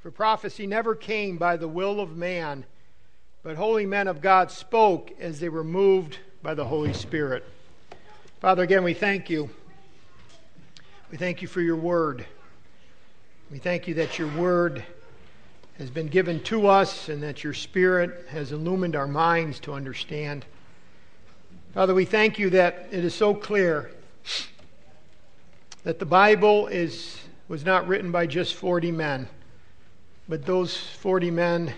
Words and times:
For 0.00 0.10
prophecy 0.10 0.66
never 0.66 0.96
came 0.96 1.38
by 1.38 1.56
the 1.56 1.68
will 1.68 2.00
of 2.00 2.16
man, 2.16 2.64
but 3.44 3.54
holy 3.54 3.86
men 3.86 4.08
of 4.08 4.20
God 4.20 4.50
spoke 4.50 5.12
as 5.20 5.38
they 5.38 5.48
were 5.48 5.62
moved 5.62 6.18
by 6.42 6.54
the 6.54 6.64
Holy 6.64 6.92
Spirit. 6.92 7.44
Father, 8.40 8.64
again, 8.64 8.82
we 8.82 8.92
thank 8.92 9.30
you. 9.30 9.48
We 11.12 11.16
thank 11.16 11.42
you 11.42 11.46
for 11.46 11.60
your 11.60 11.76
word. 11.76 12.26
We 13.52 13.58
thank 13.58 13.86
you 13.86 13.94
that 13.94 14.18
your 14.18 14.26
word 14.36 14.84
has 15.78 15.88
been 15.88 16.08
given 16.08 16.42
to 16.44 16.66
us 16.66 17.08
and 17.08 17.22
that 17.22 17.44
your 17.44 17.54
spirit 17.54 18.26
has 18.30 18.50
illumined 18.50 18.96
our 18.96 19.06
minds 19.06 19.60
to 19.60 19.74
understand. 19.74 20.44
Father, 21.72 21.94
we 21.94 22.04
thank 22.04 22.36
you 22.36 22.50
that 22.50 22.88
it 22.90 23.04
is 23.04 23.14
so 23.14 23.32
clear 23.32 23.92
that 25.84 26.00
the 26.00 26.04
Bible 26.04 26.66
is, 26.66 27.21
was 27.48 27.64
not 27.64 27.86
written 27.86 28.10
by 28.12 28.26
just 28.26 28.54
40 28.54 28.92
men 28.92 29.28
but 30.28 30.46
those 30.46 30.76
40 30.76 31.30
men 31.30 31.74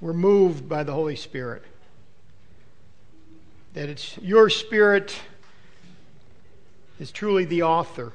were 0.00 0.14
moved 0.14 0.68
by 0.68 0.82
the 0.82 0.92
Holy 0.92 1.16
Spirit. 1.16 1.62
That 3.74 3.88
it's 3.88 4.16
your 4.18 4.48
Spirit 4.50 5.16
is 6.98 7.12
truly 7.12 7.44
the 7.44 7.62
author. 7.62 8.12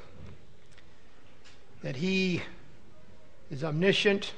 That 1.83 1.95
He 1.95 2.41
is 3.49 3.63
omniscient, 3.63 4.33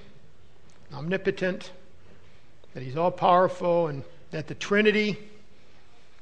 omnipotent, 0.93 1.71
that 2.73 2.83
He's 2.83 2.97
all 2.97 3.11
powerful, 3.11 3.87
and 3.87 4.03
that 4.31 4.47
the 4.47 4.55
Trinity 4.55 5.17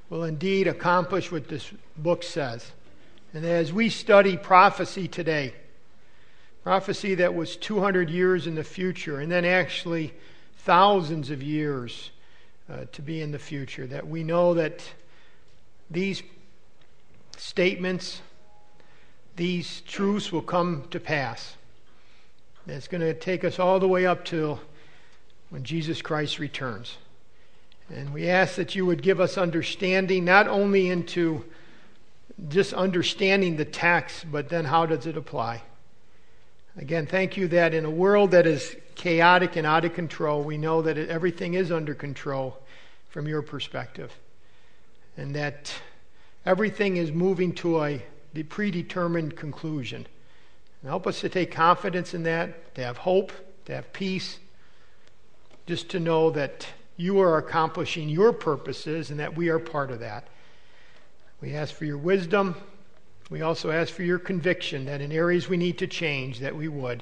will 0.09 0.23
indeed 0.23 0.67
accomplish 0.67 1.31
what 1.31 1.47
this 1.47 1.71
book 1.97 2.21
says. 2.21 2.71
And 3.33 3.45
as 3.45 3.73
we 3.73 3.89
study 3.89 4.37
prophecy 4.37 5.07
today, 5.07 5.53
prophecy 6.63 7.15
that 7.15 7.33
was 7.33 7.55
200 7.57 8.09
years 8.09 8.47
in 8.47 8.55
the 8.55 8.63
future, 8.63 9.19
and 9.19 9.31
then 9.31 9.45
actually 9.45 10.13
thousands 10.57 11.29
of 11.31 11.41
years 11.41 12.11
uh, 12.71 12.85
to 12.91 13.01
be 13.01 13.21
in 13.21 13.31
the 13.31 13.39
future. 13.39 13.87
That 13.87 14.07
we 14.07 14.23
know 14.23 14.53
that 14.53 14.83
these 15.89 16.21
statements, 17.37 18.21
these 19.35 19.81
truths 19.81 20.31
will 20.31 20.41
come 20.43 20.85
to 20.91 20.99
pass. 20.99 21.55
It's 22.67 22.87
going 22.87 23.01
to 23.01 23.13
take 23.13 23.43
us 23.43 23.57
all 23.57 23.79
the 23.79 23.87
way 23.87 24.05
up 24.05 24.23
to 24.25 24.59
when 25.49 25.63
Jesus 25.63 26.01
Christ 26.01 26.37
returns. 26.37 26.97
And 27.89 28.13
we 28.13 28.29
ask 28.29 28.55
that 28.55 28.75
you 28.75 28.85
would 28.85 29.01
give 29.01 29.19
us 29.19 29.37
understanding, 29.37 30.23
not 30.23 30.47
only 30.47 30.89
into 30.89 31.43
just 32.47 32.71
understanding 32.71 33.57
the 33.57 33.65
text, 33.65 34.31
but 34.31 34.47
then 34.47 34.65
how 34.65 34.85
does 34.85 35.07
it 35.07 35.17
apply? 35.17 35.63
Again, 36.77 37.05
thank 37.05 37.35
you 37.35 37.47
that 37.49 37.73
in 37.73 37.83
a 37.83 37.89
world 37.89 38.31
that 38.31 38.47
is 38.47 38.75
chaotic 38.95 39.57
and 39.57 39.67
out 39.67 39.83
of 39.83 39.93
control, 39.93 40.41
we 40.41 40.57
know 40.57 40.81
that 40.81 40.97
everything 40.97 41.53
is 41.53 41.71
under 41.71 41.93
control 41.93 42.57
from 43.09 43.27
your 43.27 43.41
perspective. 43.41 44.13
And 45.17 45.35
that 45.35 45.73
everything 46.45 46.95
is 46.95 47.11
moving 47.11 47.53
to 47.55 47.83
a 47.83 48.01
predetermined 48.47 49.35
conclusion. 49.35 50.07
And 50.81 50.89
help 50.89 51.07
us 51.07 51.19
to 51.21 51.29
take 51.29 51.51
confidence 51.51 52.13
in 52.13 52.23
that, 52.23 52.73
to 52.75 52.83
have 52.83 52.97
hope, 52.97 53.33
to 53.65 53.75
have 53.75 53.91
peace, 53.91 54.39
just 55.67 55.89
to 55.89 55.99
know 55.99 56.31
that 56.31 56.67
you 56.95 57.19
are 57.19 57.37
accomplishing 57.37 58.07
your 58.07 58.31
purposes 58.31 59.11
and 59.11 59.19
that 59.19 59.35
we 59.35 59.49
are 59.49 59.59
part 59.59 59.91
of 59.91 59.99
that. 59.99 60.27
We 61.41 61.53
ask 61.53 61.73
for 61.73 61.85
your 61.85 61.97
wisdom. 61.97 62.55
We 63.31 63.41
also 63.43 63.71
ask 63.71 63.93
for 63.93 64.03
your 64.03 64.19
conviction 64.19 64.83
that 64.85 64.99
in 64.99 65.13
areas 65.13 65.47
we 65.47 65.55
need 65.55 65.77
to 65.77 65.87
change, 65.87 66.39
that 66.39 66.53
we 66.53 66.67
would, 66.67 67.01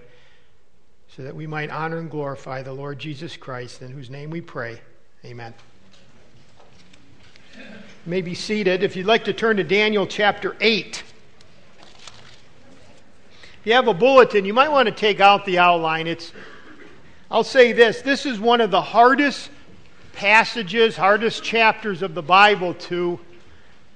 so 1.18 1.24
that 1.24 1.36
we 1.36 1.48
might 1.48 1.72
honor 1.72 1.98
and 1.98 2.10
glorify 2.10 2.62
the 2.62 2.72
Lord 2.72 3.00
Jesus 3.00 3.36
Christ, 3.36 3.82
in 3.82 3.90
whose 3.90 4.12
name 4.12 4.30
we 4.30 4.40
pray. 4.40 4.80
Amen. 5.26 5.56
You 7.58 7.64
may 8.06 8.22
be 8.22 8.36
seated. 8.36 8.84
If 8.84 8.96
you'd 8.96 9.08
like 9.08 9.24
to 9.24 9.34
turn 9.34 9.58
to 9.58 9.64
Daniel 9.64 10.06
chapter 10.06 10.56
8. 10.62 11.04
If 11.82 13.66
you 13.66 13.74
have 13.74 13.88
a 13.88 13.94
bulletin, 13.96 14.46
you 14.46 14.54
might 14.54 14.70
want 14.70 14.86
to 14.86 14.94
take 14.94 15.20
out 15.20 15.46
the 15.46 15.58
outline. 15.58 16.06
It's 16.06 16.32
I'll 17.32 17.44
say 17.44 17.72
this, 17.72 18.04
this 18.04 18.28
is 18.28 18.40
one 18.40 18.62
of 18.62 18.70
the 18.70 18.82
hardest 18.82 19.50
passages, 20.14 20.96
hardest 20.96 21.44
chapters 21.44 22.04
of 22.04 22.14
the 22.14 22.22
Bible 22.22 22.76
to 22.76 23.20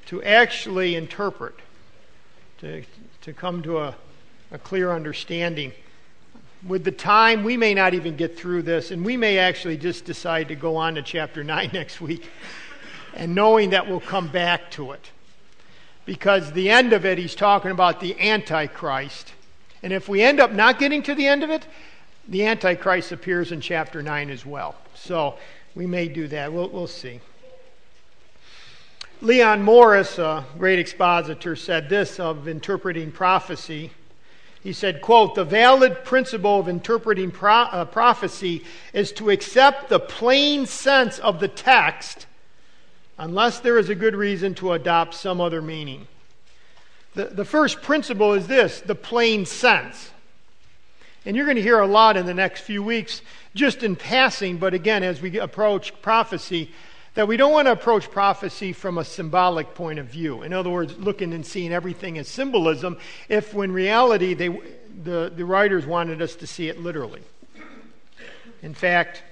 to 0.08 0.24
actually 0.24 0.96
interpret 0.96 1.60
to, 2.64 2.82
to 3.22 3.34
come 3.34 3.62
to 3.62 3.80
a, 3.80 3.96
a 4.52 4.58
clear 4.58 4.92
understanding. 4.92 5.74
With 6.66 6.86
the 6.86 6.94
time, 6.94 7.44
we 7.44 7.58
may 7.58 7.74
not 7.74 7.94
even 7.94 8.16
get 8.16 8.38
through 8.38 8.62
this, 8.62 8.92
and 8.92 9.04
we 9.04 9.18
may 9.18 9.38
actually 9.38 9.76
just 9.76 10.06
decide 10.06 10.48
to 10.48 10.56
go 10.56 10.78
on 10.78 10.96
to 10.96 11.02
chapter 11.02 11.44
9 11.44 11.72
next 11.74 12.00
week, 12.00 12.30
and 13.14 13.36
knowing 13.36 13.72
that 13.72 13.88
we'll 13.88 14.00
come 14.00 14.30
back 14.30 14.72
to 14.72 14.94
it. 14.94 15.12
Because 16.06 16.54
the 16.54 16.70
end 16.70 16.94
of 16.94 17.06
it, 17.06 17.18
he's 17.18 17.36
talking 17.36 17.72
about 17.72 18.00
the 18.00 18.18
Antichrist. 18.20 19.34
And 19.82 19.92
if 19.92 20.08
we 20.08 20.22
end 20.22 20.40
up 20.40 20.54
not 20.54 20.80
getting 20.80 21.04
to 21.04 21.16
the 21.16 21.28
end 21.28 21.44
of 21.44 21.50
it, 21.50 21.68
the 22.30 22.46
Antichrist 22.46 23.12
appears 23.12 23.52
in 23.52 23.60
chapter 23.60 24.02
9 24.02 24.30
as 24.30 24.46
well. 24.46 24.76
So 24.96 25.38
we 25.76 25.86
may 25.86 26.08
do 26.08 26.30
that. 26.30 26.52
We'll, 26.54 26.70
we'll 26.70 26.88
see. 26.88 27.20
Leon 29.24 29.62
Morris, 29.62 30.20
a 30.20 30.46
great 30.58 30.80
expositor, 30.80 31.56
said 31.56 31.88
this 31.88 32.20
of 32.20 32.50
interpreting 32.50 33.10
prophecy. 33.10 33.90
He 34.62 34.74
said, 34.74 35.02
quote, 35.02 35.36
the 35.36 35.46
valid 35.46 36.04
principle 36.04 36.60
of 36.60 36.68
interpreting 36.68 37.32
pro- 37.32 37.54
uh, 37.54 37.86
prophecy 37.86 38.66
is 38.92 39.14
to 39.14 39.30
accept 39.30 39.88
the 39.88 40.02
plain 40.02 40.66
sense 40.66 41.20
of 41.20 41.40
the 41.40 41.48
text 41.48 42.26
unless 43.18 43.62
there 43.62 43.78
is 43.78 43.88
a 43.88 43.96
good 43.96 44.14
reason 44.14 44.56
to 44.56 44.74
adopt 44.74 45.14
some 45.14 45.40
other 45.40 45.62
meaning. 45.62 46.06
The, 47.16 47.28
the 47.28 47.46
first 47.46 47.82
principle 47.82 48.34
is 48.34 48.48
this 48.48 48.82
the 48.82 48.94
plain 48.94 49.46
sense. 49.46 50.12
And 51.26 51.38
you're 51.38 51.46
going 51.46 51.56
to 51.56 51.64
hear 51.64 51.80
a 51.80 51.88
lot 51.88 52.18
in 52.18 52.26
the 52.26 52.34
next 52.34 52.64
few 52.64 52.84
weeks, 52.84 53.22
just 53.56 53.84
in 53.84 53.96
passing, 53.96 54.58
but 54.58 54.74
again, 54.74 55.02
as 55.02 55.22
we 55.22 55.40
approach 55.40 55.94
prophecy, 56.02 56.72
that 57.14 57.28
we 57.28 57.38
don't 57.38 57.52
want 57.52 57.68
to 57.68 57.72
approach 57.72 58.10
prophecy 58.10 58.74
from 58.74 58.98
a 58.98 59.06
symbolic 59.06 59.76
point 59.76 60.00
of 60.00 60.08
view. 60.08 60.42
In 60.42 60.52
other 60.52 60.70
words, 60.70 60.98
looking 60.98 61.34
and 61.34 61.46
seeing 61.46 61.72
everything 61.72 62.18
as 62.18 62.28
symbolism, 62.28 62.98
if 63.30 63.54
when 63.54 63.72
reality 63.72 64.34
they, 64.34 64.50
the, 65.04 65.32
the 65.36 65.46
writers 65.46 65.86
wanted 65.86 66.22
us 66.22 66.36
to 66.36 66.48
see 66.48 66.70
it 66.70 66.80
literally. 66.80 67.22
In 68.62 68.74
fact, 68.74 69.24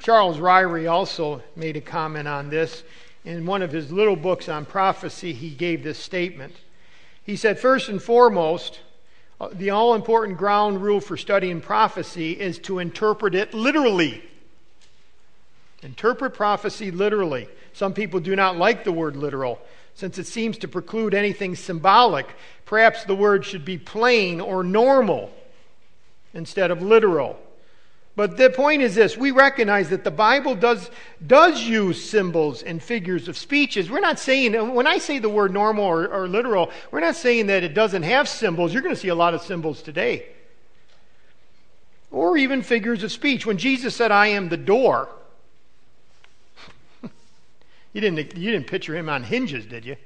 Charles 0.00 0.36
Ryrie 0.36 0.90
also 0.90 1.42
made 1.56 1.76
a 1.76 1.80
comment 1.80 2.28
on 2.28 2.50
this. 2.50 2.82
In 3.24 3.46
one 3.46 3.62
of 3.62 3.72
his 3.72 3.90
little 3.90 4.16
books 4.16 4.50
on 4.50 4.66
prophecy, 4.66 5.32
he 5.32 5.50
gave 5.50 5.82
this 5.82 5.98
statement. 5.98 6.54
He 7.24 7.36
said, 7.36 7.58
First 7.58 7.88
and 7.88 8.02
foremost, 8.02 8.80
uh, 9.40 9.48
the 9.50 9.70
all 9.70 9.94
important 9.94 10.36
ground 10.36 10.82
rule 10.82 11.00
for 11.00 11.16
studying 11.16 11.62
prophecy 11.62 12.32
is 12.32 12.58
to 12.60 12.78
interpret 12.78 13.34
it 13.34 13.54
literally. 13.54 14.22
Interpret 15.84 16.32
prophecy 16.32 16.90
literally. 16.90 17.46
Some 17.74 17.92
people 17.92 18.18
do 18.18 18.34
not 18.34 18.56
like 18.56 18.84
the 18.84 18.92
word 18.92 19.16
literal, 19.16 19.60
since 19.94 20.18
it 20.18 20.26
seems 20.26 20.56
to 20.58 20.68
preclude 20.68 21.12
anything 21.12 21.54
symbolic. 21.54 22.26
Perhaps 22.64 23.04
the 23.04 23.14
word 23.14 23.44
should 23.44 23.66
be 23.66 23.76
plain 23.76 24.40
or 24.40 24.64
normal 24.64 25.30
instead 26.32 26.70
of 26.70 26.82
literal. 26.82 27.38
But 28.16 28.36
the 28.38 28.48
point 28.48 28.80
is 28.80 28.94
this 28.94 29.16
we 29.16 29.30
recognize 29.30 29.90
that 29.90 30.04
the 30.04 30.10
Bible 30.10 30.54
does, 30.54 30.90
does 31.26 31.62
use 31.62 32.02
symbols 32.02 32.62
and 32.62 32.82
figures 32.82 33.28
of 33.28 33.36
speeches. 33.36 33.90
We're 33.90 34.00
not 34.00 34.18
saying, 34.18 34.74
when 34.74 34.86
I 34.86 34.98
say 34.98 35.18
the 35.18 35.28
word 35.28 35.52
normal 35.52 35.84
or, 35.84 36.06
or 36.06 36.28
literal, 36.28 36.70
we're 36.92 37.00
not 37.00 37.16
saying 37.16 37.48
that 37.48 37.62
it 37.62 37.74
doesn't 37.74 38.04
have 38.04 38.26
symbols. 38.26 38.72
You're 38.72 38.82
going 38.82 38.94
to 38.94 39.00
see 39.00 39.08
a 39.08 39.14
lot 39.14 39.34
of 39.34 39.42
symbols 39.42 39.82
today. 39.82 40.26
Or 42.10 42.38
even 42.38 42.62
figures 42.62 43.02
of 43.02 43.12
speech. 43.12 43.44
When 43.44 43.58
Jesus 43.58 43.94
said, 43.94 44.12
I 44.12 44.28
am 44.28 44.48
the 44.48 44.56
door, 44.56 45.08
you 47.94 48.00
didn't, 48.00 48.36
you 48.36 48.50
didn't 48.50 48.66
picture 48.66 48.94
him 48.94 49.08
on 49.08 49.22
hinges, 49.22 49.64
did 49.64 49.86
you? 49.86 49.96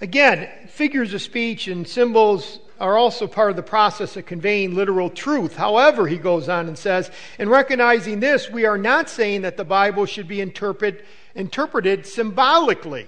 Again, 0.00 0.48
figures 0.68 1.12
of 1.12 1.20
speech 1.20 1.68
and 1.68 1.86
symbols 1.86 2.60
are 2.80 2.96
also 2.96 3.26
part 3.26 3.50
of 3.50 3.56
the 3.56 3.62
process 3.62 4.16
of 4.16 4.24
conveying 4.24 4.74
literal 4.74 5.10
truth. 5.10 5.56
However, 5.56 6.06
he 6.06 6.16
goes 6.16 6.48
on 6.48 6.68
and 6.68 6.78
says, 6.78 7.10
in 7.38 7.50
recognizing 7.50 8.20
this, 8.20 8.48
we 8.48 8.64
are 8.64 8.78
not 8.78 9.10
saying 9.10 9.42
that 9.42 9.58
the 9.58 9.64
Bible 9.64 10.06
should 10.06 10.26
be 10.26 10.40
interpret, 10.40 11.04
interpreted 11.34 12.06
symbolically. 12.06 13.06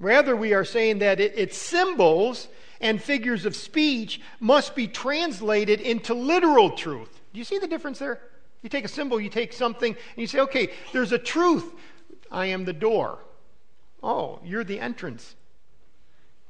Rather, 0.00 0.34
we 0.34 0.54
are 0.54 0.64
saying 0.64 0.98
that 0.98 1.20
it, 1.20 1.38
its 1.38 1.56
symbols 1.56 2.48
and 2.80 3.00
figures 3.00 3.44
of 3.44 3.54
speech 3.54 4.20
must 4.40 4.74
be 4.74 4.88
translated 4.88 5.80
into 5.80 6.14
literal 6.14 6.70
truth. 6.70 7.20
Do 7.32 7.38
you 7.38 7.44
see 7.44 7.58
the 7.58 7.68
difference 7.68 8.00
there? 8.00 8.20
You 8.68 8.70
take 8.70 8.84
a 8.84 8.88
symbol, 8.88 9.18
you 9.18 9.30
take 9.30 9.54
something, 9.54 9.94
and 9.94 10.18
you 10.18 10.26
say, 10.26 10.40
okay, 10.40 10.68
there's 10.92 11.12
a 11.12 11.18
truth. 11.18 11.72
I 12.30 12.48
am 12.48 12.66
the 12.66 12.74
door. 12.74 13.18
Oh, 14.02 14.40
you're 14.44 14.62
the 14.62 14.78
entrance. 14.78 15.36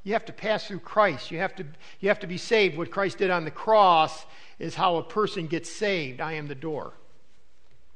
you 0.02 0.14
have 0.14 0.24
to 0.24 0.32
pass 0.32 0.66
through 0.66 0.80
Christ. 0.80 1.30
You 1.30 1.38
have 1.38 1.54
to, 1.54 1.66
you 2.00 2.08
have 2.08 2.18
to 2.18 2.26
be 2.26 2.36
saved. 2.36 2.76
What 2.76 2.90
Christ 2.90 3.18
did 3.18 3.30
on 3.30 3.44
the 3.44 3.52
cross 3.52 4.26
is 4.58 4.74
how 4.74 4.96
a 4.96 5.04
person 5.04 5.46
gets 5.46 5.70
saved. 5.70 6.20
I 6.20 6.32
am 6.32 6.48
the 6.48 6.56
door. 6.56 6.92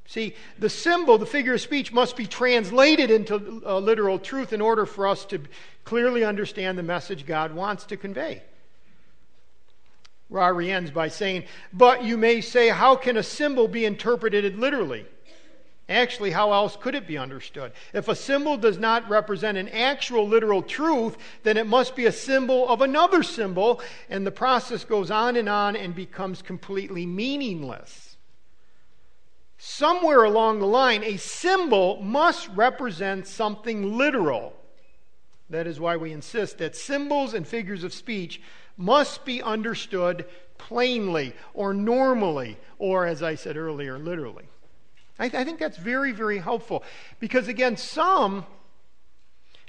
See, 0.06 0.36
the 0.56 0.70
symbol, 0.70 1.18
the 1.18 1.26
figure 1.26 1.54
of 1.54 1.60
speech, 1.60 1.92
must 1.92 2.16
be 2.16 2.28
translated 2.28 3.10
into 3.10 3.60
uh, 3.66 3.80
literal 3.80 4.20
truth 4.20 4.52
in 4.52 4.60
order 4.60 4.86
for 4.86 5.08
us 5.08 5.24
to 5.26 5.40
clearly 5.82 6.22
understand 6.22 6.78
the 6.78 6.84
message 6.84 7.26
God 7.26 7.54
wants 7.54 7.86
to 7.86 7.96
convey. 7.96 8.44
Ryrie 10.32 10.70
ends 10.70 10.90
by 10.90 11.08
saying, 11.08 11.44
But 11.72 12.02
you 12.02 12.16
may 12.16 12.40
say, 12.40 12.68
how 12.68 12.96
can 12.96 13.16
a 13.16 13.22
symbol 13.22 13.68
be 13.68 13.84
interpreted 13.84 14.58
literally? 14.58 15.06
Actually, 15.88 16.30
how 16.30 16.52
else 16.52 16.76
could 16.80 16.94
it 16.94 17.06
be 17.06 17.18
understood? 17.18 17.72
If 17.92 18.08
a 18.08 18.14
symbol 18.14 18.56
does 18.56 18.78
not 18.78 19.08
represent 19.10 19.58
an 19.58 19.68
actual 19.68 20.26
literal 20.26 20.62
truth, 20.62 21.16
then 21.42 21.56
it 21.56 21.66
must 21.66 21.94
be 21.94 22.06
a 22.06 22.12
symbol 22.12 22.68
of 22.68 22.80
another 22.80 23.22
symbol, 23.22 23.80
and 24.08 24.26
the 24.26 24.30
process 24.30 24.84
goes 24.84 25.10
on 25.10 25.36
and 25.36 25.48
on 25.48 25.76
and 25.76 25.94
becomes 25.94 26.40
completely 26.40 27.04
meaningless. 27.04 28.16
Somewhere 29.58 30.24
along 30.24 30.60
the 30.60 30.66
line, 30.66 31.04
a 31.04 31.18
symbol 31.18 32.00
must 32.00 32.48
represent 32.48 33.26
something 33.26 33.96
literal. 33.98 34.54
That 35.50 35.66
is 35.66 35.78
why 35.78 35.96
we 35.96 36.12
insist 36.12 36.58
that 36.58 36.74
symbols 36.74 37.34
and 37.34 37.46
figures 37.46 37.84
of 37.84 37.92
speech 37.92 38.40
must 38.76 39.24
be 39.24 39.42
understood 39.42 40.26
plainly 40.58 41.34
or 41.54 41.74
normally, 41.74 42.56
or 42.78 43.06
as 43.06 43.22
I 43.22 43.34
said 43.34 43.56
earlier, 43.56 43.98
literally. 43.98 44.44
I, 45.18 45.28
th- 45.28 45.40
I 45.40 45.44
think 45.44 45.58
that's 45.58 45.76
very, 45.76 46.12
very 46.12 46.38
helpful 46.38 46.82
because, 47.20 47.48
again, 47.48 47.76
some 47.76 48.46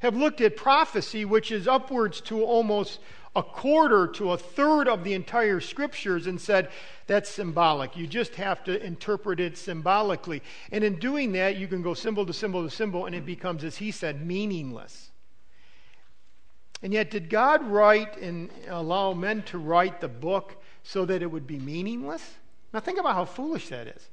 have 0.02 0.16
looked 0.16 0.42
at 0.42 0.58
prophecy, 0.58 1.26
which 1.26 1.52
is 1.52 1.68
upwards 1.68 2.22
to 2.22 2.44
almost 2.44 3.00
a 3.36 3.42
quarter 3.42 4.08
to 4.08 4.32
a 4.32 4.38
third 4.38 4.88
of 4.88 5.04
the 5.04 5.14
entire 5.14 5.60
scriptures, 5.60 6.28
and 6.28 6.40
said 6.40 6.70
that's 7.08 7.30
symbolic. 7.30 7.98
You 7.98 8.06
just 8.06 8.36
have 8.36 8.64
to 8.66 8.84
interpret 8.86 9.40
it 9.40 9.58
symbolically. 9.58 10.44
And 10.72 10.84
in 10.84 11.00
doing 11.00 11.32
that, 11.32 11.58
you 11.58 11.68
can 11.68 11.82
go 11.82 11.94
symbol 11.94 12.26
to 12.26 12.34
symbol 12.34 12.64
to 12.64 12.70
symbol, 12.70 13.06
and 13.06 13.16
it 13.16 13.26
becomes, 13.26 13.64
as 13.64 13.78
he 13.78 13.92
said, 13.92 14.26
meaningless. 14.26 15.12
And 16.84 16.92
yet, 16.92 17.10
did 17.10 17.30
God 17.30 17.66
write 17.66 18.18
and 18.18 18.50
allow 18.68 19.14
men 19.14 19.42
to 19.44 19.58
write 19.58 20.02
the 20.02 20.10
book 20.10 20.62
so 20.84 21.06
that 21.06 21.22
it 21.22 21.32
would 21.32 21.48
be 21.48 21.58
meaningless? 21.58 22.36
Now, 22.74 22.82
think 22.82 23.00
about 23.00 23.16
how 23.16 23.24
foolish 23.24 23.70
that 23.70 23.88
is. 23.88 24.10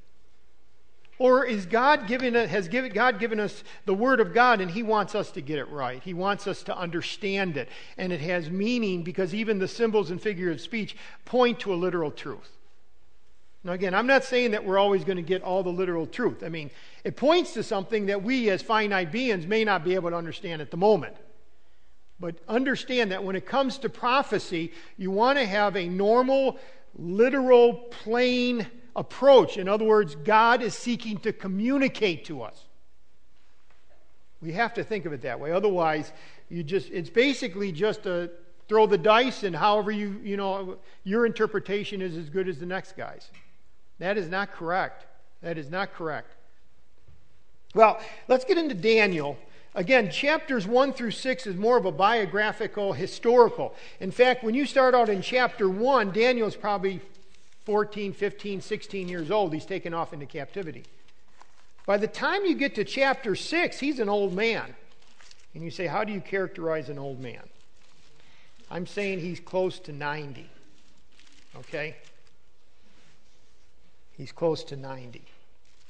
Or 1.19 1.45
is 1.45 1.67
God 1.67 2.07
given 2.07 2.33
has 2.33 2.67
God 2.67 3.19
given 3.19 3.39
us 3.39 3.63
the 3.85 3.93
Word 3.93 4.19
of 4.19 4.33
God 4.33 4.59
and 4.59 4.71
He 4.71 4.81
wants 4.81 5.13
us 5.13 5.29
to 5.31 5.41
get 5.41 5.59
it 5.59 5.69
right? 5.69 6.01
He 6.01 6.15
wants 6.15 6.47
us 6.47 6.63
to 6.63 6.75
understand 6.75 7.57
it. 7.57 7.69
And 7.97 8.11
it 8.11 8.21
has 8.21 8.49
meaning 8.49 9.03
because 9.03 9.35
even 9.35 9.59
the 9.59 9.67
symbols 9.67 10.09
and 10.09 10.19
figures 10.19 10.55
of 10.55 10.61
speech 10.61 10.95
point 11.25 11.59
to 11.59 11.73
a 11.73 11.75
literal 11.75 12.09
truth. 12.09 12.57
Now, 13.63 13.73
again, 13.73 13.93
I'm 13.93 14.07
not 14.07 14.23
saying 14.23 14.51
that 14.51 14.65
we're 14.65 14.79
always 14.79 15.03
going 15.03 15.17
to 15.17 15.21
get 15.21 15.43
all 15.43 15.61
the 15.61 15.69
literal 15.69 16.07
truth. 16.07 16.41
I 16.41 16.49
mean, 16.49 16.71
it 17.03 17.15
points 17.17 17.53
to 17.53 17.61
something 17.61 18.07
that 18.07 18.23
we 18.23 18.49
as 18.49 18.63
finite 18.63 19.11
beings 19.11 19.45
may 19.45 19.63
not 19.63 19.83
be 19.83 19.93
able 19.93 20.09
to 20.09 20.15
understand 20.15 20.61
at 20.61 20.71
the 20.71 20.77
moment. 20.77 21.15
But 22.21 22.35
understand 22.47 23.11
that 23.11 23.23
when 23.23 23.35
it 23.35 23.47
comes 23.47 23.79
to 23.79 23.89
prophecy, 23.89 24.71
you 24.95 25.09
want 25.09 25.39
to 25.39 25.45
have 25.45 25.75
a 25.75 25.89
normal, 25.89 26.59
literal, 26.95 27.73
plain 27.73 28.67
approach. 28.95 29.57
In 29.57 29.67
other 29.67 29.85
words, 29.85 30.15
God 30.15 30.61
is 30.61 30.75
seeking 30.75 31.17
to 31.19 31.33
communicate 31.33 32.25
to 32.25 32.43
us. 32.43 32.65
We 34.39 34.51
have 34.53 34.75
to 34.75 34.83
think 34.83 35.05
of 35.05 35.13
it 35.13 35.23
that 35.23 35.39
way. 35.39 35.51
Otherwise, 35.51 36.13
you 36.49 36.63
just 36.63 36.91
it's 36.91 37.09
basically 37.09 37.71
just 37.71 38.05
a 38.05 38.29
throw 38.67 38.85
the 38.85 38.97
dice 38.97 39.43
and 39.43 39.55
however 39.55 39.91
you 39.91 40.19
you 40.23 40.37
know 40.37 40.77
your 41.03 41.25
interpretation 41.25 42.01
is 42.01 42.15
as 42.15 42.29
good 42.29 42.47
as 42.47 42.59
the 42.59 42.65
next 42.65 42.95
guy's. 42.95 43.31
That 43.99 44.17
is 44.17 44.29
not 44.29 44.51
correct. 44.51 45.05
That 45.41 45.57
is 45.57 45.69
not 45.69 45.93
correct. 45.93 46.31
Well, 47.73 47.99
let's 48.27 48.45
get 48.45 48.57
into 48.57 48.75
Daniel. 48.75 49.37
Again, 49.73 50.11
chapters 50.11 50.67
1 50.67 50.93
through 50.93 51.11
6 51.11 51.47
is 51.47 51.55
more 51.55 51.77
of 51.77 51.85
a 51.85 51.91
biographical, 51.91 52.91
historical. 52.91 53.73
In 54.01 54.11
fact, 54.11 54.43
when 54.43 54.53
you 54.53 54.65
start 54.65 54.93
out 54.93 55.07
in 55.07 55.21
chapter 55.21 55.69
1, 55.69 56.11
Daniel 56.11 56.47
is 56.47 56.55
probably 56.55 56.99
14, 57.65 58.11
15, 58.11 58.61
16 58.61 59.07
years 59.07 59.31
old, 59.31 59.53
he's 59.53 59.65
taken 59.65 59.93
off 59.93 60.13
into 60.13 60.25
captivity. 60.25 60.83
By 61.85 61.97
the 61.97 62.07
time 62.07 62.45
you 62.45 62.55
get 62.55 62.75
to 62.75 62.83
chapter 62.83 63.35
6, 63.35 63.79
he's 63.79 63.99
an 63.99 64.09
old 64.09 64.33
man. 64.33 64.75
And 65.53 65.63
you 65.63 65.71
say, 65.71 65.87
How 65.87 66.03
do 66.03 66.11
you 66.11 66.21
characterize 66.21 66.89
an 66.89 66.97
old 66.97 67.19
man? 67.19 67.41
I'm 68.69 68.87
saying 68.87 69.19
he's 69.19 69.39
close 69.39 69.79
to 69.79 69.91
90. 69.91 70.49
Okay? 71.57 71.95
He's 74.17 74.31
close 74.31 74.63
to 74.65 74.75
90. 74.75 75.21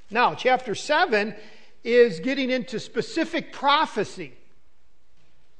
Now, 0.09 0.35
chapter 0.35 0.75
7 0.75 1.35
is 1.83 2.19
getting 2.19 2.49
into 2.49 2.79
specific 2.79 3.51
prophecy. 3.51 4.33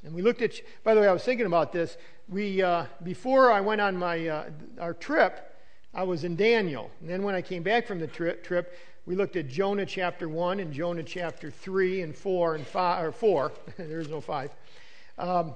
And 0.04 0.14
we 0.14 0.22
looked 0.22 0.42
at, 0.42 0.54
by 0.84 0.94
the 0.94 1.02
way, 1.02 1.08
I 1.08 1.14
was 1.14 1.24
thinking 1.24 1.46
about 1.46 1.72
this. 1.72 1.98
We, 2.28 2.62
uh, 2.62 2.86
before 3.04 3.52
I 3.52 3.62
went 3.62 3.82
on 3.82 3.98
my, 3.98 4.28
uh, 4.28 4.50
our 4.80 4.94
trip, 4.94 5.56
I 5.94 6.04
was 6.04 6.24
in 6.24 6.36
Daniel. 6.36 6.90
And 7.02 7.10
then 7.10 7.24
when 7.24 7.36
I 7.36 7.42
came 7.42 7.64
back 7.64 7.86
from 7.86 8.00
the 8.00 8.08
trip, 8.08 8.44
trip 8.44 8.76
we 9.06 9.16
looked 9.16 9.36
at 9.36 9.48
Jonah 9.48 9.86
chapter 9.86 10.30
1 10.30 10.60
and 10.60 10.72
Jonah 10.72 11.04
chapter 11.04 11.50
3 11.50 12.04
and 12.04 12.16
4 12.16 12.56
and 12.56 12.68
5, 12.68 13.06
or 13.06 13.12
4. 13.12 13.52
There's 13.78 14.10
no 14.10 14.22
5. 14.22 14.52
Um, 15.18 15.54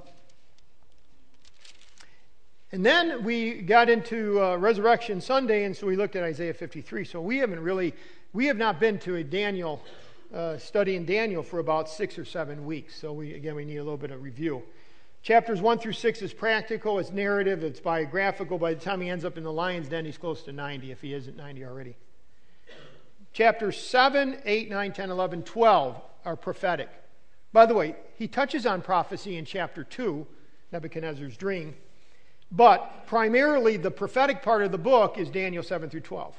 and 2.71 2.85
then 2.85 3.23
we 3.23 3.62
got 3.62 3.89
into 3.89 4.44
uh, 4.44 4.57
Resurrection 4.57 5.21
Sunday, 5.21 5.63
and 5.63 5.77
so 5.77 5.88
we 5.88 5.95
looked 5.95 6.15
at 6.15 6.23
Isaiah 6.23 6.53
53. 6.53 7.06
So 7.06 7.21
we 7.21 7.38
haven't 7.38 7.62
really, 7.62 7.94
we 8.33 8.47
have 8.47 8.57
not 8.57 8.79
been 8.79 9.00
to 9.00 9.15
a 9.15 9.23
Daniel 9.23 9.81
uh, 10.33 10.57
study 10.57 10.95
in 10.95 11.06
Daniel 11.06 11.44
for 11.44 11.60
about 11.60 11.89
six 11.89 12.18
or 12.18 12.25
seven 12.25 12.66
weeks. 12.66 12.95
So 12.95 13.13
we, 13.13 13.33
again, 13.33 13.56
we 13.56 13.66
need 13.66 13.77
a 13.77 13.83
little 13.83 13.98
bit 13.98 14.12
of 14.12 14.22
review. 14.22 14.63
Chapters 15.22 15.60
1 15.60 15.80
through 15.80 15.94
6 15.94 16.22
is 16.22 16.33
practical, 16.33 17.00
it's 17.00 17.12
narrative, 17.12 17.63
it's 17.63 17.80
biographical. 17.80 18.60
By 18.60 18.75
the 18.75 18.80
time 18.80 19.01
he 19.01 19.10
ends 19.10 19.25
up 19.25 19.38
in 19.38 19.44
the 19.44 19.51
lion's 19.51 19.88
den, 19.88 20.06
he's 20.06 20.19
close 20.19 20.44
to 20.44 20.51
90, 20.51 20.92
if 20.92 21.01
he 21.01 21.13
isn't 21.13 21.36
90 21.36 21.66
already. 21.66 21.95
Chapters 23.33 23.75
7, 23.75 24.38
8, 24.45 24.69
9, 24.69 24.94
10, 24.94 25.10
11, 25.10 25.44
12 25.44 26.01
are 26.25 26.36
prophetic. 26.36 26.89
By 27.54 27.66
the 27.66 27.74
way, 27.74 27.95
he 28.18 28.27
touches 28.27 28.68
on 28.68 28.81
prophecy 28.81 29.38
in 29.38 29.45
chapter 29.45 29.83
2, 29.83 30.27
Nebuchadnezzar's 30.72 31.38
dream. 31.38 31.74
But 32.51 33.07
primarily, 33.07 33.77
the 33.77 33.92
prophetic 33.92 34.44
part 34.44 34.62
of 34.62 34.72
the 34.72 34.77
book 34.77 35.18
is 35.18 35.29
Daniel 35.29 35.63
7 35.63 35.89
through 35.89 36.01
12. 36.01 36.36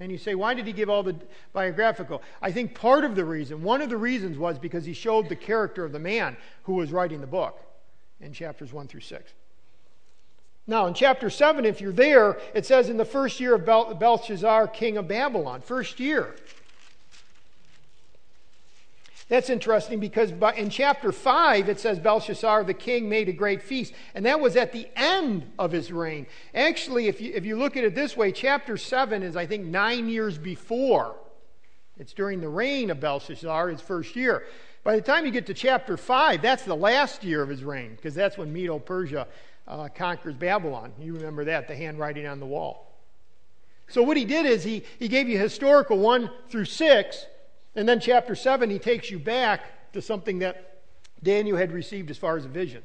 And 0.00 0.10
you 0.10 0.16
say, 0.16 0.34
why 0.34 0.54
did 0.54 0.66
he 0.66 0.72
give 0.72 0.88
all 0.88 1.02
the 1.02 1.14
biographical? 1.52 2.22
I 2.40 2.50
think 2.50 2.74
part 2.74 3.04
of 3.04 3.14
the 3.14 3.24
reason, 3.24 3.62
one 3.62 3.82
of 3.82 3.90
the 3.90 3.98
reasons 3.98 4.38
was 4.38 4.58
because 4.58 4.86
he 4.86 4.94
showed 4.94 5.28
the 5.28 5.36
character 5.36 5.84
of 5.84 5.92
the 5.92 5.98
man 5.98 6.38
who 6.62 6.72
was 6.72 6.90
writing 6.90 7.20
the 7.20 7.26
book 7.26 7.60
in 8.18 8.32
chapters 8.32 8.72
1 8.72 8.88
through 8.88 9.00
6. 9.00 9.32
Now, 10.66 10.86
in 10.86 10.94
chapter 10.94 11.28
7, 11.28 11.66
if 11.66 11.80
you're 11.80 11.92
there, 11.92 12.38
it 12.54 12.64
says, 12.64 12.88
In 12.88 12.96
the 12.96 13.04
first 13.04 13.40
year 13.40 13.54
of 13.54 13.66
Bel- 13.66 13.94
Belshazzar, 13.94 14.68
king 14.68 14.96
of 14.96 15.06
Babylon. 15.06 15.60
First 15.60 16.00
year. 16.00 16.34
That's 19.30 19.48
interesting 19.48 20.00
because 20.00 20.32
in 20.56 20.70
chapter 20.70 21.12
5, 21.12 21.68
it 21.68 21.78
says 21.78 22.00
Belshazzar 22.00 22.64
the 22.64 22.74
king 22.74 23.08
made 23.08 23.28
a 23.28 23.32
great 23.32 23.62
feast, 23.62 23.94
and 24.16 24.26
that 24.26 24.40
was 24.40 24.56
at 24.56 24.72
the 24.72 24.88
end 24.96 25.52
of 25.56 25.70
his 25.70 25.92
reign. 25.92 26.26
Actually, 26.52 27.06
if 27.06 27.20
you, 27.20 27.32
if 27.32 27.46
you 27.46 27.56
look 27.56 27.76
at 27.76 27.84
it 27.84 27.94
this 27.94 28.16
way, 28.16 28.32
chapter 28.32 28.76
7 28.76 29.22
is, 29.22 29.36
I 29.36 29.46
think, 29.46 29.64
nine 29.64 30.08
years 30.08 30.36
before. 30.36 31.14
It's 31.96 32.12
during 32.12 32.40
the 32.40 32.48
reign 32.48 32.90
of 32.90 32.98
Belshazzar, 32.98 33.68
his 33.68 33.80
first 33.80 34.16
year. 34.16 34.46
By 34.82 34.96
the 34.96 35.02
time 35.02 35.24
you 35.24 35.30
get 35.30 35.46
to 35.46 35.54
chapter 35.54 35.96
5, 35.96 36.42
that's 36.42 36.64
the 36.64 36.74
last 36.74 37.22
year 37.22 37.40
of 37.40 37.48
his 37.48 37.62
reign, 37.62 37.94
because 37.94 38.16
that's 38.16 38.36
when 38.36 38.52
Medo 38.52 38.80
Persia 38.80 39.28
uh, 39.68 39.88
conquers 39.94 40.34
Babylon. 40.34 40.92
You 40.98 41.14
remember 41.14 41.44
that, 41.44 41.68
the 41.68 41.76
handwriting 41.76 42.26
on 42.26 42.40
the 42.40 42.46
wall. 42.46 42.98
So, 43.86 44.02
what 44.02 44.16
he 44.16 44.24
did 44.24 44.46
is 44.46 44.64
he, 44.64 44.82
he 44.98 45.06
gave 45.06 45.28
you 45.28 45.38
historical 45.38 45.98
1 46.00 46.28
through 46.48 46.64
6, 46.64 47.26
and 47.74 47.88
then 47.88 48.00
chapter 48.00 48.34
7, 48.34 48.68
he 48.70 48.78
takes 48.78 49.10
you 49.10 49.18
back 49.18 49.92
to 49.92 50.02
something 50.02 50.40
that 50.40 50.82
Daniel 51.22 51.56
had 51.56 51.72
received 51.72 52.10
as 52.10 52.18
far 52.18 52.36
as 52.36 52.44
a 52.44 52.48
vision. 52.48 52.82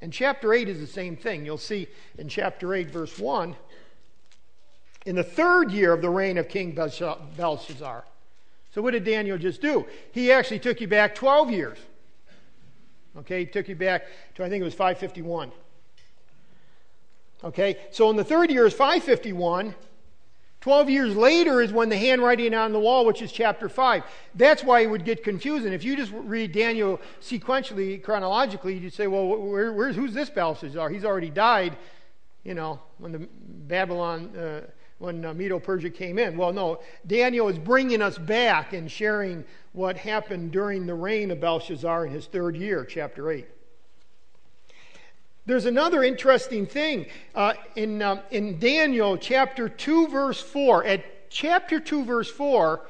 And 0.00 0.12
chapter 0.12 0.52
8 0.52 0.68
is 0.68 0.80
the 0.80 0.86
same 0.86 1.16
thing. 1.16 1.46
You'll 1.46 1.56
see 1.56 1.88
in 2.18 2.28
chapter 2.28 2.74
8, 2.74 2.90
verse 2.90 3.18
1, 3.18 3.56
in 5.06 5.16
the 5.16 5.22
third 5.24 5.70
year 5.70 5.92
of 5.92 6.02
the 6.02 6.10
reign 6.10 6.36
of 6.36 6.48
King 6.48 6.72
Belshazzar. 6.72 8.04
So, 8.74 8.82
what 8.82 8.90
did 8.90 9.04
Daniel 9.04 9.38
just 9.38 9.62
do? 9.62 9.86
He 10.12 10.30
actually 10.30 10.58
took 10.58 10.82
you 10.82 10.88
back 10.88 11.14
12 11.14 11.50
years. 11.50 11.78
Okay, 13.16 13.40
he 13.40 13.46
took 13.46 13.68
you 13.68 13.76
back 13.76 14.04
to, 14.34 14.44
I 14.44 14.50
think 14.50 14.60
it 14.60 14.64
was 14.64 14.74
551. 14.74 15.50
Okay, 17.44 17.78
so 17.90 18.10
in 18.10 18.16
the 18.16 18.24
third 18.24 18.50
year 18.50 18.66
is 18.66 18.74
551. 18.74 19.74
12 20.66 20.90
years 20.90 21.14
later 21.14 21.62
is 21.62 21.72
when 21.72 21.88
the 21.88 21.96
handwriting 21.96 22.52
on 22.52 22.72
the 22.72 22.80
wall, 22.80 23.06
which 23.06 23.22
is 23.22 23.30
chapter 23.30 23.68
5. 23.68 24.02
That's 24.34 24.64
why 24.64 24.80
it 24.80 24.86
would 24.86 25.04
get 25.04 25.22
confusing. 25.22 25.72
If 25.72 25.84
you 25.84 25.94
just 25.94 26.10
read 26.12 26.50
Daniel 26.50 27.00
sequentially, 27.20 28.02
chronologically, 28.02 28.76
you'd 28.76 28.92
say, 28.92 29.06
well, 29.06 29.28
where, 29.28 29.72
where's, 29.72 29.94
who's 29.94 30.12
this 30.12 30.28
Belshazzar? 30.28 30.90
He's 30.90 31.04
already 31.04 31.30
died, 31.30 31.76
you 32.42 32.54
know, 32.54 32.80
when 32.98 33.12
the 33.12 33.28
Babylon, 33.68 34.36
uh, 34.36 34.62
when 34.98 35.24
uh, 35.24 35.34
Medo-Persia 35.34 35.90
came 35.90 36.18
in. 36.18 36.36
Well, 36.36 36.52
no, 36.52 36.80
Daniel 37.06 37.46
is 37.48 37.58
bringing 37.58 38.02
us 38.02 38.18
back 38.18 38.72
and 38.72 38.90
sharing 38.90 39.44
what 39.70 39.96
happened 39.96 40.50
during 40.50 40.84
the 40.84 40.94
reign 40.94 41.30
of 41.30 41.38
Belshazzar 41.38 42.06
in 42.06 42.12
his 42.12 42.26
third 42.26 42.56
year, 42.56 42.84
chapter 42.84 43.30
8. 43.30 43.46
There's 45.46 45.64
another 45.64 46.02
interesting 46.02 46.66
thing 46.66 47.06
uh, 47.34 47.54
in, 47.76 48.02
um, 48.02 48.20
in 48.32 48.58
Daniel 48.58 49.16
chapter 49.16 49.68
2, 49.68 50.08
verse 50.08 50.40
4. 50.40 50.84
At 50.84 51.30
chapter 51.30 51.78
2, 51.78 52.04
verse 52.04 52.30
4, 52.30 52.80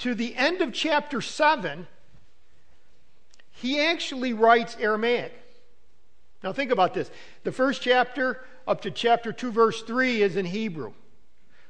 to 0.00 0.14
the 0.14 0.36
end 0.36 0.60
of 0.60 0.74
chapter 0.74 1.22
7, 1.22 1.86
he 3.52 3.80
actually 3.80 4.34
writes 4.34 4.76
Aramaic. 4.78 5.32
Now, 6.44 6.52
think 6.52 6.70
about 6.70 6.92
this. 6.92 7.10
The 7.44 7.52
first 7.52 7.80
chapter 7.80 8.44
up 8.66 8.82
to 8.82 8.90
chapter 8.90 9.32
2, 9.32 9.50
verse 9.50 9.82
3 9.82 10.22
is 10.22 10.36
in 10.36 10.44
Hebrew. 10.44 10.92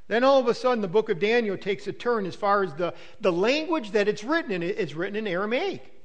Then 0.08 0.24
all 0.24 0.40
of 0.40 0.48
a 0.48 0.54
sudden, 0.54 0.82
the 0.82 0.88
book 0.88 1.08
of 1.08 1.20
Daniel 1.20 1.56
takes 1.56 1.86
a 1.86 1.92
turn 1.92 2.26
as 2.26 2.34
far 2.34 2.64
as 2.64 2.74
the, 2.74 2.94
the 3.20 3.32
language 3.32 3.92
that 3.92 4.08
it's 4.08 4.24
written 4.24 4.50
in. 4.50 4.62
It's 4.62 4.94
written 4.94 5.16
in 5.16 5.28
Aramaic. 5.28 6.01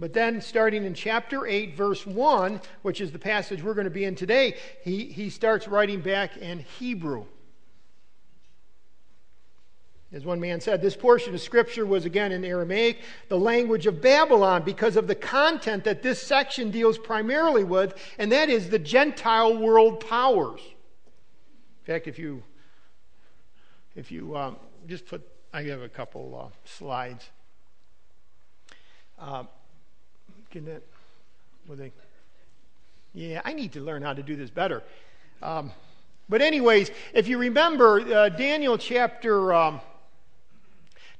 But 0.00 0.14
then, 0.14 0.40
starting 0.40 0.86
in 0.86 0.94
chapter 0.94 1.46
8, 1.46 1.76
verse 1.76 2.06
1, 2.06 2.62
which 2.80 3.02
is 3.02 3.12
the 3.12 3.18
passage 3.18 3.62
we're 3.62 3.74
going 3.74 3.84
to 3.84 3.90
be 3.90 4.04
in 4.04 4.14
today, 4.14 4.56
he, 4.82 5.04
he 5.04 5.28
starts 5.28 5.68
writing 5.68 6.00
back 6.00 6.38
in 6.38 6.60
Hebrew. 6.78 7.26
As 10.10 10.24
one 10.24 10.40
man 10.40 10.62
said, 10.62 10.80
this 10.80 10.96
portion 10.96 11.34
of 11.34 11.40
Scripture 11.42 11.84
was 11.84 12.06
again 12.06 12.32
in 12.32 12.46
Aramaic, 12.46 13.00
the 13.28 13.36
language 13.36 13.86
of 13.86 14.00
Babylon, 14.00 14.62
because 14.64 14.96
of 14.96 15.06
the 15.06 15.14
content 15.14 15.84
that 15.84 16.02
this 16.02 16.20
section 16.20 16.70
deals 16.70 16.96
primarily 16.96 17.62
with, 17.62 17.94
and 18.18 18.32
that 18.32 18.48
is 18.48 18.70
the 18.70 18.78
Gentile 18.78 19.58
world 19.58 20.00
powers. 20.08 20.62
In 20.62 21.92
fact, 21.92 22.08
if 22.08 22.18
you, 22.18 22.42
if 23.94 24.10
you 24.10 24.34
um, 24.34 24.56
just 24.88 25.04
put, 25.04 25.28
I 25.52 25.64
have 25.64 25.82
a 25.82 25.90
couple 25.90 26.50
uh, 26.50 26.56
slides. 26.64 27.28
Uh, 29.18 29.44
Yeah, 33.12 33.40
I 33.44 33.52
need 33.52 33.72
to 33.72 33.80
learn 33.80 34.02
how 34.02 34.12
to 34.12 34.22
do 34.22 34.36
this 34.36 34.50
better. 34.50 34.82
Um, 35.42 35.72
but 36.28 36.42
anyways, 36.42 36.90
if 37.12 37.26
you 37.28 37.38
remember 37.38 38.00
uh, 38.00 38.28
Daniel 38.28 38.78
chapter 38.78 39.52
um, 39.52 39.80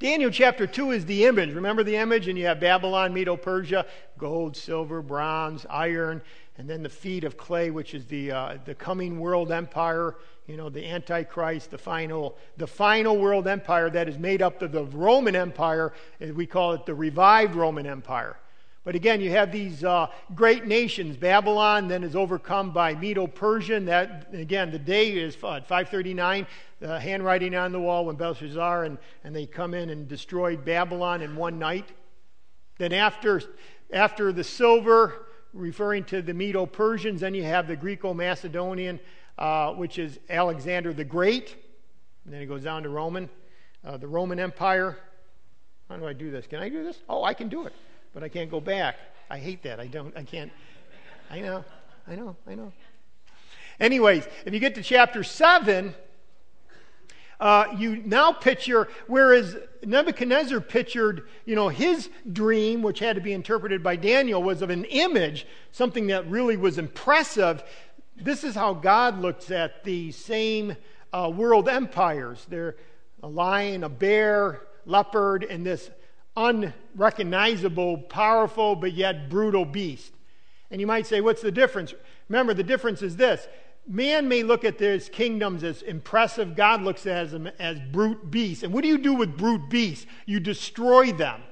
Daniel 0.01 0.31
chapter 0.31 0.67
2 0.67 0.93
is 0.93 1.05
the 1.05 1.27
image. 1.27 1.53
Remember 1.53 1.85
the 1.85 1.97
image? 1.97 2.27
And 2.27 2.39
you 2.39 2.47
have 2.47 2.59
Babylon, 2.59 3.13
Medo 3.13 3.37
Persia, 3.37 3.85
gold, 4.17 4.57
silver, 4.57 5.03
bronze, 5.03 5.67
iron, 5.69 6.23
and 6.57 6.69
then 6.69 6.83
the 6.83 6.89
feet 6.89 7.23
of 7.23 7.37
clay, 7.37 7.71
which 7.71 7.93
is 7.93 8.07
the, 8.07 8.33
uh, 8.33 8.59
the 8.65 8.75
coming 8.75 9.21
world 9.21 9.53
empire, 9.53 10.17
you 10.47 10.57
know, 10.57 10.71
the 10.71 10.87
Antichrist, 10.87 11.71
the 11.71 11.77
final, 11.77 12.39
the 12.57 12.67
final 12.67 13.19
world 13.19 13.47
empire 13.47 13.91
that 13.91 14.09
is 14.09 14.17
made 14.17 14.41
up 14.41 14.63
of 14.63 14.73
the 14.73 14.85
Roman 14.85 15.37
Empire. 15.37 15.93
We 16.19 16.47
call 16.47 16.73
it 16.73 16.87
the 16.87 16.95
revived 16.95 17.55
Roman 17.55 17.87
Empire. 17.87 18.39
But 18.83 18.95
again, 18.95 19.21
you 19.21 19.31
have 19.31 19.53
these 19.53 19.85
uh, 19.85 20.07
great 20.35 20.67
nations. 20.67 21.17
Babylon 21.17 21.87
then 21.87 22.03
is 22.03 22.17
overcome 22.17 22.71
by 22.71 22.95
Medo-Persian. 22.95 23.85
That 23.85 24.29
again, 24.33 24.71
the 24.71 24.79
day 24.79 25.11
is 25.11 25.37
uh, 25.37 25.61
539. 25.61 26.47
The 26.81 26.99
handwriting 26.99 27.55
on 27.55 27.73
the 27.73 27.81
wall 27.81 28.07
when 28.07 28.17
Belshazzar 28.17 28.85
and, 28.85 28.97
and 29.23 29.37
they 29.37 29.45
come 29.45 29.75
in 29.75 29.91
and 29.91 30.09
destroyed 30.09 30.65
Babylon 30.65 31.21
in 31.21 31.37
one 31.37 31.59
night. 31.59 31.91
Then 32.79 32.95
after 32.95 33.43
after 33.93 34.33
the 34.33 34.45
silver, 34.45 35.27
referring 35.53 36.05
to 36.05 36.23
the 36.23 36.33
Medo-Persians, 36.33 37.21
then 37.21 37.35
you 37.35 37.43
have 37.43 37.67
the 37.67 37.77
Greco-Macedonian, 37.77 39.01
uh, 39.37 39.75
which 39.75 39.99
is 39.99 40.21
Alexander 40.31 40.95
the 40.95 41.05
Great. 41.05 41.57
And 42.25 42.33
then 42.33 42.41
it 42.41 42.47
goes 42.47 42.63
down 42.63 42.85
to 42.85 42.89
Roman, 42.89 43.29
uh, 43.85 43.97
the 43.97 44.07
Roman 44.07 44.39
Empire. 44.39 44.97
How 45.89 45.97
do 45.97 46.07
I 46.07 46.13
do 46.13 46.31
this? 46.31 46.47
Can 46.47 46.61
I 46.61 46.69
do 46.69 46.85
this? 46.85 46.99
Oh, 47.09 47.25
I 47.25 47.35
can 47.35 47.49
do 47.49 47.67
it 47.67 47.75
but 48.14 48.23
I 48.23 48.29
can't 48.29 48.50
go 48.50 48.61
back. 48.61 48.97
I 49.29 49.38
hate 49.38 49.62
that. 49.62 49.81
I 49.81 49.87
don't, 49.87 50.17
I 50.17 50.25
can't. 50.25 50.50
I 51.31 51.40
know, 51.40 51.64
I 52.09 52.17
know, 52.17 52.37
I 52.47 52.55
know. 52.55 52.73
Anyways, 53.79 54.26
if 54.45 54.52
you 54.52 54.61
get 54.61 54.75
to 54.75 54.83
chapter 54.83 55.23
7, 55.23 55.95
uh, 57.40 57.64
you 57.79 58.02
now 58.05 58.33
picture, 58.33 58.88
whereas 59.07 59.57
Nebuchadnezzar 59.83 60.61
pictured, 60.61 61.29
you 61.47 61.55
know, 61.55 61.69
his 61.69 62.11
dream, 62.31 62.83
which 62.83 62.99
had 62.99 63.17
to 63.17 63.23
be 63.23 63.33
interpreted 63.33 63.83
by 63.83 63.97
Daniel, 63.97 64.43
was 64.43 64.61
of 64.61 64.69
an 64.69 64.85
image, 64.85 65.47
something 65.73 66.09
that 66.09 66.29
really 66.29 66.59
was 66.59 66.76
impressive. 66.76 67.62
This 68.17 68.45
is 68.45 68.55
how 68.55 68.75
God 68.75 69.19
looks 69.21 69.50
at 69.50 69.85
the 69.85 70.12
same 70.12 70.76
uh, 71.12 71.33
world 71.35 71.69
empires. 71.69 72.45
They're 72.50 72.76
a 73.23 73.29
lion, 73.29 73.85
a 73.85 73.88
bear, 73.88 74.61
leopard, 74.85 75.45
and 75.45 75.64
this 75.64 75.90
unrecognizable, 76.40 77.99
powerful, 77.99 78.75
but 78.75 78.92
yet 78.92 79.28
brutal 79.28 79.64
beast. 79.64 80.12
And 80.70 80.80
you 80.80 80.87
might 80.87 81.06
say, 81.06 81.20
what's 81.20 81.42
the 81.42 81.52
difference? 81.52 81.92
Remember, 82.28 82.54
the 82.54 82.62
difference 82.62 83.02
is 83.02 83.16
this 83.16 83.47
man 83.87 84.28
may 84.28 84.42
look 84.42 84.64
at 84.64 84.78
these 84.78 85.09
kingdoms 85.09 85.64
as 85.64 85.82
impressive, 85.82 86.54
God 86.54 86.82
looks 86.82 87.06
at 87.06 87.30
them 87.30 87.49
as 87.59 87.78
brute 87.92 88.30
beasts. 88.30 88.62
And 88.62 88.73
what 88.73 88.82
do 88.82 88.88
you 88.88 88.99
do 88.99 89.14
with 89.14 89.37
brute 89.37 89.68
beasts? 89.68 90.06
You 90.26 90.38
destroy 90.38 91.12
them. 91.12 91.42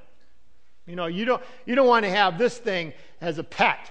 You 0.86 0.96
know, 0.96 1.06
you 1.06 1.24
don't, 1.24 1.42
you 1.66 1.74
don't 1.74 1.88
want 1.88 2.04
to 2.04 2.10
have 2.10 2.38
this 2.38 2.56
thing 2.56 2.92
as 3.20 3.38
a 3.38 3.44
pet, 3.44 3.90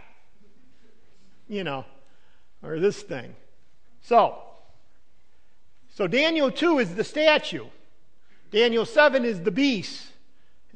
you 1.48 1.64
know, 1.64 1.86
or 2.64 2.80
this 2.80 3.02
thing. 3.02 3.36
So, 4.02 4.40
so 5.94 6.08
Daniel 6.08 6.50
2 6.50 6.80
is 6.80 6.96
the 6.96 7.04
statue. 7.04 7.66
Daniel 8.50 8.86
7 8.86 9.26
is 9.26 9.42
the 9.42 9.52
beast. 9.52 10.08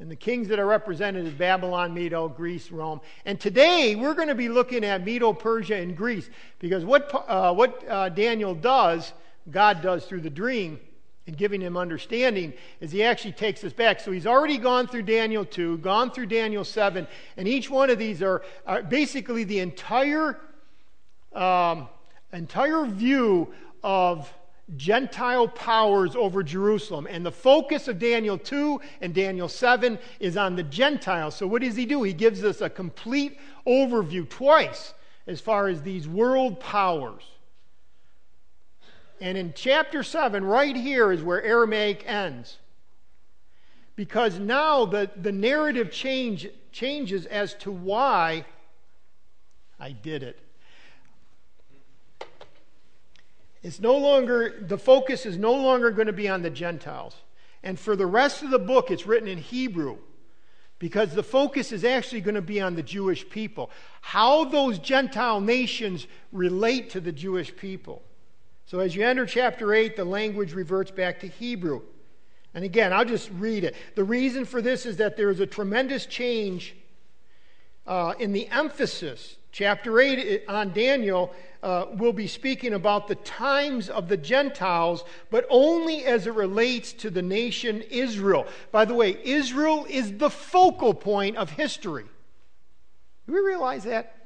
And 0.02 0.10
the 0.10 0.16
kings 0.16 0.48
that 0.48 0.58
are 0.58 0.66
represented 0.66 1.28
is 1.28 1.32
Babylon, 1.32 1.94
Medo, 1.94 2.28
Greece, 2.28 2.72
Rome. 2.72 3.00
And 3.24 3.38
today 3.38 3.94
we're 3.94 4.14
going 4.14 4.26
to 4.26 4.34
be 4.34 4.48
looking 4.48 4.84
at 4.84 5.04
Medo, 5.04 5.32
Persia, 5.32 5.76
and 5.76 5.96
Greece 5.96 6.28
because 6.58 6.84
what, 6.84 7.08
uh, 7.28 7.54
what 7.54 7.88
uh, 7.88 8.08
Daniel 8.08 8.52
does, 8.52 9.12
God 9.48 9.80
does 9.80 10.04
through 10.04 10.22
the 10.22 10.28
dream 10.28 10.80
and 11.28 11.36
giving 11.36 11.60
him 11.60 11.76
understanding, 11.76 12.52
is 12.80 12.90
he 12.90 13.04
actually 13.04 13.30
takes 13.30 13.62
us 13.62 13.72
back. 13.72 14.00
So 14.00 14.10
he's 14.10 14.26
already 14.26 14.58
gone 14.58 14.88
through 14.88 15.02
Daniel 15.02 15.44
2, 15.44 15.78
gone 15.78 16.10
through 16.10 16.26
Daniel 16.26 16.64
7, 16.64 17.06
and 17.36 17.46
each 17.46 17.70
one 17.70 17.88
of 17.88 17.96
these 17.96 18.22
are, 18.22 18.42
are 18.66 18.82
basically 18.82 19.44
the 19.44 19.60
entire, 19.60 20.40
um, 21.32 21.88
entire 22.32 22.86
view 22.86 23.54
of 23.84 24.28
Gentile 24.76 25.48
powers 25.48 26.16
over 26.16 26.42
Jerusalem. 26.42 27.06
And 27.10 27.24
the 27.24 27.32
focus 27.32 27.88
of 27.88 27.98
Daniel 27.98 28.38
2 28.38 28.80
and 29.00 29.14
Daniel 29.14 29.48
7 29.48 29.98
is 30.20 30.36
on 30.36 30.56
the 30.56 30.62
Gentiles. 30.62 31.34
So, 31.34 31.46
what 31.46 31.62
does 31.62 31.76
he 31.76 31.86
do? 31.86 32.02
He 32.02 32.12
gives 32.12 32.44
us 32.44 32.60
a 32.60 32.70
complete 32.70 33.38
overview 33.66 34.28
twice 34.28 34.94
as 35.26 35.40
far 35.40 35.68
as 35.68 35.82
these 35.82 36.08
world 36.08 36.58
powers. 36.60 37.22
And 39.20 39.38
in 39.38 39.52
chapter 39.54 40.02
7, 40.02 40.44
right 40.44 40.74
here 40.74 41.12
is 41.12 41.22
where 41.22 41.42
Aramaic 41.42 42.02
ends. 42.06 42.58
Because 43.94 44.38
now 44.38 44.84
the, 44.84 45.10
the 45.16 45.30
narrative 45.30 45.92
change, 45.92 46.48
changes 46.72 47.26
as 47.26 47.54
to 47.54 47.70
why 47.70 48.44
I 49.78 49.92
did 49.92 50.24
it. 50.24 50.41
It's 53.62 53.80
no 53.80 53.96
longer, 53.96 54.54
the 54.60 54.78
focus 54.78 55.24
is 55.24 55.38
no 55.38 55.52
longer 55.52 55.90
going 55.90 56.08
to 56.08 56.12
be 56.12 56.28
on 56.28 56.42
the 56.42 56.50
Gentiles. 56.50 57.14
And 57.62 57.78
for 57.78 57.94
the 57.94 58.06
rest 58.06 58.42
of 58.42 58.50
the 58.50 58.58
book, 58.58 58.90
it's 58.90 59.06
written 59.06 59.28
in 59.28 59.38
Hebrew 59.38 59.98
because 60.80 61.14
the 61.14 61.22
focus 61.22 61.70
is 61.70 61.84
actually 61.84 62.22
going 62.22 62.34
to 62.34 62.42
be 62.42 62.60
on 62.60 62.74
the 62.74 62.82
Jewish 62.82 63.28
people. 63.30 63.70
How 64.00 64.44
those 64.44 64.80
Gentile 64.80 65.40
nations 65.40 66.08
relate 66.32 66.90
to 66.90 67.00
the 67.00 67.12
Jewish 67.12 67.54
people. 67.54 68.02
So 68.66 68.80
as 68.80 68.96
you 68.96 69.06
enter 69.06 69.24
chapter 69.24 69.72
8, 69.72 69.94
the 69.94 70.04
language 70.04 70.54
reverts 70.54 70.90
back 70.90 71.20
to 71.20 71.28
Hebrew. 71.28 71.82
And 72.54 72.64
again, 72.64 72.92
I'll 72.92 73.04
just 73.04 73.30
read 73.30 73.62
it. 73.62 73.76
The 73.94 74.02
reason 74.02 74.44
for 74.44 74.60
this 74.60 74.84
is 74.84 74.96
that 74.96 75.16
there 75.16 75.30
is 75.30 75.38
a 75.38 75.46
tremendous 75.46 76.04
change 76.04 76.74
uh, 77.86 78.14
in 78.18 78.32
the 78.32 78.48
emphasis. 78.48 79.36
Chapter 79.52 80.00
8 80.00 80.44
on 80.48 80.72
Daniel 80.72 81.32
uh, 81.62 81.86
will 81.92 82.14
be 82.14 82.26
speaking 82.26 82.72
about 82.72 83.06
the 83.06 83.14
times 83.16 83.90
of 83.90 84.08
the 84.08 84.16
Gentiles, 84.16 85.04
but 85.30 85.46
only 85.50 86.06
as 86.06 86.26
it 86.26 86.32
relates 86.32 86.92
to 86.94 87.10
the 87.10 87.22
nation 87.22 87.82
Israel. 87.82 88.46
By 88.72 88.86
the 88.86 88.94
way, 88.94 89.18
Israel 89.22 89.86
is 89.88 90.16
the 90.16 90.30
focal 90.30 90.94
point 90.94 91.36
of 91.36 91.50
history. 91.50 92.06
Do 93.26 93.32
we 93.34 93.40
realize 93.40 93.84
that? 93.84 94.16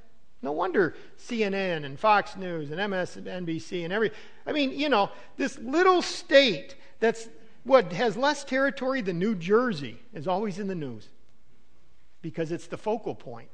No 0.43 0.53
wonder 0.53 0.95
CNN 1.19 1.85
and 1.85 1.99
Fox 1.99 2.37
News 2.37 2.71
and 2.71 2.79
MSNBC 2.79 3.83
and 3.83 3.93
every. 3.93 4.13
I 4.47 4.53
mean, 4.53 4.71
you 4.71 4.89
know, 4.89 5.11
this 5.37 5.59
little 5.59 6.03
state 6.03 6.77
that's 7.01 7.29
what 7.65 7.93
has 7.93 8.17
less 8.17 8.45
territory 8.45 9.01
than 9.01 9.19
New 9.19 9.35
Jersey 9.35 9.99
is 10.15 10.29
always 10.29 10.61
in 10.61 10.69
the 10.69 10.75
news 10.75 11.09
because 12.23 12.53
it's 12.53 12.69
the 12.69 12.79
focal 12.79 13.15
point. 13.15 13.51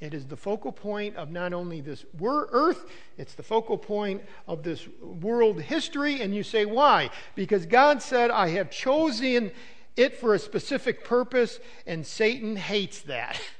It 0.00 0.12
is 0.12 0.26
the 0.26 0.36
focal 0.36 0.72
point 0.72 1.16
of 1.16 1.30
not 1.30 1.52
only 1.52 1.80
this 1.80 2.04
earth, 2.22 2.84
it's 3.16 3.34
the 3.34 3.42
focal 3.42 3.78
point 3.78 4.22
of 4.46 4.62
this 4.62 4.86
world 5.00 5.60
history. 5.60 6.20
And 6.20 6.34
you 6.34 6.42
say, 6.42 6.64
why? 6.64 7.10
Because 7.34 7.64
God 7.64 8.02
said, 8.02 8.30
I 8.30 8.48
have 8.48 8.70
chosen 8.70 9.52
it 9.96 10.18
for 10.18 10.34
a 10.34 10.38
specific 10.38 11.04
purpose, 11.04 11.60
and 11.86 12.06
Satan 12.06 12.56
hates 12.56 13.02
that. 13.02 13.40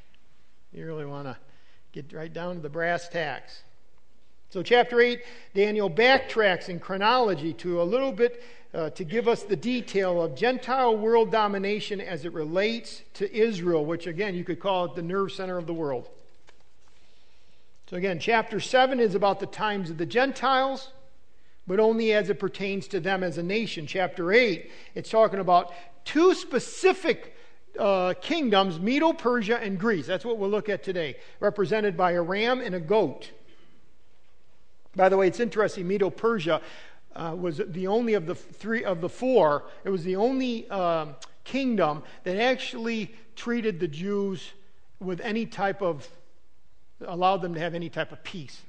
You 0.73 0.87
really 0.87 1.07
want 1.07 1.29
to 1.29 1.37
get 1.93 2.12
right 2.12 2.33
down 2.33 2.57
to 2.57 2.61
the 2.61 2.69
brass 2.69 3.09
tacks. 3.09 3.62
So, 4.50 4.61
chapter 4.61 5.00
8, 5.00 5.21
Daniel 5.55 5.88
backtracks 5.88 6.69
in 6.69 6.81
chronology 6.81 7.53
to 7.53 7.81
a 7.81 7.85
little 7.85 8.11
bit 8.11 8.43
uh, 8.75 8.91
to 8.91 9.05
give 9.05 9.29
us 9.29 9.45
the 9.45 9.55
detail 9.55 10.21
of 10.21 10.35
Gentile 10.35 10.97
world 10.97 11.31
domination 11.31 12.00
as 12.00 12.25
it 12.25 12.33
relates 12.33 13.03
to 13.14 13.33
Israel, 13.33 13.85
which 13.85 14.09
again, 14.09 14.35
you 14.35 14.43
could 14.43 14.59
call 14.59 14.87
it 14.87 14.97
the 14.97 15.03
nerve 15.03 15.31
center 15.31 15.59
of 15.59 15.69
the 15.69 15.73
world. 15.73 16.09
So, 17.91 17.99
again, 17.99 18.19
chapter 18.19 18.61
7 18.61 18.99
is 18.99 19.14
about 19.14 19.41
the 19.41 19.47
times 19.47 19.91
of 19.91 19.99
the 19.99 20.07
Gentiles, 20.07 20.88
but 21.67 21.79
only 21.79 22.14
as 22.14 22.31
it 22.31 22.38
pertains 22.38 22.88
to 22.88 23.00
them 23.00 23.23
as 23.23 23.37
a 23.37 23.43
nation. 23.43 23.87
Chapter 23.87 24.33
8, 24.33 24.71
it's 24.95 25.11
talking 25.11 25.38
about 25.38 25.73
two 26.05 26.35
specific 26.35 27.37
uh, 27.79 28.14
kingdoms 28.21 28.81
Medo 28.81 29.12
Persia 29.12 29.59
and 29.59 29.79
Greece. 29.79 30.07
That's 30.07 30.25
what 30.25 30.38
we'll 30.38 30.49
look 30.49 30.71
at 30.71 30.83
today, 30.83 31.17
represented 31.41 31.95
by 31.95 32.12
a 32.12 32.23
ram 32.23 32.61
and 32.61 32.75
a 32.75 32.81
goat. 32.81 33.31
By 34.97 35.11
the 35.11 35.19
way, 35.19 35.26
it's 35.26 35.41
interesting, 35.41 35.87
Medo 35.87 36.09
Persia 36.09 36.62
uh, 37.14 37.37
was 37.38 37.61
the 37.67 37.87
only 37.87 38.14
of 38.14 38.25
the 38.26 38.35
three 38.35 38.85
of 38.85 39.00
the 39.03 39.09
four, 39.09 39.64
it 39.85 39.91
was 39.91 40.05
the 40.05 40.17
only 40.17 40.71
um, 40.71 41.17
kingdom 41.45 42.03
that 42.23 42.38
actually 42.38 43.14
treated 43.37 43.79
the 43.79 43.88
Jews 43.88 44.53
with 45.00 45.21
any 45.21 45.45
type 45.45 45.83
of, 45.83 46.09
allowed 47.07 47.43
them 47.43 47.55
to 47.55 47.61
have 47.61 47.75
any 47.75 47.89
type 47.89 48.13
of 48.13 48.23
peace. 48.23 48.63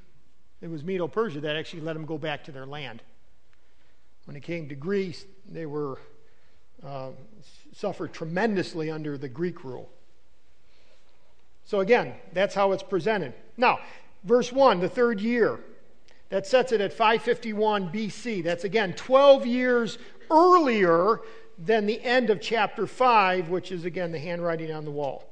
It 0.61 0.69
was 0.69 0.83
Medo 0.83 1.07
Persia 1.07 1.41
that 1.41 1.55
actually 1.55 1.81
let 1.81 1.93
them 1.93 2.05
go 2.05 2.17
back 2.17 2.43
to 2.45 2.51
their 2.51 2.65
land. 2.65 3.01
When 4.25 4.35
it 4.35 4.43
came 4.43 4.67
to 4.69 4.75
Greece, 4.75 5.25
they 5.47 5.65
were 5.65 5.99
uh, 6.83 7.09
suffered 7.73 8.13
tremendously 8.13 8.89
under 8.89 9.17
the 9.17 9.29
Greek 9.29 9.63
rule. 9.63 9.89
So, 11.65 11.79
again, 11.79 12.13
that's 12.33 12.53
how 12.53 12.71
it's 12.71 12.83
presented. 12.83 13.33
Now, 13.57 13.79
verse 14.23 14.51
1, 14.51 14.79
the 14.79 14.89
third 14.89 15.19
year, 15.19 15.59
that 16.29 16.45
sets 16.45 16.71
it 16.71 16.81
at 16.81 16.93
551 16.93 17.91
BC. 17.91 18.43
That's, 18.43 18.63
again, 18.63 18.93
12 18.93 19.45
years 19.45 19.97
earlier 20.29 21.21
than 21.57 21.85
the 21.85 22.01
end 22.03 22.29
of 22.29 22.41
chapter 22.41 22.85
5, 22.87 23.49
which 23.49 23.71
is, 23.71 23.85
again, 23.85 24.11
the 24.11 24.19
handwriting 24.19 24.71
on 24.71 24.85
the 24.85 24.91
wall. 24.91 25.27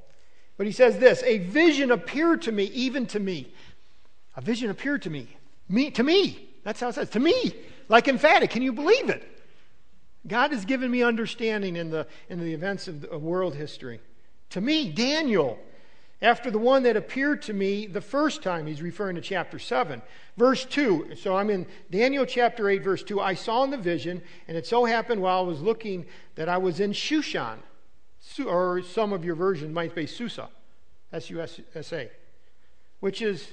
But 0.58 0.66
he 0.68 0.72
says 0.72 0.98
this 1.00 1.24
A 1.24 1.40
vision 1.40 1.92
appeared 1.92 2.44
to 2.44 2.52
me, 2.52 2.66
even 2.66 3.06
to 3.08 3.20
me. 3.20 3.54
A 4.36 4.42
vision 4.42 4.70
appeared 4.70 5.02
to 5.04 5.10
me. 5.10 5.28
Me 5.70 5.92
to 5.92 6.04
me. 6.04 6.50
That's 6.64 6.80
how 6.80 6.90
it 6.90 6.96
says. 6.96 7.10
To 7.12 7.20
me. 7.20 7.54
Like 7.90 8.08
emphatic. 8.08 8.50
Can 8.50 8.62
you 8.62 8.74
believe 8.74 9.10
it? 9.10 9.30
God 10.26 10.52
has 10.52 10.64
given 10.66 10.90
me 10.90 11.04
understanding 11.04 11.76
in 11.76 11.90
the, 11.90 12.08
in 12.30 12.40
the 12.40 12.54
events 12.54 12.88
of, 12.88 13.02
the, 13.02 13.10
of 13.10 13.24
world 13.24 13.56
history. 13.56 14.00
To 14.52 14.62
me, 14.62 14.90
Daniel, 14.90 15.60
after 16.22 16.50
the 16.50 16.60
one 16.60 16.84
that 16.84 16.96
appeared 16.96 17.42
to 17.44 17.54
me 17.54 17.88
the 17.88 18.00
first 18.00 18.42
time, 18.42 18.66
he's 18.66 18.82
referring 18.82 19.16
to 19.16 19.22
chapter 19.22 19.60
7. 19.60 20.02
Verse 20.38 20.64
2, 20.64 21.16
so 21.18 21.36
I'm 21.36 21.50
in 21.50 21.66
Daniel 21.92 22.26
chapter 22.26 22.70
8, 22.70 22.82
verse 22.82 23.04
2. 23.04 23.20
I 23.20 23.34
saw 23.34 23.64
in 23.66 23.72
the 23.72 23.78
vision, 23.78 24.22
and 24.48 24.56
it 24.56 24.66
so 24.66 24.86
happened 24.86 25.22
while 25.22 25.40
I 25.40 25.46
was 25.46 25.62
looking 25.62 26.06
that 26.36 26.48
I 26.48 26.58
was 26.58 26.80
in 26.80 26.94
Shushan, 26.94 27.58
or 28.46 28.82
some 28.82 29.14
of 29.14 29.24
your 29.24 29.36
versions 29.36 29.74
might 29.74 29.94
say 29.94 30.06
Susa, 30.06 30.50
S 31.12 31.30
U 31.30 31.42
S 31.42 31.60
S 31.76 31.94
A, 31.94 32.10
which 33.00 33.22
is, 33.22 33.52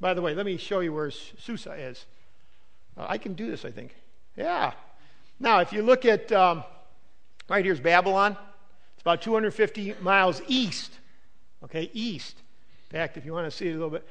by 0.00 0.14
the 0.14 0.22
way, 0.22 0.34
let 0.34 0.46
me 0.46 0.56
show 0.56 0.80
you 0.80 0.92
where 0.92 1.10
Susa 1.10 1.72
is. 1.72 2.06
Uh, 2.96 3.06
I 3.08 3.18
can 3.18 3.34
do 3.34 3.50
this, 3.50 3.64
I 3.64 3.70
think. 3.70 3.94
Yeah, 4.36 4.72
now, 5.38 5.60
if 5.60 5.72
you 5.72 5.82
look 5.82 6.04
at 6.04 6.32
um, 6.32 6.64
right 7.48 7.64
here's 7.64 7.80
Babylon, 7.80 8.36
it's 8.94 9.02
about 9.02 9.20
250 9.20 9.96
miles 10.00 10.40
east. 10.46 10.92
Okay, 11.64 11.90
east. 11.92 12.36
In 12.90 12.98
fact, 12.98 13.16
if 13.16 13.24
you 13.24 13.32
want 13.32 13.46
to 13.46 13.50
see 13.50 13.66
it 13.66 13.72
a 13.72 13.74
little 13.74 13.90
bit, 13.90 14.06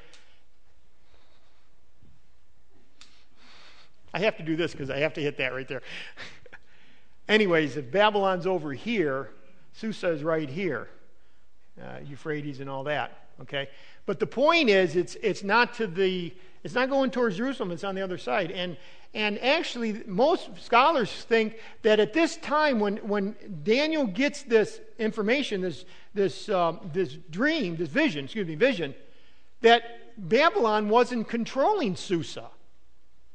I 4.14 4.20
have 4.20 4.36
to 4.36 4.42
do 4.42 4.56
this 4.56 4.72
because 4.72 4.88
I 4.88 4.98
have 4.98 5.14
to 5.14 5.20
hit 5.20 5.36
that 5.38 5.52
right 5.52 5.66
there. 5.66 5.82
Anyways, 7.28 7.76
if 7.76 7.90
Babylon's 7.90 8.46
over 8.46 8.72
here, 8.72 9.30
Susa 9.76 10.08
is 10.08 10.22
right 10.22 10.48
here, 10.48 10.88
uh, 11.82 11.98
Euphrates 12.04 12.60
and 12.60 12.70
all 12.70 12.84
that. 12.84 13.26
Okay, 13.42 13.68
but 14.06 14.18
the 14.18 14.26
point 14.26 14.70
is, 14.70 14.96
it's 14.96 15.16
it's 15.22 15.42
not 15.42 15.74
to 15.74 15.86
the 15.86 16.34
it's 16.64 16.74
not 16.74 16.88
going 16.88 17.10
towards 17.10 17.36
Jerusalem. 17.36 17.70
It's 17.70 17.84
on 17.84 17.94
the 17.94 18.02
other 18.02 18.18
side, 18.18 18.50
and 18.50 18.76
and 19.16 19.42
actually, 19.42 20.02
most 20.06 20.50
scholars 20.60 21.10
think 21.10 21.56
that 21.80 22.00
at 22.00 22.12
this 22.12 22.36
time, 22.36 22.80
when, 22.80 22.98
when 22.98 23.34
Daniel 23.62 24.06
gets 24.06 24.42
this 24.42 24.78
information, 24.98 25.62
this, 25.62 25.86
this, 26.12 26.50
um, 26.50 26.90
this 26.92 27.14
dream, 27.30 27.76
this 27.76 27.88
vision, 27.88 28.26
excuse 28.26 28.46
me, 28.46 28.56
vision, 28.56 28.94
that 29.62 29.82
Babylon 30.18 30.90
wasn't 30.90 31.28
controlling 31.28 31.96
Susa. 31.96 32.50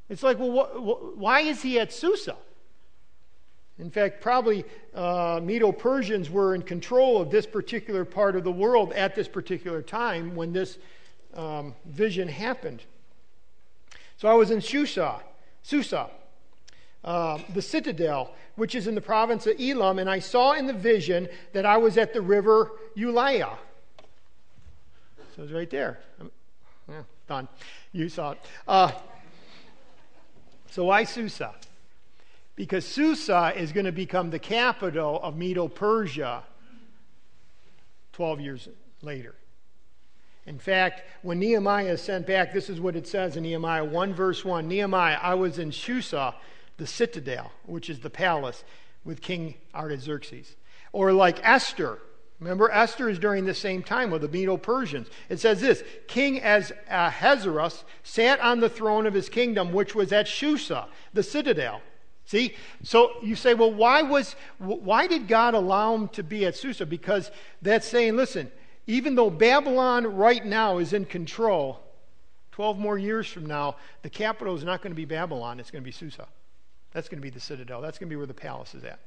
It's 0.08 0.22
like, 0.22 0.38
well, 0.38 0.52
wh- 0.52 0.78
wh- 0.78 1.18
why 1.18 1.40
is 1.40 1.62
he 1.62 1.80
at 1.80 1.92
Susa? 1.92 2.36
In 3.82 3.90
fact, 3.90 4.20
probably 4.20 4.64
uh, 4.94 5.40
Medo 5.42 5.72
Persians 5.72 6.30
were 6.30 6.54
in 6.54 6.62
control 6.62 7.20
of 7.20 7.32
this 7.32 7.46
particular 7.46 8.04
part 8.04 8.36
of 8.36 8.44
the 8.44 8.52
world 8.52 8.92
at 8.92 9.16
this 9.16 9.26
particular 9.26 9.82
time 9.82 10.36
when 10.36 10.52
this 10.52 10.78
um, 11.34 11.74
vision 11.86 12.28
happened. 12.28 12.84
So 14.18 14.28
I 14.28 14.34
was 14.34 14.52
in 14.52 14.60
Susa. 14.60 15.20
Susa, 15.64 16.10
uh, 17.02 17.40
the 17.54 17.60
citadel, 17.60 18.32
which 18.54 18.76
is 18.76 18.86
in 18.86 18.94
the 18.94 19.00
province 19.00 19.48
of 19.48 19.60
Elam, 19.60 19.98
and 19.98 20.08
I 20.08 20.20
saw 20.20 20.52
in 20.52 20.68
the 20.68 20.72
vision 20.72 21.28
that 21.52 21.66
I 21.66 21.76
was 21.76 21.98
at 21.98 22.14
the 22.14 22.20
river 22.20 22.70
Ulai. 22.96 23.40
So 25.34 25.42
it's 25.42 25.50
right 25.50 25.70
there. 25.70 25.98
Yeah, 26.88 27.02
done. 27.26 27.48
You 27.90 28.08
saw 28.08 28.30
it. 28.32 28.38
Uh, 28.68 28.92
so 30.70 30.84
why 30.84 31.02
Susa? 31.02 31.52
Because 32.54 32.86
Susa 32.86 33.52
is 33.56 33.72
going 33.72 33.86
to 33.86 33.92
become 33.92 34.30
the 34.30 34.38
capital 34.38 35.20
of 35.22 35.36
Medo 35.36 35.68
Persia 35.68 36.44
12 38.12 38.40
years 38.40 38.68
later. 39.00 39.34
In 40.46 40.58
fact, 40.58 41.02
when 41.22 41.38
Nehemiah 41.38 41.92
is 41.92 42.02
sent 42.02 42.26
back, 42.26 42.52
this 42.52 42.68
is 42.68 42.80
what 42.80 42.96
it 42.96 43.06
says 43.06 43.36
in 43.36 43.44
Nehemiah 43.44 43.84
1, 43.84 44.12
verse 44.12 44.44
1 44.44 44.66
Nehemiah, 44.66 45.18
I 45.22 45.34
was 45.34 45.58
in 45.58 45.70
Susa, 45.70 46.34
the 46.78 46.86
citadel, 46.86 47.52
which 47.64 47.88
is 47.88 48.00
the 48.00 48.10
palace, 48.10 48.64
with 49.04 49.20
King 49.20 49.54
Artaxerxes. 49.74 50.56
Or 50.92 51.12
like 51.12 51.38
Esther. 51.42 51.98
Remember, 52.40 52.68
Esther 52.70 53.08
is 53.08 53.20
during 53.20 53.44
the 53.44 53.54
same 53.54 53.84
time 53.84 54.10
with 54.10 54.22
the 54.22 54.28
Medo 54.28 54.56
Persians. 54.56 55.06
It 55.28 55.38
says 55.38 55.60
this 55.60 55.84
King 56.08 56.42
Ahasuerus 56.42 57.82
uh, 57.82 57.86
sat 58.02 58.40
on 58.40 58.58
the 58.58 58.68
throne 58.68 59.06
of 59.06 59.14
his 59.14 59.28
kingdom, 59.28 59.72
which 59.72 59.94
was 59.94 60.12
at 60.12 60.26
Susa, 60.26 60.88
the 61.14 61.22
citadel. 61.22 61.82
See? 62.24 62.54
So 62.82 63.12
you 63.22 63.36
say, 63.36 63.54
well, 63.54 63.72
why 63.72 64.02
was 64.02 64.36
why 64.58 65.06
did 65.06 65.28
God 65.28 65.54
allow 65.54 65.94
him 65.94 66.08
to 66.08 66.22
be 66.22 66.46
at 66.46 66.56
Susa? 66.56 66.86
Because 66.86 67.30
that's 67.60 67.86
saying, 67.86 68.16
listen, 68.16 68.50
even 68.86 69.14
though 69.14 69.30
Babylon 69.30 70.06
right 70.16 70.44
now 70.44 70.78
is 70.78 70.92
in 70.92 71.04
control, 71.04 71.80
12 72.52 72.78
more 72.78 72.98
years 72.98 73.26
from 73.26 73.46
now, 73.46 73.76
the 74.02 74.10
capital 74.10 74.54
is 74.54 74.64
not 74.64 74.82
going 74.82 74.92
to 74.92 74.96
be 74.96 75.04
Babylon, 75.04 75.58
it's 75.60 75.70
going 75.70 75.82
to 75.82 75.84
be 75.84 75.92
Susa. 75.92 76.26
That's 76.92 77.08
going 77.08 77.18
to 77.18 77.22
be 77.22 77.30
the 77.30 77.40
citadel. 77.40 77.80
That's 77.80 77.98
going 77.98 78.08
to 78.08 78.12
be 78.12 78.16
where 78.16 78.26
the 78.26 78.34
palace 78.34 78.74
is 78.74 78.84
at. 78.84 79.00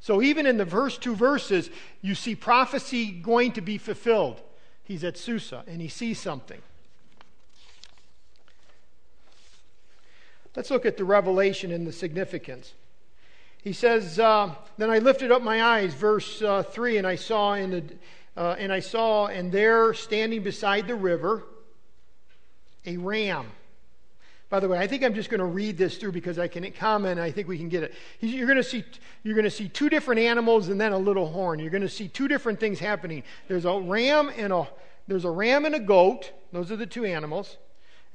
So 0.00 0.22
even 0.22 0.46
in 0.46 0.56
the 0.56 0.66
first 0.66 1.02
two 1.02 1.14
verses, 1.14 1.70
you 2.00 2.14
see 2.14 2.34
prophecy 2.34 3.10
going 3.10 3.52
to 3.52 3.60
be 3.60 3.78
fulfilled. 3.78 4.40
He's 4.82 5.04
at 5.04 5.18
Susa 5.18 5.64
and 5.66 5.80
he 5.80 5.88
sees 5.88 6.18
something. 6.18 6.60
Let's 10.56 10.70
look 10.70 10.86
at 10.86 10.96
the 10.96 11.04
revelation 11.04 11.70
and 11.70 11.86
the 11.86 11.92
significance. 11.92 12.72
He 13.62 13.72
says, 13.72 14.18
uh, 14.18 14.54
Then 14.78 14.90
I 14.90 14.98
lifted 14.98 15.30
up 15.30 15.42
my 15.42 15.62
eyes, 15.62 15.92
verse 15.92 16.40
uh, 16.40 16.62
3, 16.62 16.96
and 16.96 17.06
I 17.06 17.16
saw 17.16 17.54
in 17.54 17.70
the 17.70 17.84
uh, 18.36 18.54
and 18.58 18.70
I 18.70 18.80
saw, 18.80 19.26
and 19.26 19.50
there 19.50 19.94
standing 19.94 20.42
beside 20.42 20.86
the 20.86 20.94
river, 20.94 21.44
a 22.84 22.98
ram. 22.98 23.46
By 24.50 24.60
the 24.60 24.68
way, 24.68 24.78
I 24.78 24.86
think 24.86 25.02
I'm 25.02 25.14
just 25.14 25.30
going 25.30 25.40
to 25.40 25.46
read 25.46 25.76
this 25.78 25.96
through 25.96 26.12
because 26.12 26.38
I 26.38 26.46
can 26.46 26.70
comment. 26.72 27.18
I 27.18 27.32
think 27.32 27.48
we 27.48 27.58
can 27.58 27.68
get 27.68 27.82
it. 27.82 27.94
You're 28.20 28.46
going 28.46 28.58
to 28.58 28.62
see 28.62 28.84
you're 29.24 29.34
going 29.34 29.44
to 29.44 29.50
see 29.50 29.68
two 29.68 29.88
different 29.88 30.20
animals 30.20 30.68
and 30.68 30.80
then 30.80 30.92
a 30.92 30.98
little 30.98 31.26
horn. 31.26 31.58
You're 31.58 31.70
going 31.70 31.82
to 31.82 31.88
see 31.88 32.08
two 32.08 32.28
different 32.28 32.60
things 32.60 32.78
happening. 32.78 33.24
There's 33.48 33.64
a 33.64 33.72
ram 33.72 34.30
and 34.36 34.52
a 34.52 34.68
there's 35.08 35.24
a 35.24 35.30
ram 35.30 35.64
and 35.64 35.74
a 35.74 35.80
goat. 35.80 36.30
Those 36.52 36.70
are 36.70 36.76
the 36.76 36.86
two 36.86 37.04
animals. 37.04 37.56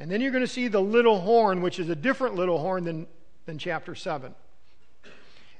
And 0.01 0.09
then 0.09 0.19
you're 0.19 0.31
going 0.31 0.43
to 0.43 0.47
see 0.47 0.67
the 0.67 0.81
little 0.81 1.19
horn, 1.19 1.61
which 1.61 1.77
is 1.77 1.87
a 1.87 1.95
different 1.95 2.33
little 2.33 2.57
horn 2.57 2.85
than, 2.85 3.05
than 3.45 3.59
chapter 3.59 3.93
7. 3.93 4.33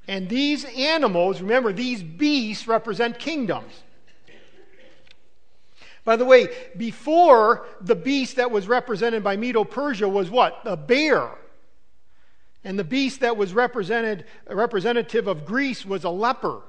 And 0.08 0.28
these 0.28 0.66
animals, 0.66 1.42
remember, 1.42 1.72
these 1.72 2.02
beasts 2.02 2.68
represent 2.68 3.20
kingdoms. 3.20 3.72
By 6.04 6.16
the 6.16 6.26
way, 6.26 6.48
before 6.76 7.68
the 7.82 7.94
beast 7.94 8.38
that 8.38 8.50
was 8.50 8.68
represented 8.68 9.24
by 9.24 9.38
Medo 9.38 9.64
Persia 9.64 10.10
was 10.10 10.32
what? 10.32 10.60
A 10.66 10.76
bear. 10.76 11.30
And 12.64 12.80
the 12.80 12.84
beast 12.84 13.20
that 13.20 13.38
was 13.38 13.54
represented, 13.54 14.26
representative 14.50 15.28
of 15.28 15.46
Greece 15.46 15.86
was 15.86 16.04
a 16.04 16.10
leper. 16.10 16.64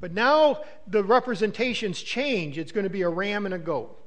But 0.00 0.12
now 0.12 0.62
the 0.88 1.04
representations 1.04 2.02
change. 2.02 2.58
It's 2.58 2.72
going 2.72 2.82
to 2.82 2.90
be 2.90 3.02
a 3.02 3.08
ram 3.08 3.44
and 3.44 3.54
a 3.54 3.58
goat. 3.58 3.98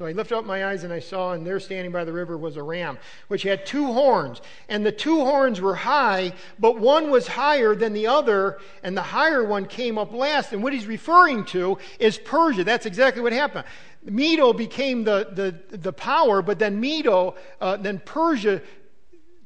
So 0.00 0.06
I 0.06 0.12
lifted 0.12 0.38
up 0.38 0.46
my 0.46 0.64
eyes 0.64 0.82
and 0.82 0.94
I 0.94 0.98
saw, 0.98 1.34
and 1.34 1.46
there 1.46 1.60
standing 1.60 1.92
by 1.92 2.04
the 2.04 2.12
river 2.14 2.38
was 2.38 2.56
a 2.56 2.62
ram, 2.62 2.96
which 3.28 3.42
had 3.42 3.66
two 3.66 3.92
horns. 3.92 4.40
And 4.70 4.86
the 4.86 4.90
two 4.90 5.20
horns 5.20 5.60
were 5.60 5.74
high, 5.74 6.32
but 6.58 6.78
one 6.78 7.10
was 7.10 7.28
higher 7.28 7.74
than 7.74 7.92
the 7.92 8.06
other, 8.06 8.60
and 8.82 8.96
the 8.96 9.02
higher 9.02 9.44
one 9.44 9.66
came 9.66 9.98
up 9.98 10.14
last. 10.14 10.54
And 10.54 10.62
what 10.62 10.72
he's 10.72 10.86
referring 10.86 11.44
to 11.48 11.76
is 11.98 12.16
Persia. 12.16 12.64
That's 12.64 12.86
exactly 12.86 13.20
what 13.20 13.34
happened. 13.34 13.66
Medo 14.02 14.54
became 14.54 15.04
the, 15.04 15.28
the, 15.32 15.76
the 15.76 15.92
power, 15.92 16.40
but 16.40 16.58
then 16.58 16.80
Medo, 16.80 17.34
uh, 17.60 17.76
then 17.76 17.98
Persia 17.98 18.62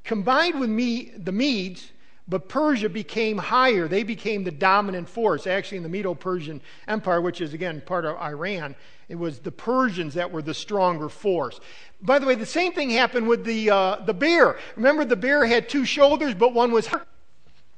combined 0.04 0.60
with 0.60 0.70
me, 0.70 1.10
the 1.16 1.32
Medes, 1.32 1.90
but 2.28 2.48
Persia 2.48 2.88
became 2.88 3.38
higher. 3.38 3.88
They 3.88 4.04
became 4.04 4.44
the 4.44 4.52
dominant 4.52 5.08
force. 5.08 5.48
Actually, 5.48 5.78
in 5.78 5.82
the 5.82 5.88
Medo 5.88 6.14
Persian 6.14 6.60
Empire, 6.86 7.20
which 7.20 7.40
is 7.40 7.54
again 7.54 7.82
part 7.84 8.04
of 8.04 8.16
Iran, 8.18 8.76
it 9.08 9.16
was 9.16 9.38
the 9.40 9.52
Persians 9.52 10.14
that 10.14 10.30
were 10.30 10.42
the 10.42 10.54
stronger 10.54 11.08
force. 11.08 11.60
By 12.00 12.18
the 12.18 12.26
way, 12.26 12.34
the 12.34 12.46
same 12.46 12.72
thing 12.72 12.90
happened 12.90 13.28
with 13.28 13.44
the, 13.44 13.70
uh, 13.70 13.96
the 14.04 14.14
bear. 14.14 14.58
Remember, 14.76 15.04
the 15.04 15.16
bear 15.16 15.44
had 15.46 15.68
two 15.68 15.84
shoulders, 15.84 16.34
but 16.34 16.54
one 16.54 16.72
was. 16.72 16.88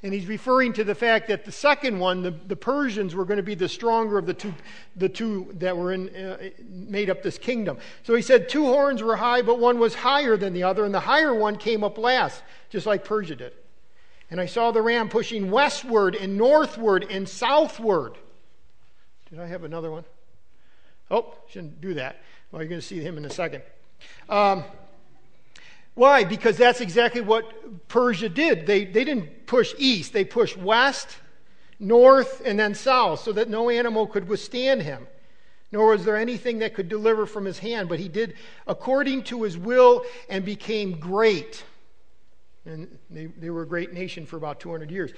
And 0.03 0.13
he's 0.13 0.27
referring 0.27 0.73
to 0.75 0.85
the 0.85 0.95
fact 0.95 1.27
that 1.29 1.45
the 1.45 1.51
second 1.51 1.99
one, 1.99 2.23
the, 2.23 2.31
the 2.31 2.55
Persians, 2.55 3.15
were 3.15 3.25
going 3.25 3.39
to 3.39 3.43
be 3.43 3.55
the 3.55 3.69
stronger 3.69 4.19
of 4.19 4.27
the 4.27 4.35
two, 4.35 4.55
the 4.95 5.09
two 5.09 5.49
that 5.55 5.77
were 5.77 5.93
in, 5.93 6.15
uh, 6.15 6.51
made 6.69 7.09
up 7.09 7.23
this 7.23 7.39
kingdom. 7.39 7.79
So 8.03 8.15
he 8.15 8.23
said 8.23 8.49
two 8.49 8.67
horns 8.67 9.03
were 9.03 9.17
high, 9.17 9.43
but 9.43 9.59
one 9.59 9.79
was 9.79 9.95
higher 9.95 10.37
than 10.37 10.53
the 10.53 10.63
other, 10.63 10.85
and 10.85 10.95
the 10.95 11.01
higher 11.01 11.35
one 11.35 11.57
came 11.57 11.83
up 11.83 11.99
last, 11.99 12.43
just 12.69 12.87
like 12.87 13.05
Persia 13.05 13.37
did. 13.37 13.53
And 14.31 14.41
I 14.41 14.47
saw 14.47 14.71
the 14.71 14.83
ram 14.83 15.09
pushing 15.09 15.51
westward 15.51 16.15
and 16.15 16.37
northward 16.37 17.07
and 17.11 17.29
southward. 17.29 18.17
Did 19.31 19.41
I 19.41 19.47
have 19.47 19.65
another 19.65 19.91
one? 19.91 20.05
Oh, 21.11 21.35
shouldn't 21.49 21.81
do 21.81 21.95
that. 21.95 22.21
Well, 22.51 22.63
you're 22.63 22.69
going 22.69 22.81
to 22.81 22.87
see 22.87 23.01
him 23.01 23.17
in 23.19 23.25
a 23.25 23.31
second. 23.31 23.63
Um, 24.29 24.65
why? 25.95 26.25
Because 26.25 26.57
that's 26.57 26.81
exactly 26.81 27.21
what 27.21 27.89
Persia 27.89 28.29
did. 28.29 28.67
They, 28.67 28.85
they 28.85 29.05
didn't 29.05 29.47
push 29.47 29.75
east, 29.79 30.13
they 30.13 30.25
pushed 30.25 30.57
west, 30.57 31.09
north, 31.79 32.43
and 32.45 32.59
then 32.59 32.75
south 32.75 33.21
so 33.21 33.33
that 33.33 33.49
no 33.49 33.71
animal 33.71 34.07
could 34.07 34.29
withstand 34.29 34.83
him. 34.83 35.07
Nor 35.73 35.89
was 35.89 36.05
there 36.05 36.17
anything 36.17 36.61
that 36.61 36.75
could 36.75 36.89
deliver 36.89 37.27
from 37.27 37.45
his 37.45 37.59
hand, 37.59 37.89
but 37.89 37.99
he 37.99 38.09
did 38.09 38.35
according 38.67 39.25
to 39.25 39.43
his 39.43 39.59
will 39.59 40.05
and 40.29 40.45
became 40.45 40.99
great. 40.99 41.65
And 42.65 42.99
they, 43.11 43.27
they 43.27 43.51
were 43.51 43.63
a 43.63 43.67
great 43.67 43.93
nation 43.93 44.27
for 44.27 44.37
about 44.37 44.61
200 44.61 44.91
years. 44.91 45.13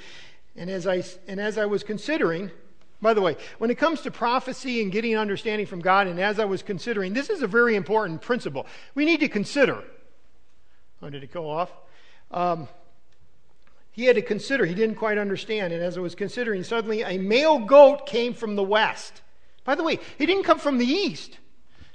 And 0.56 0.70
as 0.70 0.86
I, 0.86 1.02
and 1.26 1.40
as 1.40 1.58
I 1.58 1.66
was 1.66 1.82
considering, 1.82 2.50
by 3.00 3.14
the 3.14 3.20
way, 3.20 3.36
when 3.58 3.70
it 3.70 3.78
comes 3.78 4.00
to 4.02 4.10
prophecy 4.10 4.82
and 4.82 4.90
getting 4.90 5.16
understanding 5.16 5.66
from 5.66 5.80
God, 5.80 6.06
and 6.08 6.18
as 6.18 6.38
I 6.38 6.44
was 6.44 6.62
considering, 6.62 7.14
this 7.14 7.30
is 7.30 7.42
a 7.42 7.46
very 7.46 7.76
important 7.76 8.20
principle. 8.20 8.66
We 8.94 9.04
need 9.04 9.20
to 9.20 9.28
consider. 9.28 9.84
Oh, 11.00 11.10
did 11.10 11.22
it 11.22 11.32
go 11.32 11.48
off? 11.48 11.70
Um, 12.30 12.68
he 13.92 14.04
had 14.04 14.16
to 14.16 14.22
consider. 14.22 14.64
He 14.64 14.74
didn't 14.74 14.96
quite 14.96 15.18
understand. 15.18 15.72
And 15.72 15.82
as 15.82 15.96
I 15.96 16.00
was 16.00 16.14
considering, 16.14 16.64
suddenly 16.64 17.02
a 17.02 17.18
male 17.18 17.58
goat 17.58 18.06
came 18.06 18.34
from 18.34 18.56
the 18.56 18.62
west. 18.62 19.22
By 19.64 19.74
the 19.74 19.84
way, 19.84 19.98
he 20.16 20.26
didn't 20.26 20.44
come 20.44 20.58
from 20.58 20.78
the 20.78 20.86
east. 20.86 21.38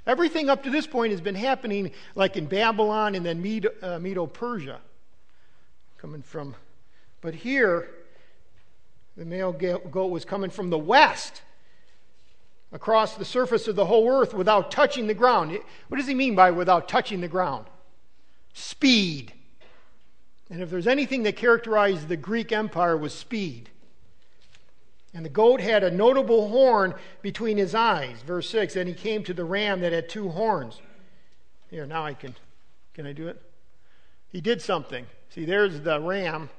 Everything 0.06 0.50
up 0.50 0.64
to 0.64 0.70
this 0.70 0.86
point 0.86 1.12
has 1.12 1.20
been 1.20 1.34
happening 1.34 1.92
like 2.14 2.36
in 2.36 2.46
Babylon 2.46 3.14
and 3.14 3.24
then 3.24 3.40
Medo, 3.40 3.70
uh, 3.82 3.98
Medo 3.98 4.26
Persia 4.26 4.80
coming 5.96 6.22
from. 6.22 6.54
But 7.22 7.34
here, 7.34 7.88
the 9.16 9.24
male 9.24 9.52
goat 9.52 10.10
was 10.10 10.24
coming 10.24 10.50
from 10.50 10.70
the 10.70 10.78
west 10.78 11.42
across 12.72 13.14
the 13.14 13.24
surface 13.24 13.68
of 13.68 13.76
the 13.76 13.86
whole 13.86 14.10
earth 14.10 14.34
without 14.34 14.70
touching 14.70 15.06
the 15.06 15.14
ground. 15.14 15.58
What 15.88 15.98
does 15.98 16.08
he 16.08 16.14
mean 16.14 16.34
by 16.34 16.50
without 16.50 16.88
touching 16.88 17.20
the 17.20 17.28
ground? 17.28 17.66
Speed. 18.52 19.32
And 20.50 20.60
if 20.60 20.70
there's 20.70 20.88
anything 20.88 21.22
that 21.22 21.36
characterized 21.36 22.08
the 22.08 22.16
Greek 22.16 22.52
Empire 22.52 22.96
was 22.96 23.14
speed. 23.14 23.70
And 25.14 25.24
the 25.24 25.30
goat 25.30 25.60
had 25.60 25.84
a 25.84 25.90
notable 25.90 26.48
horn 26.48 26.94
between 27.22 27.56
his 27.56 27.74
eyes. 27.74 28.20
Verse 28.26 28.50
6. 28.50 28.74
Then 28.74 28.88
he 28.88 28.94
came 28.94 29.22
to 29.24 29.32
the 29.32 29.44
ram 29.44 29.80
that 29.80 29.92
had 29.92 30.08
two 30.08 30.28
horns. 30.28 30.80
Here, 31.70 31.86
now 31.86 32.04
I 32.04 32.14
can. 32.14 32.34
Can 32.94 33.06
I 33.06 33.12
do 33.12 33.28
it? 33.28 33.40
He 34.28 34.40
did 34.40 34.60
something. 34.60 35.06
See, 35.30 35.44
there's 35.44 35.80
the 35.80 36.00
ram, 36.00 36.50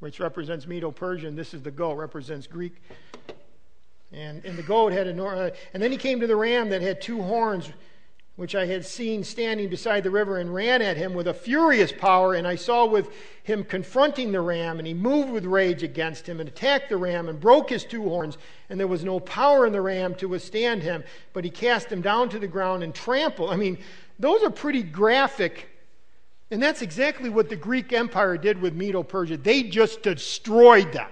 which 0.00 0.18
represents 0.18 0.66
Medo 0.66 0.90
Persian. 0.90 1.36
This 1.36 1.54
is 1.54 1.62
the 1.62 1.70
goat, 1.70 1.94
represents 1.94 2.46
Greek. 2.46 2.82
And, 4.12 4.44
and 4.44 4.58
the 4.58 4.62
goat 4.62 4.92
had 4.92 5.06
a. 5.06 5.24
Uh, 5.24 5.50
and 5.72 5.82
then 5.82 5.92
he 5.92 5.98
came 5.98 6.18
to 6.20 6.26
the 6.26 6.34
ram 6.34 6.70
that 6.70 6.82
had 6.82 7.00
two 7.00 7.22
horns, 7.22 7.70
which 8.34 8.56
I 8.56 8.66
had 8.66 8.84
seen 8.84 9.22
standing 9.22 9.68
beside 9.68 10.02
the 10.02 10.10
river, 10.10 10.38
and 10.38 10.52
ran 10.52 10.82
at 10.82 10.96
him 10.96 11.14
with 11.14 11.28
a 11.28 11.34
furious 11.34 11.92
power. 11.92 12.34
And 12.34 12.44
I 12.44 12.56
saw 12.56 12.86
with 12.86 13.08
him 13.44 13.62
confronting 13.62 14.32
the 14.32 14.40
ram, 14.40 14.78
and 14.78 14.86
he 14.86 14.94
moved 14.94 15.30
with 15.30 15.44
rage 15.44 15.84
against 15.84 16.26
him 16.26 16.40
and 16.40 16.48
attacked 16.48 16.88
the 16.88 16.96
ram 16.96 17.28
and 17.28 17.38
broke 17.38 17.70
his 17.70 17.84
two 17.84 18.02
horns. 18.02 18.36
And 18.68 18.80
there 18.80 18.88
was 18.88 19.04
no 19.04 19.20
power 19.20 19.64
in 19.64 19.72
the 19.72 19.80
ram 19.80 20.16
to 20.16 20.26
withstand 20.26 20.82
him, 20.82 21.04
but 21.32 21.44
he 21.44 21.50
cast 21.50 21.86
him 21.86 22.00
down 22.00 22.30
to 22.30 22.40
the 22.40 22.48
ground 22.48 22.82
and 22.82 22.92
trampled. 22.92 23.50
I 23.50 23.56
mean, 23.56 23.78
those 24.18 24.42
are 24.42 24.50
pretty 24.50 24.82
graphic 24.82 25.69
and 26.50 26.62
that's 26.62 26.82
exactly 26.82 27.30
what 27.30 27.48
the 27.48 27.56
Greek 27.56 27.92
Empire 27.92 28.36
did 28.36 28.60
with 28.60 28.74
Medo 28.74 29.02
Persia. 29.02 29.36
They 29.36 29.62
just 29.62 30.02
destroyed 30.02 30.92
them. 30.92 31.10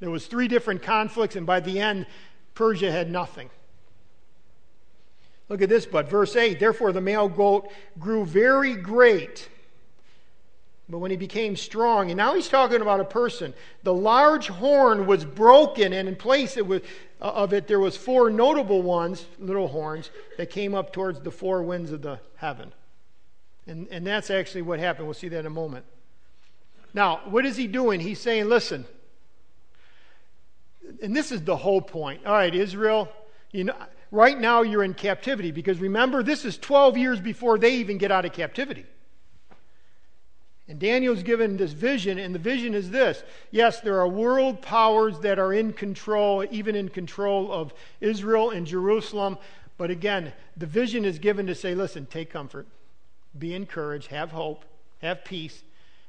There 0.00 0.10
was 0.10 0.26
three 0.26 0.48
different 0.48 0.82
conflicts, 0.82 1.36
and 1.36 1.46
by 1.46 1.60
the 1.60 1.78
end, 1.78 2.06
Persia 2.54 2.90
had 2.90 3.10
nothing. 3.10 3.50
Look 5.48 5.62
at 5.62 5.68
this, 5.68 5.84
but 5.84 6.08
verse 6.08 6.36
8 6.36 6.60
Therefore 6.60 6.92
the 6.92 7.00
male 7.00 7.28
goat 7.28 7.70
grew 7.98 8.24
very 8.24 8.76
great. 8.76 9.48
But 10.88 10.98
when 10.98 11.10
he 11.12 11.16
became 11.16 11.54
strong, 11.56 12.10
and 12.10 12.18
now 12.18 12.34
he's 12.34 12.48
talking 12.48 12.80
about 12.80 12.98
a 12.98 13.04
person, 13.04 13.54
the 13.84 13.94
large 13.94 14.48
horn 14.48 15.06
was 15.06 15.24
broken, 15.24 15.92
and 15.92 16.08
in 16.08 16.16
place 16.16 16.56
it 16.56 16.66
was, 16.66 16.82
uh, 17.22 17.26
of 17.26 17.52
it 17.52 17.68
there 17.68 17.78
was 17.78 17.96
four 17.96 18.28
notable 18.28 18.82
ones, 18.82 19.26
little 19.38 19.68
horns, 19.68 20.10
that 20.36 20.50
came 20.50 20.74
up 20.74 20.92
towards 20.92 21.20
the 21.20 21.30
four 21.30 21.62
winds 21.62 21.92
of 21.92 22.02
the 22.02 22.18
heaven. 22.36 22.72
And, 23.66 23.88
and 23.88 24.06
that's 24.06 24.30
actually 24.30 24.62
what 24.62 24.78
happened. 24.78 25.06
We'll 25.06 25.14
see 25.14 25.28
that 25.28 25.40
in 25.40 25.46
a 25.46 25.50
moment. 25.50 25.84
Now, 26.92 27.20
what 27.26 27.46
is 27.46 27.56
he 27.56 27.66
doing? 27.66 28.00
He's 28.00 28.20
saying, 28.20 28.46
listen, 28.46 28.84
and 31.02 31.14
this 31.14 31.30
is 31.30 31.42
the 31.42 31.56
whole 31.56 31.80
point. 31.80 32.26
All 32.26 32.32
right, 32.32 32.54
Israel, 32.54 33.08
you 33.52 33.64
know, 33.64 33.74
right 34.10 34.38
now 34.38 34.62
you're 34.62 34.82
in 34.82 34.94
captivity 34.94 35.52
because 35.52 35.78
remember, 35.78 36.22
this 36.22 36.44
is 36.44 36.58
12 36.58 36.96
years 36.96 37.20
before 37.20 37.58
they 37.58 37.76
even 37.76 37.98
get 37.98 38.10
out 38.10 38.24
of 38.24 38.32
captivity. 38.32 38.86
And 40.66 40.78
Daniel's 40.78 41.24
given 41.24 41.56
this 41.56 41.72
vision, 41.72 42.18
and 42.18 42.32
the 42.32 42.38
vision 42.38 42.74
is 42.74 42.90
this 42.90 43.24
yes, 43.50 43.80
there 43.80 44.00
are 44.00 44.08
world 44.08 44.62
powers 44.62 45.18
that 45.20 45.38
are 45.38 45.52
in 45.52 45.72
control, 45.72 46.44
even 46.50 46.76
in 46.76 46.88
control 46.88 47.52
of 47.52 47.74
Israel 48.00 48.50
and 48.50 48.66
Jerusalem. 48.66 49.36
But 49.78 49.90
again, 49.90 50.32
the 50.56 50.66
vision 50.66 51.04
is 51.04 51.18
given 51.18 51.46
to 51.46 51.54
say, 51.54 51.74
listen, 51.74 52.06
take 52.06 52.30
comfort 52.30 52.66
be 53.38 53.54
encouraged, 53.54 54.08
have 54.08 54.30
hope, 54.30 54.64
have 55.02 55.24
peace, 55.24 55.62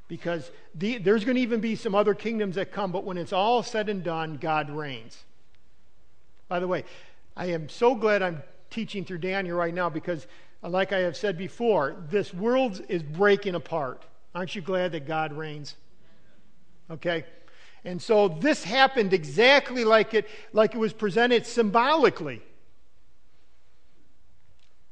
because 0.07 0.51
the, 0.75 0.97
there's 0.97 1.23
going 1.23 1.35
to 1.35 1.41
even 1.41 1.61
be 1.61 1.75
some 1.75 1.95
other 1.95 2.13
kingdoms 2.13 2.55
that 2.55 2.71
come, 2.71 2.91
but 2.91 3.05
when 3.05 3.17
it's 3.17 3.31
all 3.31 3.63
said 3.63 3.87
and 3.87 4.03
done, 4.03 4.37
God 4.37 4.69
reigns. 4.69 5.23
By 6.49 6.59
the 6.59 6.67
way, 6.67 6.83
I 7.37 7.45
am 7.47 7.69
so 7.69 7.95
glad 7.95 8.21
I'm 8.21 8.43
teaching 8.69 9.05
through 9.05 9.19
Daniel 9.19 9.57
right 9.57 9.73
now 9.73 9.89
because, 9.89 10.27
uh, 10.63 10.69
like 10.69 10.91
I 10.91 10.99
have 10.99 11.15
said 11.15 11.37
before, 11.37 11.95
this 12.09 12.33
world 12.33 12.81
is 12.89 13.03
breaking 13.03 13.55
apart. 13.55 14.03
Aren't 14.35 14.55
you 14.55 14.61
glad 14.61 14.91
that 14.91 15.07
God 15.07 15.31
reigns? 15.31 15.75
Okay? 16.89 17.23
And 17.85 18.01
so 18.01 18.27
this 18.27 18.63
happened 18.63 19.13
exactly 19.13 19.85
like 19.85 20.13
it, 20.13 20.27
like 20.53 20.75
it 20.75 20.77
was 20.77 20.93
presented 20.93 21.45
symbolically. 21.45 22.41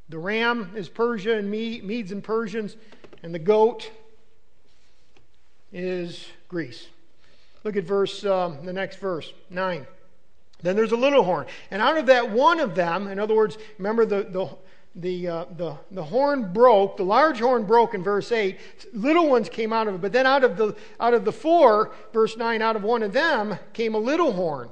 The 0.09 0.17
ram 0.17 0.71
is 0.75 0.89
Persia 0.89 1.37
and 1.37 1.49
Medes 1.51 2.11
and 2.11 2.23
Persians, 2.23 2.75
and 3.21 3.33
the 3.33 3.39
goat 3.39 3.91
is 5.71 6.27
Greece. 6.47 6.87
Look 7.63 7.75
at 7.75 7.83
verse, 7.83 8.25
um, 8.25 8.65
the 8.65 8.73
next 8.73 8.97
verse, 8.97 9.31
9. 9.49 9.85
Then 10.61 10.75
there's 10.75 10.91
a 10.91 10.97
little 10.97 11.23
horn. 11.23 11.45
And 11.71 11.81
out 11.81 11.97
of 11.97 12.07
that 12.07 12.31
one 12.31 12.59
of 12.59 12.73
them, 12.75 13.07
in 13.07 13.19
other 13.19 13.35
words, 13.35 13.57
remember 13.77 14.05
the, 14.05 14.23
the, 14.23 14.49
the, 14.95 15.27
uh, 15.27 15.45
the, 15.55 15.77
the 15.91 16.03
horn 16.03 16.51
broke, 16.51 16.97
the 16.97 17.03
large 17.03 17.39
horn 17.39 17.65
broke 17.65 17.93
in 17.93 18.03
verse 18.03 18.31
8, 18.31 18.57
little 18.93 19.29
ones 19.29 19.47
came 19.47 19.71
out 19.71 19.87
of 19.87 19.95
it. 19.95 20.01
But 20.01 20.11
then 20.11 20.25
out 20.25 20.43
of 20.43 20.57
the, 20.57 20.75
out 20.99 21.13
of 21.13 21.23
the 21.23 21.31
four, 21.31 21.91
verse 22.13 22.35
9, 22.35 22.61
out 22.61 22.75
of 22.75 22.83
one 22.83 23.03
of 23.03 23.13
them 23.13 23.57
came 23.73 23.93
a 23.93 23.99
little 23.99 24.33
horn, 24.33 24.69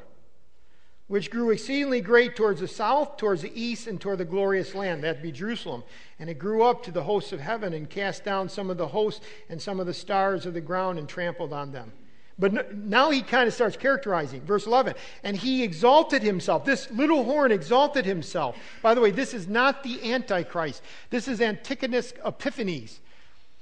which 1.08 1.32
grew 1.32 1.52
exceedingly 1.52 2.02
great 2.02 2.36
towards 2.36 2.60
the 2.60 2.68
south, 2.68 3.18
towards 3.18 3.42
the 3.42 3.62
east, 3.62 3.88
and 3.88 4.00
toward 4.00 4.18
the 4.18 4.26
glorious 4.26 4.76
land. 4.76 5.04
That'd 5.04 5.22
be 5.22 5.32
Jerusalem. 5.32 5.84
And 6.20 6.30
it 6.30 6.38
grew 6.38 6.64
up 6.64 6.84
to 6.84 6.92
the 6.92 7.04
hosts 7.04 7.32
of 7.32 7.40
heaven 7.40 7.74
and 7.74 7.90
cast 7.90 8.26
down 8.26 8.50
some 8.50 8.70
of 8.70 8.78
the 8.78 8.88
hosts 8.88 9.26
and 9.50 9.62
some 9.62 9.80
of 9.80 9.86
the 9.86 9.94
stars 9.94 10.46
of 10.46 10.54
the 10.54 10.62
ground 10.62 11.00
and 11.00 11.08
trampled 11.08 11.54
on 11.54 11.72
them. 11.72 11.94
But 12.40 12.76
now 12.76 13.10
he 13.10 13.22
kind 13.22 13.48
of 13.48 13.54
starts 13.54 13.78
characterizing. 13.78 14.42
Verse 14.42 14.68
11. 14.68 14.94
And 15.24 15.36
he 15.36 15.64
exalted 15.64 16.22
himself. 16.22 16.66
This 16.66 16.92
little 16.92 17.24
horn 17.24 17.52
exalted 17.52 18.06
himself. 18.06 18.56
By 18.84 18.94
the 18.94 19.02
way, 19.02 19.10
this 19.10 19.34
is 19.34 19.48
not 19.48 19.84
the 19.84 20.14
Antichrist. 20.14 20.84
This 21.10 21.28
is 21.28 21.42
Antiochus 21.42 22.14
Epiphanes. 22.24 23.00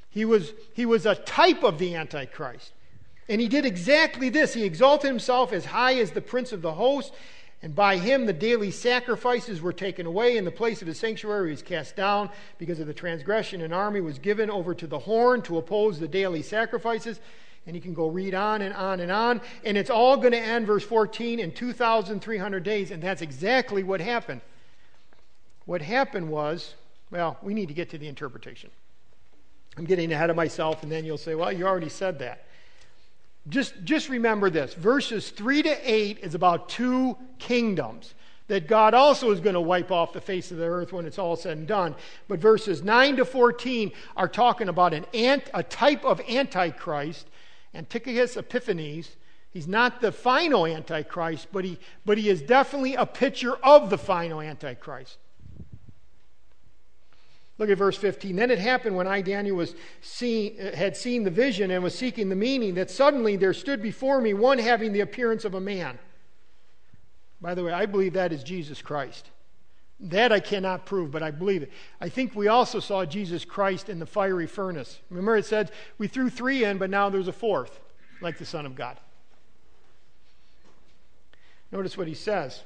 He 0.09 0.25
was, 0.25 0.53
he 0.73 0.85
was 0.85 1.05
a 1.05 1.15
type 1.15 1.63
of 1.63 1.77
the 1.77 1.95
Antichrist. 1.95 2.73
And 3.27 3.41
he 3.41 3.47
did 3.47 3.65
exactly 3.65 4.29
this. 4.29 4.53
He 4.53 4.63
exalted 4.63 5.07
himself 5.07 5.51
as 5.51 5.65
high 5.65 5.95
as 5.95 6.11
the 6.11 6.21
prince 6.21 6.51
of 6.51 6.61
the 6.61 6.73
host. 6.73 7.13
And 7.61 7.73
by 7.73 7.97
him 7.97 8.27
the 8.27 8.33
daily 8.33 8.69
sacrifices 8.69 9.61
were 9.61 9.73
taken 9.73 10.05
away, 10.05 10.37
and 10.37 10.45
the 10.45 10.51
place 10.51 10.81
of 10.81 10.87
the 10.87 10.93
sanctuary 10.93 11.49
was 11.49 11.63
cast 11.63 11.95
down 11.95 12.29
because 12.59 12.79
of 12.79 12.85
the 12.85 12.93
transgression. 12.93 13.61
An 13.61 13.73
army 13.73 14.01
was 14.01 14.19
given 14.19 14.51
over 14.51 14.75
to 14.75 14.85
the 14.85 14.99
horn 14.99 15.41
to 15.43 15.57
oppose 15.57 15.99
the 15.99 16.07
daily 16.07 16.43
sacrifices. 16.43 17.19
And 17.65 17.75
you 17.75 17.81
can 17.81 17.95
go 17.95 18.07
read 18.07 18.35
on 18.35 18.61
and 18.61 18.75
on 18.75 18.99
and 18.99 19.11
on. 19.11 19.41
And 19.63 19.75
it's 19.75 19.89
all 19.89 20.17
going 20.17 20.33
to 20.33 20.39
end, 20.39 20.67
verse 20.67 20.83
14, 20.83 21.39
in 21.39 21.51
2,300 21.51 22.63
days. 22.63 22.91
And 22.91 23.01
that's 23.01 23.23
exactly 23.23 23.81
what 23.81 23.99
happened. 23.99 24.41
What 25.65 25.81
happened 25.81 26.29
was, 26.29 26.75
well, 27.09 27.39
we 27.41 27.55
need 27.55 27.69
to 27.69 27.73
get 27.73 27.89
to 27.89 27.97
the 27.97 28.07
interpretation. 28.07 28.69
I'm 29.77 29.85
getting 29.85 30.11
ahead 30.11 30.29
of 30.29 30.35
myself, 30.35 30.83
and 30.83 30.91
then 30.91 31.05
you'll 31.05 31.17
say, 31.17 31.33
well, 31.33 31.51
you 31.51 31.65
already 31.65 31.89
said 31.89 32.19
that. 32.19 32.44
Just, 33.47 33.73
just 33.83 34.09
remember 34.09 34.49
this 34.49 34.73
verses 34.73 35.29
3 35.29 35.63
to 35.63 35.91
8 35.91 36.19
is 36.19 36.35
about 36.35 36.69
two 36.69 37.17
kingdoms 37.37 38.15
that 38.47 38.67
God 38.67 38.93
also 38.93 39.31
is 39.31 39.39
going 39.39 39.55
to 39.55 39.61
wipe 39.61 39.91
off 39.91 40.13
the 40.13 40.21
face 40.21 40.51
of 40.51 40.57
the 40.57 40.65
earth 40.65 40.93
when 40.93 41.05
it's 41.05 41.17
all 41.17 41.35
said 41.35 41.57
and 41.57 41.67
done. 41.67 41.95
But 42.27 42.39
verses 42.39 42.83
9 42.83 43.17
to 43.17 43.25
14 43.25 43.91
are 44.15 44.27
talking 44.27 44.69
about 44.69 44.93
an 44.93 45.05
ant, 45.13 45.49
a 45.53 45.63
type 45.63 46.05
of 46.05 46.21
Antichrist 46.29 47.27
Antiochus 47.75 48.37
Epiphanes. 48.37 49.15
He's 49.51 49.67
not 49.67 50.01
the 50.01 50.11
final 50.11 50.65
Antichrist, 50.65 51.47
but 51.51 51.65
he, 51.65 51.79
but 52.05 52.17
he 52.17 52.29
is 52.29 52.41
definitely 52.41 52.95
a 52.95 53.05
picture 53.05 53.55
of 53.57 53.89
the 53.89 53.97
final 53.97 54.41
Antichrist. 54.41 55.17
Look 57.57 57.69
at 57.69 57.77
verse 57.77 57.97
15. 57.97 58.35
Then 58.35 58.51
it 58.51 58.59
happened 58.59 58.95
when 58.95 59.07
I, 59.07 59.21
Daniel, 59.21 59.55
was 59.55 59.75
see, 60.01 60.57
uh, 60.59 60.75
had 60.75 60.97
seen 60.97 61.23
the 61.23 61.31
vision 61.31 61.71
and 61.71 61.83
was 61.83 61.97
seeking 61.97 62.29
the 62.29 62.35
meaning 62.35 62.75
that 62.75 62.91
suddenly 62.91 63.37
there 63.37 63.53
stood 63.53 63.81
before 63.81 64.19
me 64.19 64.33
one 64.33 64.59
having 64.59 64.91
the 64.91 64.99
appearance 64.99 65.45
of 65.45 65.53
a 65.53 65.61
man. 65.61 65.97
By 67.39 67.55
the 67.55 67.63
way, 67.63 67.71
I 67.71 67.85
believe 67.85 68.13
that 68.13 68.33
is 68.33 68.43
Jesus 68.43 68.81
Christ. 68.81 69.29
That 70.01 70.33
I 70.33 70.41
cannot 70.41 70.85
prove, 70.85 71.11
but 71.11 71.23
I 71.23 71.31
believe 71.31 71.63
it. 71.63 71.71
I 72.01 72.09
think 72.09 72.35
we 72.35 72.49
also 72.49 72.81
saw 72.81 73.05
Jesus 73.05 73.45
Christ 73.45 73.87
in 73.87 73.99
the 73.99 74.05
fiery 74.05 74.47
furnace. 74.47 74.99
Remember, 75.09 75.37
it 75.37 75.45
said 75.45 75.71
we 75.97 76.07
threw 76.09 76.29
three 76.29 76.65
in, 76.65 76.77
but 76.77 76.89
now 76.89 77.09
there's 77.09 77.29
a 77.29 77.33
fourth, 77.33 77.79
like 78.19 78.37
the 78.37 78.45
Son 78.45 78.65
of 78.65 78.75
God. 78.75 78.99
Notice 81.71 81.97
what 81.97 82.07
he 82.07 82.13
says. 82.13 82.63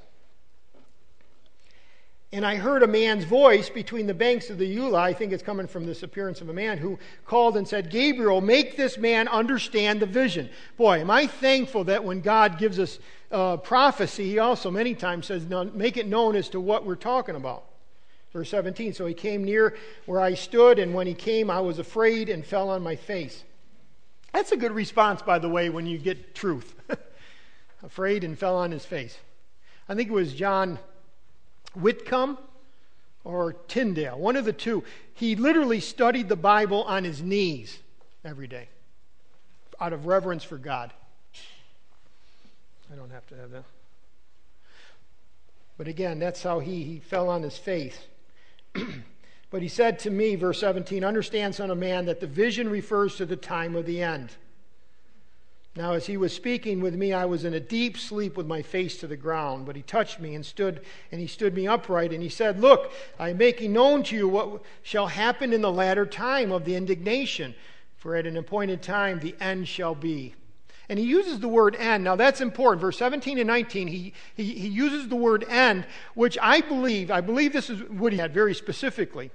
And 2.32 2.46
I 2.46 2.58
heard 2.58 2.84
a 2.84 2.88
man's 2.88 3.24
voice 3.24 3.70
between 3.70 4.06
the 4.06 4.14
banks 4.14 4.52
of 4.52 4.60
the 4.60 4.78
Ulai. 4.78 5.00
I 5.00 5.14
think 5.14 5.34
it's 5.34 5.42
coming 5.42 5.66
from 5.66 5.88
this 5.88 6.04
appearance 6.04 6.42
of 6.42 6.50
a 6.50 6.54
man 6.54 6.78
who 6.78 7.00
called 7.26 7.58
and 7.58 7.68
said, 7.68 7.90
Gabriel, 7.90 8.40
make 8.40 8.78
this 8.78 9.00
man 9.00 9.28
understand 9.28 10.00
the 10.00 10.06
vision. 10.06 10.48
Boy, 10.78 11.00
am 11.00 11.10
I 11.10 11.26
thankful 11.26 11.86
that 11.86 12.04
when 12.04 12.22
God 12.22 12.60
gives 12.60 12.78
us 12.78 13.00
uh, 13.32 13.58
prophecy, 13.58 14.26
he 14.26 14.38
also 14.38 14.70
many 14.70 14.94
times 14.94 15.26
says, 15.26 15.48
make 15.74 15.98
it 15.98 16.08
known 16.08 16.36
as 16.36 16.50
to 16.50 16.60
what 16.60 16.86
we're 16.86 16.96
talking 16.96 17.36
about. 17.36 17.64
Verse 18.32 18.50
17 18.50 18.94
So 18.94 19.08
he 19.08 19.16
came 19.16 19.44
near 19.44 19.76
where 20.06 20.22
I 20.22 20.36
stood, 20.36 20.78
and 20.78 20.94
when 20.94 21.08
he 21.08 21.16
came, 21.16 21.50
I 21.50 21.62
was 21.62 21.80
afraid 21.80 22.30
and 22.30 22.46
fell 22.46 22.70
on 22.70 22.84
my 22.84 22.96
face. 22.96 23.44
That's 24.34 24.52
a 24.52 24.58
good 24.58 24.72
response, 24.72 25.24
by 25.24 25.40
the 25.40 25.50
way, 25.50 25.70
when 25.72 25.88
you 25.88 25.98
get 25.98 26.36
truth. 26.36 26.76
afraid 27.84 28.24
and 28.24 28.38
fell 28.38 28.56
on 28.56 28.72
his 28.72 28.86
face. 28.86 29.18
I 29.88 29.96
think 29.96 30.10
it 30.10 30.14
was 30.14 30.34
John 30.34 30.78
Whitcomb 31.76 32.38
or 33.24 33.54
Tyndale, 33.54 34.18
one 34.18 34.36
of 34.36 34.46
the 34.46 34.54
two. 34.54 34.84
He 35.14 35.36
literally 35.36 35.80
studied 35.80 36.30
the 36.30 36.36
Bible 36.36 36.84
on 36.84 37.04
his 37.04 37.22
knees 37.22 37.80
every 38.24 38.48
day 38.48 38.70
out 39.80 39.94
of 39.94 40.06
reverence 40.06 40.44
for 40.44 40.58
God. 40.58 40.92
I 42.92 42.96
don't 42.96 43.12
have 43.12 43.28
to 43.28 43.36
have 43.36 43.52
that. 43.52 43.64
But 45.78 45.88
again, 45.88 46.20
that's 46.20 46.44
how 46.44 46.60
he, 46.60 46.84
he 46.84 47.00
fell 47.00 47.30
on 47.30 47.42
his 47.42 47.58
face. 47.58 47.98
but 49.52 49.62
he 49.62 49.68
said 49.68 50.00
to 50.00 50.10
me, 50.10 50.36
verse 50.36 50.60
17, 50.60 51.04
Understand, 51.04 51.56
Son 51.56 51.72
of 51.72 51.78
Man, 51.78 52.06
that 52.06 52.20
the 52.20 52.28
vision 52.28 52.68
refers 52.68 53.16
to 53.16 53.26
the 53.26 53.38
time 53.38 53.76
of 53.76 53.86
the 53.86 54.02
end. 54.02 54.32
Now, 55.76 55.94
as 55.94 56.08
he 56.08 56.18
was 56.18 56.34
speaking 56.34 56.82
with 56.82 56.96
me, 56.96 57.14
I 57.14 57.26
was 57.26 57.46
in 57.46 57.54
a 57.54 57.60
deep 57.60 57.98
sleep 57.98 58.36
with 58.36 58.48
my 58.48 58.62
face 58.62 58.98
to 58.98 59.08
the 59.08 59.16
ground. 59.16 59.66
But 59.66 59.76
he 59.76 59.82
touched 59.84 60.20
me 60.20 60.36
and 60.36 60.46
stood, 60.46 60.82
and 61.12 61.22
he 61.22 61.28
stood 61.28 61.54
me 61.54 61.68
upright, 61.68 62.12
and 62.12 62.24
he 62.24 62.30
said, 62.30 62.60
Look, 62.60 62.92
I 63.20 63.30
am 63.30 63.38
making 63.38 63.74
known 63.74 64.04
to 64.04 64.16
you 64.16 64.28
what 64.28 64.64
shall 64.82 65.08
happen 65.08 65.54
in 65.54 65.62
the 65.62 65.72
latter 65.72 66.06
time 66.06 66.52
of 66.52 66.66
the 66.66 66.76
indignation, 66.76 67.54
for 67.98 68.16
at 68.16 68.26
an 68.26 68.36
appointed 68.36 68.82
time 68.82 69.20
the 69.20 69.36
end 69.40 69.68
shall 69.68 69.96
be. 69.96 70.34
And 70.90 70.98
he 70.98 71.06
uses 71.06 71.40
the 71.40 71.48
word 71.48 71.76
end. 71.76 72.04
Now 72.04 72.16
that's 72.16 72.42
important. 72.42 72.82
Verse 72.82 72.98
17 72.98 73.38
and 73.38 73.48
19, 73.48 73.88
he, 73.88 74.14
he, 74.36 74.54
he 74.56 74.68
uses 74.68 75.08
the 75.08 75.16
word 75.16 75.46
end, 75.48 75.86
which 76.16 76.36
I 76.42 76.62
believe, 76.62 77.12
I 77.12 77.22
believe 77.22 77.54
this 77.54 77.70
is 77.70 77.84
what 77.90 78.12
he 78.12 78.18
had 78.18 78.34
very 78.34 78.56
specifically. 78.56 79.30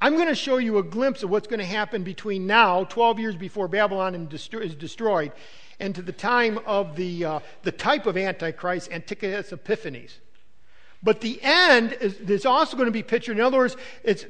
I'm 0.00 0.14
going 0.14 0.28
to 0.28 0.34
show 0.34 0.58
you 0.58 0.78
a 0.78 0.82
glimpse 0.82 1.22
of 1.22 1.30
what's 1.30 1.48
going 1.48 1.58
to 1.58 1.66
happen 1.66 2.04
between 2.04 2.46
now, 2.46 2.84
12 2.84 3.18
years 3.18 3.36
before 3.36 3.66
Babylon 3.66 4.28
is 4.30 4.74
destroyed, 4.74 5.32
and 5.80 5.94
to 5.94 6.02
the 6.02 6.12
time 6.12 6.60
of 6.66 6.94
the, 6.94 7.24
uh, 7.24 7.40
the 7.62 7.72
type 7.72 8.06
of 8.06 8.16
Antichrist, 8.16 8.92
Antiochus 8.92 9.52
Epiphanes. 9.52 10.18
But 11.02 11.20
the 11.20 11.40
end 11.42 11.96
is 12.00 12.16
there's 12.20 12.46
also 12.46 12.76
going 12.76 12.86
to 12.86 12.92
be 12.92 13.04
pictured. 13.04 13.38
In 13.38 13.44
other 13.44 13.58
words, 13.58 13.76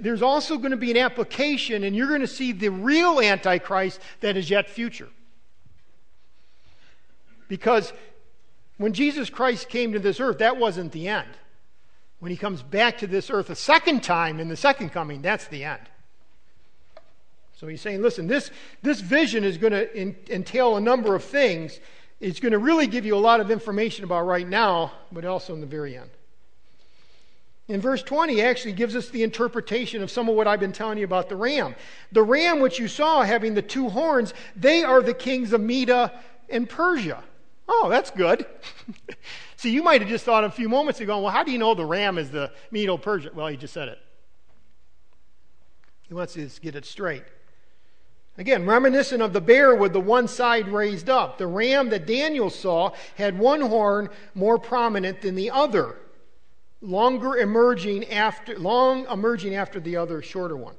there's 0.00 0.22
also 0.22 0.58
going 0.58 0.70
to 0.70 0.76
be 0.76 0.90
an 0.90 0.98
application, 0.98 1.84
and 1.84 1.96
you're 1.96 2.08
going 2.08 2.20
to 2.20 2.26
see 2.26 2.52
the 2.52 2.70
real 2.70 3.20
Antichrist 3.20 4.00
that 4.20 4.36
is 4.36 4.50
yet 4.50 4.68
future. 4.68 5.08
Because 7.48 7.92
when 8.76 8.92
Jesus 8.92 9.30
Christ 9.30 9.70
came 9.70 9.92
to 9.92 9.98
this 9.98 10.20
earth, 10.20 10.38
that 10.38 10.58
wasn't 10.58 10.92
the 10.92 11.08
end. 11.08 11.28
When 12.20 12.30
he 12.30 12.36
comes 12.36 12.62
back 12.62 12.98
to 12.98 13.06
this 13.06 13.30
earth 13.30 13.50
a 13.50 13.54
second 13.54 14.02
time 14.02 14.40
in 14.40 14.48
the 14.48 14.56
second 14.56 14.90
coming, 14.90 15.22
that's 15.22 15.46
the 15.46 15.64
end. 15.64 15.82
So 17.54 17.66
he's 17.66 17.80
saying, 17.80 18.02
listen, 18.02 18.26
this, 18.26 18.50
this 18.82 19.00
vision 19.00 19.44
is 19.44 19.58
going 19.58 19.72
to 19.72 20.32
entail 20.32 20.76
a 20.76 20.80
number 20.80 21.14
of 21.14 21.24
things. 21.24 21.80
It's 22.20 22.38
going 22.38 22.52
to 22.52 22.58
really 22.58 22.86
give 22.86 23.04
you 23.04 23.16
a 23.16 23.18
lot 23.18 23.40
of 23.40 23.50
information 23.50 24.04
about 24.04 24.26
right 24.26 24.46
now, 24.46 24.92
but 25.10 25.24
also 25.24 25.54
in 25.54 25.60
the 25.60 25.66
very 25.66 25.96
end. 25.96 26.10
In 27.66 27.80
verse 27.80 28.02
20, 28.02 28.40
actually 28.40 28.72
gives 28.72 28.96
us 28.96 29.10
the 29.10 29.22
interpretation 29.22 30.02
of 30.02 30.10
some 30.10 30.28
of 30.28 30.34
what 30.34 30.46
I've 30.46 30.60
been 30.60 30.72
telling 30.72 30.98
you 30.98 31.04
about 31.04 31.28
the 31.28 31.36
ram. 31.36 31.74
The 32.12 32.22
ram, 32.22 32.60
which 32.60 32.78
you 32.78 32.88
saw 32.88 33.22
having 33.22 33.54
the 33.54 33.62
two 33.62 33.90
horns, 33.90 34.32
they 34.56 34.84
are 34.84 35.02
the 35.02 35.12
kings 35.12 35.52
of 35.52 35.60
Media 35.60 36.12
and 36.48 36.68
Persia. 36.68 37.22
Oh, 37.68 37.88
that's 37.90 38.10
good. 38.10 38.46
See, 39.58 39.70
you 39.70 39.82
might 39.82 40.00
have 40.00 40.08
just 40.08 40.24
thought 40.24 40.44
a 40.44 40.50
few 40.52 40.68
moments 40.68 41.00
ago, 41.00 41.20
well, 41.20 41.32
how 41.32 41.42
do 41.42 41.50
you 41.50 41.58
know 41.58 41.74
the 41.74 41.84
ram 41.84 42.16
is 42.16 42.30
the 42.30 42.52
Medo 42.70 42.96
Persian? 42.96 43.34
Well, 43.34 43.48
he 43.48 43.56
just 43.56 43.74
said 43.74 43.88
it. 43.88 43.98
He 46.02 46.14
wants 46.14 46.34
to 46.34 46.48
get 46.62 46.76
it 46.76 46.86
straight. 46.86 47.24
Again, 48.38 48.66
reminiscent 48.66 49.20
of 49.20 49.32
the 49.32 49.40
bear 49.40 49.74
with 49.74 49.92
the 49.92 50.00
one 50.00 50.28
side 50.28 50.68
raised 50.68 51.10
up. 51.10 51.38
The 51.38 51.48
ram 51.48 51.88
that 51.88 52.06
Daniel 52.06 52.50
saw 52.50 52.92
had 53.16 53.36
one 53.36 53.60
horn 53.60 54.10
more 54.32 54.60
prominent 54.60 55.22
than 55.22 55.34
the 55.34 55.50
other, 55.50 55.96
longer 56.80 57.36
emerging 57.36 58.08
after, 58.12 58.56
long 58.56 59.06
emerging 59.10 59.56
after 59.56 59.80
the 59.80 59.96
other 59.96 60.22
shorter 60.22 60.56
one. 60.56 60.76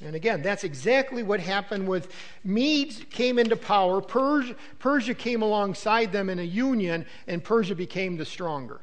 And 0.00 0.14
again, 0.14 0.42
that's 0.42 0.62
exactly 0.62 1.22
what 1.24 1.40
happened 1.40 1.88
with 1.88 2.12
Medes 2.44 3.02
came 3.10 3.38
into 3.38 3.56
power. 3.56 4.00
Persia, 4.00 4.54
Persia 4.78 5.14
came 5.14 5.42
alongside 5.42 6.12
them 6.12 6.30
in 6.30 6.38
a 6.38 6.44
union, 6.44 7.04
and 7.26 7.42
Persia 7.42 7.74
became 7.74 8.16
the 8.16 8.24
stronger. 8.24 8.80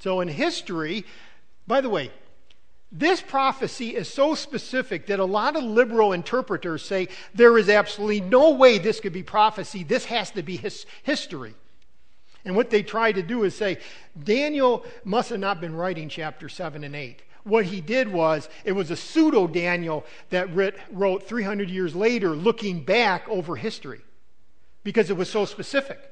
So 0.00 0.20
in 0.20 0.28
history, 0.28 1.04
by 1.68 1.80
the 1.80 1.88
way, 1.88 2.10
this 2.90 3.20
prophecy 3.20 3.94
is 3.94 4.08
so 4.08 4.34
specific 4.34 5.06
that 5.06 5.20
a 5.20 5.24
lot 5.24 5.54
of 5.54 5.62
liberal 5.62 6.12
interpreters 6.12 6.82
say 6.82 7.06
there 7.32 7.56
is 7.56 7.68
absolutely 7.68 8.20
no 8.20 8.50
way 8.50 8.78
this 8.78 8.98
could 8.98 9.12
be 9.12 9.22
prophecy. 9.22 9.84
This 9.84 10.06
has 10.06 10.32
to 10.32 10.42
be 10.42 10.56
his 10.56 10.84
history. 11.04 11.54
And 12.44 12.56
what 12.56 12.70
they 12.70 12.82
try 12.82 13.12
to 13.12 13.22
do 13.22 13.44
is 13.44 13.54
say, 13.54 13.78
Daniel 14.20 14.84
must 15.04 15.30
have 15.30 15.38
not 15.38 15.60
been 15.60 15.76
writing 15.76 16.08
chapter 16.08 16.48
7 16.48 16.82
and 16.82 16.96
8. 16.96 17.22
What 17.44 17.64
he 17.64 17.80
did 17.80 18.08
was, 18.08 18.48
it 18.64 18.72
was 18.72 18.90
a 18.90 18.96
pseudo 18.96 19.46
Daniel 19.46 20.04
that 20.28 20.48
wrote 20.92 21.22
300 21.22 21.70
years 21.70 21.94
later, 21.94 22.30
looking 22.30 22.84
back 22.84 23.28
over 23.28 23.56
history, 23.56 24.00
because 24.84 25.10
it 25.10 25.16
was 25.16 25.30
so 25.30 25.44
specific 25.44 26.10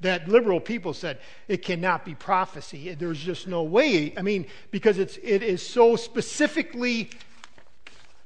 that 0.00 0.28
liberal 0.28 0.60
people 0.60 0.92
said 0.92 1.18
it 1.48 1.62
cannot 1.62 2.04
be 2.04 2.14
prophecy. 2.14 2.94
There's 2.94 3.18
just 3.18 3.46
no 3.46 3.62
way. 3.62 4.12
I 4.16 4.22
mean, 4.22 4.46
because 4.70 4.98
it's, 4.98 5.16
it 5.22 5.42
is 5.42 5.66
so 5.66 5.96
specifically, 5.96 7.10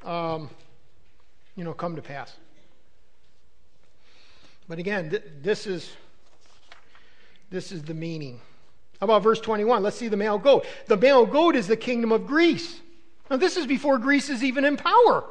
um, 0.04 0.50
you 1.54 1.62
know, 1.64 1.72
come 1.72 1.94
to 1.96 2.02
pass. 2.02 2.34
But 4.68 4.78
again, 4.78 5.10
th- 5.10 5.24
this 5.42 5.66
is 5.66 5.90
this 7.50 7.72
is 7.72 7.82
the 7.82 7.94
meaning. 7.94 8.40
How 9.00 9.04
about 9.04 9.22
verse 9.22 9.40
21? 9.40 9.82
Let's 9.82 9.96
see 9.96 10.08
the 10.08 10.16
male 10.16 10.38
goat. 10.38 10.66
The 10.86 10.96
male 10.96 11.24
goat 11.24 11.56
is 11.56 11.66
the 11.66 11.76
kingdom 11.76 12.12
of 12.12 12.26
Greece. 12.26 12.80
Now, 13.30 13.38
this 13.38 13.56
is 13.56 13.66
before 13.66 13.98
Greece 13.98 14.28
is 14.28 14.44
even 14.44 14.64
in 14.64 14.76
power. 14.76 15.24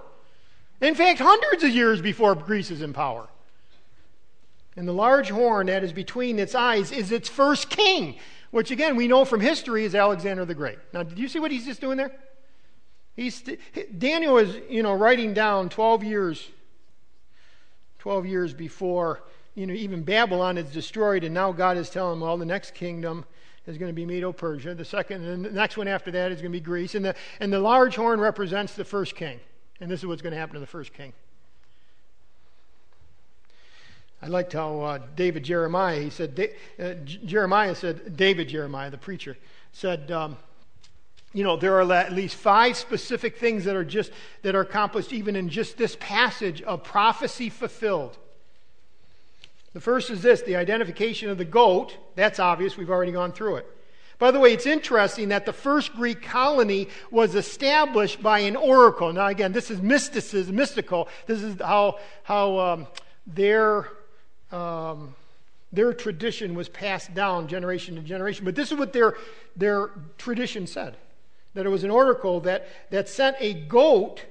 In 0.82 0.96
fact, 0.96 1.20
hundreds 1.20 1.64
of 1.64 1.70
years 1.70 2.02
before 2.02 2.34
Greece 2.34 2.72
is 2.72 2.82
in 2.82 2.94
power. 2.94 3.28
And 4.76 4.88
the 4.88 4.94
large 4.94 5.30
horn 5.30 5.68
that 5.68 5.84
is 5.84 5.94
between 5.94 6.40
its 6.40 6.56
eyes 6.56 6.92
is 6.92 7.12
its 7.12 7.30
first 7.30 7.70
king, 7.70 8.16
which 8.52 8.72
again 8.72 8.96
we 8.96 9.08
know 9.08 9.26
from 9.26 9.42
history 9.42 9.84
is 9.84 9.94
Alexander 9.94 10.46
the 10.46 10.56
Great. 10.56 10.80
Now, 10.94 11.04
did 11.04 11.20
you 11.20 11.28
see 11.28 11.40
what 11.40 11.52
he's 11.52 11.66
just 11.66 11.82
doing 11.82 11.98
there? 11.98 12.16
He's, 13.16 13.44
Daniel 13.98 14.38
is, 14.38 14.56
you 14.70 14.82
know, 14.82 14.94
writing 14.94 15.34
down 15.34 15.70
12 15.70 16.04
years, 16.06 16.50
12 18.00 18.26
years 18.26 18.54
before 18.54 19.22
you 19.60 19.68
know, 19.68 19.74
even 19.74 20.04
Babylon 20.04 20.58
is 20.58 20.72
destroyed, 20.72 21.26
and 21.26 21.34
now 21.34 21.52
God 21.52 21.76
is 21.76 21.90
telling 21.90 22.20
them, 22.20 22.22
well, 22.22 22.38
the 22.38 22.46
next 22.46 22.74
kingdom 22.74 23.26
is 23.70 23.78
going 23.78 23.90
to 23.90 23.94
be 23.94 24.06
Medo-Persia. 24.06 24.76
The 24.76 24.84
second, 24.84 25.24
and 25.24 25.46
the 25.46 25.52
next 25.52 25.78
one 25.78 25.88
after 25.88 26.12
that 26.12 26.32
is 26.32 26.42
going 26.42 26.52
to 26.52 26.58
be 26.58 26.60
Greece, 26.60 26.96
and 26.96 27.06
the 27.06 27.16
and 27.40 27.54
the 27.54 27.60
large 27.60 27.96
horn 27.96 28.20
represents 28.20 28.74
the 28.74 28.84
first 28.84 29.16
king, 29.16 29.40
and 29.80 29.90
this 29.90 30.00
is 30.00 30.06
what's 30.06 30.22
going 30.22 30.34
to 30.34 30.40
happen 30.40 30.56
to 30.56 30.60
the 30.60 30.66
first 30.66 30.94
king. 30.94 31.14
I 34.22 34.28
liked 34.28 34.52
how 34.52 34.82
uh, 34.82 35.00
David 35.16 35.44
Jeremiah, 35.44 36.02
he 36.02 36.10
said, 36.10 36.50
uh, 36.78 36.94
Jeremiah 37.06 37.74
said, 37.74 38.18
David 38.18 38.50
Jeremiah, 38.50 38.90
the 38.90 38.98
preacher, 38.98 39.38
said, 39.72 40.12
um, 40.12 40.36
you 41.32 41.44
know, 41.44 41.56
there 41.56 41.80
are 41.80 41.94
at 41.94 42.12
least 42.12 42.36
five 42.36 42.76
specific 42.76 43.38
things 43.38 43.64
that 43.64 43.78
are 43.78 43.86
just, 43.86 44.12
that 44.42 44.56
are 44.56 44.62
accomplished 44.62 45.14
even 45.14 45.38
in 45.38 45.48
just 45.48 45.78
this 45.78 45.96
passage 46.02 46.62
of 46.64 46.84
prophecy 46.84 47.50
fulfilled. 47.50 48.18
The 49.74 49.82
first 49.82 50.10
is 50.10 50.22
this 50.22 50.42
the 50.42 50.56
identification 50.56 51.30
of 51.30 51.38
the 51.38 51.46
goat. 51.46 51.98
That's 52.16 52.40
obvious, 52.40 52.78
we've 52.78 52.90
already 52.90 53.12
gone 53.12 53.32
through 53.32 53.58
it. 53.58 53.68
By 54.18 54.32
the 54.32 54.40
way, 54.40 54.52
it's 54.52 54.66
interesting 54.66 55.30
that 55.30 55.46
the 55.46 55.54
first 55.54 55.94
Greek 55.94 56.22
colony 56.22 56.90
was 57.10 57.36
established 57.36 58.22
by 58.22 58.40
an 58.40 58.58
oracle. 58.58 59.14
Now, 59.14 59.28
again, 59.28 59.54
this 59.54 59.72
is 59.72 59.82
mysticism, 59.82 60.56
mystical. 60.56 61.08
This 61.26 61.42
is 61.42 61.56
how, 61.62 62.00
how 62.24 62.60
um, 62.60 62.88
their, 63.26 63.88
um, 64.52 65.16
their 65.72 65.94
tradition 65.94 66.54
was 66.54 66.68
passed 66.68 67.14
down 67.14 67.48
generation 67.48 67.96
to 67.96 68.02
generation. 68.02 68.44
But 68.44 68.56
this 68.56 68.74
is 68.74 68.78
what 68.78 68.92
their, 68.92 69.16
their 69.56 69.92
tradition 70.18 70.68
said 70.68 70.98
that 71.54 71.66
it 71.66 71.70
was 71.70 71.86
an 71.86 71.90
oracle 71.90 72.42
that, 72.42 72.68
that 72.92 73.08
sent 73.08 73.38
a 73.40 73.54
goat 73.54 74.26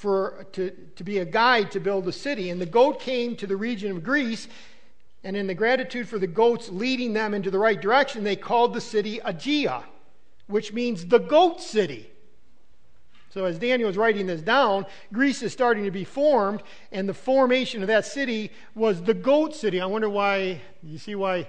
for, 0.00 0.46
to, 0.52 0.70
to 0.96 1.04
be 1.04 1.18
a 1.18 1.26
guide 1.26 1.70
to 1.70 1.78
build 1.78 2.08
a 2.08 2.12
city. 2.12 2.48
And 2.48 2.58
the 2.58 2.64
goat 2.64 3.00
came 3.00 3.36
to 3.36 3.46
the 3.46 3.56
region 3.56 3.90
of 3.90 4.02
Greece, 4.02 4.48
and 5.22 5.36
in 5.36 5.46
the 5.46 5.52
gratitude 5.52 6.08
for 6.08 6.18
the 6.18 6.26
goats 6.26 6.70
leading 6.70 7.12
them 7.12 7.34
into 7.34 7.50
the 7.50 7.58
right 7.58 7.78
direction, 7.78 8.24
they 8.24 8.34
called 8.34 8.72
the 8.72 8.80
city 8.80 9.20
Aegea, 9.22 9.84
which 10.46 10.72
means 10.72 11.04
the 11.04 11.18
goat 11.18 11.60
city. 11.60 12.10
So, 13.28 13.44
as 13.44 13.58
Daniel 13.58 13.90
is 13.90 13.98
writing 13.98 14.26
this 14.26 14.40
down, 14.40 14.86
Greece 15.12 15.42
is 15.42 15.52
starting 15.52 15.84
to 15.84 15.90
be 15.90 16.04
formed, 16.04 16.62
and 16.90 17.06
the 17.06 17.12
formation 17.12 17.82
of 17.82 17.88
that 17.88 18.06
city 18.06 18.52
was 18.74 19.02
the 19.02 19.12
goat 19.12 19.54
city. 19.54 19.82
I 19.82 19.86
wonder 19.86 20.08
why, 20.08 20.62
you 20.82 20.96
see 20.96 21.14
why 21.14 21.46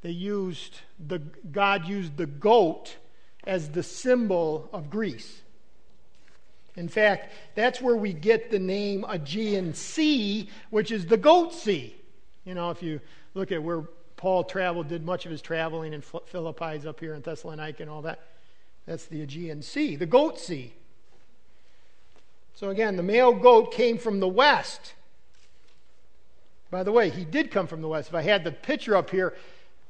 they 0.00 0.10
used, 0.10 0.80
the, 0.98 1.18
God 1.18 1.86
used 1.86 2.16
the 2.16 2.26
goat 2.26 2.96
as 3.44 3.68
the 3.68 3.82
symbol 3.82 4.70
of 4.72 4.88
Greece. 4.88 5.42
In 6.76 6.88
fact, 6.88 7.32
that's 7.54 7.80
where 7.80 7.96
we 7.96 8.12
get 8.12 8.50
the 8.50 8.58
name 8.58 9.04
Aegean 9.08 9.74
Sea, 9.74 10.48
which 10.70 10.90
is 10.90 11.06
the 11.06 11.16
Goat 11.16 11.52
Sea. 11.52 11.94
You 12.44 12.54
know, 12.54 12.70
if 12.70 12.82
you 12.82 13.00
look 13.34 13.52
at 13.52 13.62
where 13.62 13.82
Paul 14.16 14.44
traveled, 14.44 14.88
did 14.88 15.04
much 15.04 15.24
of 15.24 15.30
his 15.30 15.42
traveling 15.42 15.92
in 15.92 16.00
Philippi, 16.00 16.86
up 16.86 17.00
here 17.00 17.14
in 17.14 17.22
Thessalonica 17.22 17.82
and 17.82 17.90
all 17.90 18.02
that, 18.02 18.20
that's 18.86 19.06
the 19.06 19.22
Aegean 19.22 19.62
Sea, 19.62 19.96
the 19.96 20.06
Goat 20.06 20.38
Sea. 20.38 20.72
So 22.54 22.70
again, 22.70 22.96
the 22.96 23.02
male 23.02 23.32
goat 23.32 23.72
came 23.72 23.96
from 23.98 24.20
the 24.20 24.28
west. 24.28 24.94
By 26.70 26.82
the 26.82 26.92
way, 26.92 27.08
he 27.08 27.24
did 27.24 27.50
come 27.50 27.66
from 27.66 27.80
the 27.80 27.88
west. 27.88 28.08
If 28.08 28.14
I 28.14 28.22
had 28.22 28.44
the 28.44 28.52
picture 28.52 28.96
up 28.96 29.10
here, 29.10 29.34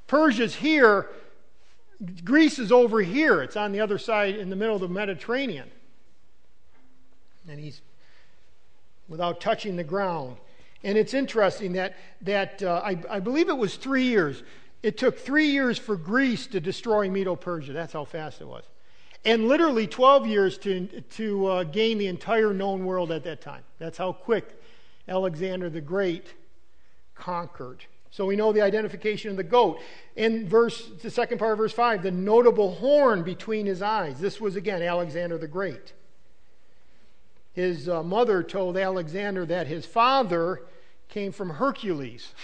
Persia's 0.06 0.54
here, 0.54 1.08
Greece 2.24 2.58
is 2.58 2.72
over 2.72 3.00
here. 3.00 3.42
It's 3.42 3.56
on 3.56 3.72
the 3.72 3.80
other 3.80 3.98
side 3.98 4.36
in 4.36 4.50
the 4.50 4.56
middle 4.56 4.76
of 4.76 4.80
the 4.80 4.88
Mediterranean 4.88 5.70
and 7.48 7.58
he's 7.58 7.80
without 9.08 9.40
touching 9.40 9.76
the 9.76 9.84
ground. 9.84 10.36
And 10.82 10.96
it's 10.96 11.12
interesting 11.12 11.74
that, 11.74 11.96
that 12.22 12.62
uh, 12.62 12.80
I, 12.82 12.98
I, 13.10 13.20
believe 13.20 13.50
it 13.50 13.58
was 13.58 13.76
three 13.76 14.04
years. 14.04 14.42
It 14.82 14.96
took 14.96 15.18
three 15.18 15.48
years 15.48 15.76
for 15.76 15.96
Greece 15.96 16.46
to 16.48 16.60
destroy 16.60 17.10
Medo 17.10 17.36
Persia. 17.36 17.72
That's 17.72 17.92
how 17.92 18.04
fast 18.04 18.40
it 18.40 18.46
was. 18.46 18.64
And 19.26 19.46
literally 19.46 19.86
12 19.86 20.26
years 20.26 20.56
to, 20.58 20.86
to 20.86 21.46
uh, 21.46 21.64
gain 21.64 21.98
the 21.98 22.06
entire 22.06 22.54
known 22.54 22.86
world 22.86 23.12
at 23.12 23.24
that 23.24 23.42
time. 23.42 23.62
That's 23.78 23.98
how 23.98 24.12
quick 24.12 24.58
Alexander 25.06 25.68
the 25.68 25.82
Great 25.82 26.32
conquered. 27.14 27.84
So 28.10 28.24
we 28.24 28.36
know 28.36 28.52
the 28.52 28.62
identification 28.62 29.30
of 29.30 29.36
the 29.36 29.44
goat. 29.44 29.80
In 30.16 30.48
verse, 30.48 30.90
the 31.02 31.10
second 31.10 31.36
part 31.36 31.52
of 31.52 31.58
verse 31.58 31.74
5, 31.74 32.02
the 32.02 32.10
notable 32.10 32.74
horn 32.76 33.22
between 33.22 33.66
his 33.66 33.82
eyes. 33.82 34.18
This 34.18 34.40
was 34.40 34.56
again 34.56 34.80
Alexander 34.80 35.36
the 35.36 35.46
Great 35.46 35.92
his 37.60 37.88
uh, 37.88 38.02
mother 38.02 38.42
told 38.42 38.76
Alexander 38.76 39.44
that 39.46 39.66
his 39.66 39.86
father 39.86 40.62
came 41.08 41.32
from 41.32 41.50
Hercules. 41.50 42.34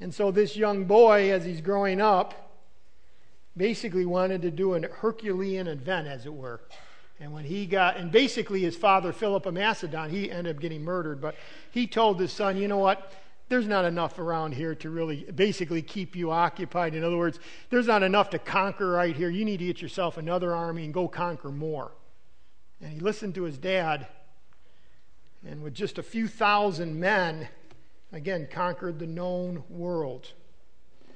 And 0.00 0.12
so 0.12 0.30
this 0.30 0.56
young 0.56 0.84
boy, 0.84 1.30
as 1.32 1.44
he's 1.44 1.60
growing 1.60 2.00
up, 2.00 2.52
basically 3.56 4.04
wanted 4.04 4.42
to 4.42 4.50
do 4.50 4.74
a 4.74 4.80
Herculean 4.80 5.66
event, 5.66 6.06
as 6.06 6.26
it 6.26 6.34
were. 6.34 6.60
And 7.18 7.32
when 7.32 7.44
he 7.44 7.64
got, 7.64 7.96
and 7.96 8.12
basically 8.12 8.60
his 8.60 8.76
father, 8.76 9.12
Philip 9.12 9.46
of 9.46 9.54
Macedon, 9.54 10.10
he 10.10 10.30
ended 10.30 10.56
up 10.56 10.60
getting 10.60 10.82
murdered, 10.82 11.20
but 11.20 11.34
he 11.70 11.86
told 11.86 12.20
his 12.20 12.32
son, 12.32 12.58
you 12.58 12.68
know 12.68 12.76
what? 12.76 13.12
There's 13.48 13.66
not 13.66 13.84
enough 13.84 14.18
around 14.18 14.52
here 14.52 14.74
to 14.74 14.90
really 14.90 15.24
basically 15.34 15.80
keep 15.80 16.16
you 16.16 16.30
occupied. 16.30 16.94
In 16.94 17.04
other 17.04 17.16
words, 17.16 17.38
there's 17.70 17.86
not 17.86 18.02
enough 18.02 18.28
to 18.30 18.38
conquer 18.38 18.90
right 18.90 19.16
here. 19.16 19.30
You 19.30 19.44
need 19.44 19.58
to 19.58 19.66
get 19.66 19.80
yourself 19.80 20.18
another 20.18 20.52
army 20.52 20.84
and 20.84 20.92
go 20.92 21.06
conquer 21.08 21.50
more. 21.50 21.92
And 22.80 22.92
he 22.92 23.00
listened 23.00 23.34
to 23.36 23.44
his 23.44 23.58
dad, 23.58 24.06
and 25.46 25.62
with 25.62 25.74
just 25.74 25.98
a 25.98 26.02
few 26.02 26.28
thousand 26.28 26.98
men, 26.98 27.48
again, 28.12 28.48
conquered 28.50 28.98
the 28.98 29.06
known 29.06 29.64
world. 29.68 30.32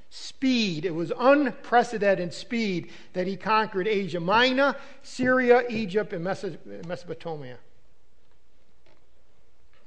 Speed, 0.09 0.83
it 0.83 0.93
was 0.93 1.11
unprecedented 1.17 2.33
speed 2.33 2.89
that 3.13 3.27
he 3.27 3.37
conquered 3.37 3.87
Asia 3.87 4.19
Minor, 4.19 4.75
Syria, 5.03 5.63
Egypt, 5.69 6.11
and 6.11 6.23
Mesopotamia. 6.23 7.57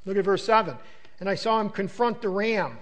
Look 0.07 0.17
at 0.17 0.25
verse 0.25 0.45
7. 0.45 0.77
And 1.21 1.29
I 1.29 1.35
saw 1.35 1.61
him 1.61 1.71
confront 1.71 2.23
the 2.23 2.29
ram. 2.29 2.79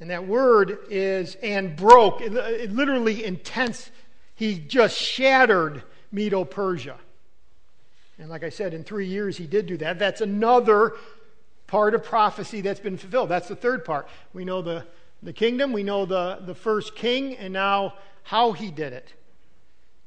And 0.00 0.10
that 0.10 0.26
word 0.26 0.78
is 0.90 1.36
and 1.36 1.76
broke. 1.76 2.20
It, 2.20 2.34
it 2.34 2.72
literally 2.72 3.24
intense. 3.24 3.90
He 4.34 4.58
just 4.58 4.96
shattered 4.96 5.82
Medo 6.10 6.44
Persia. 6.44 6.98
And 8.18 8.28
like 8.28 8.44
I 8.44 8.48
said, 8.48 8.74
in 8.74 8.84
three 8.84 9.06
years 9.06 9.36
he 9.36 9.46
did 9.46 9.66
do 9.66 9.76
that. 9.78 9.98
That's 9.98 10.20
another 10.20 10.92
part 11.66 11.94
of 11.94 12.04
prophecy 12.04 12.60
that's 12.60 12.80
been 12.80 12.96
fulfilled. 12.96 13.28
That's 13.28 13.48
the 13.48 13.56
third 13.56 13.84
part. 13.84 14.08
We 14.32 14.44
know 14.44 14.62
the, 14.62 14.86
the 15.22 15.32
kingdom, 15.32 15.72
we 15.72 15.82
know 15.82 16.06
the, 16.06 16.38
the 16.44 16.54
first 16.54 16.94
king, 16.94 17.36
and 17.36 17.52
now 17.52 17.94
how 18.22 18.52
he 18.52 18.70
did 18.70 18.92
it. 18.92 19.12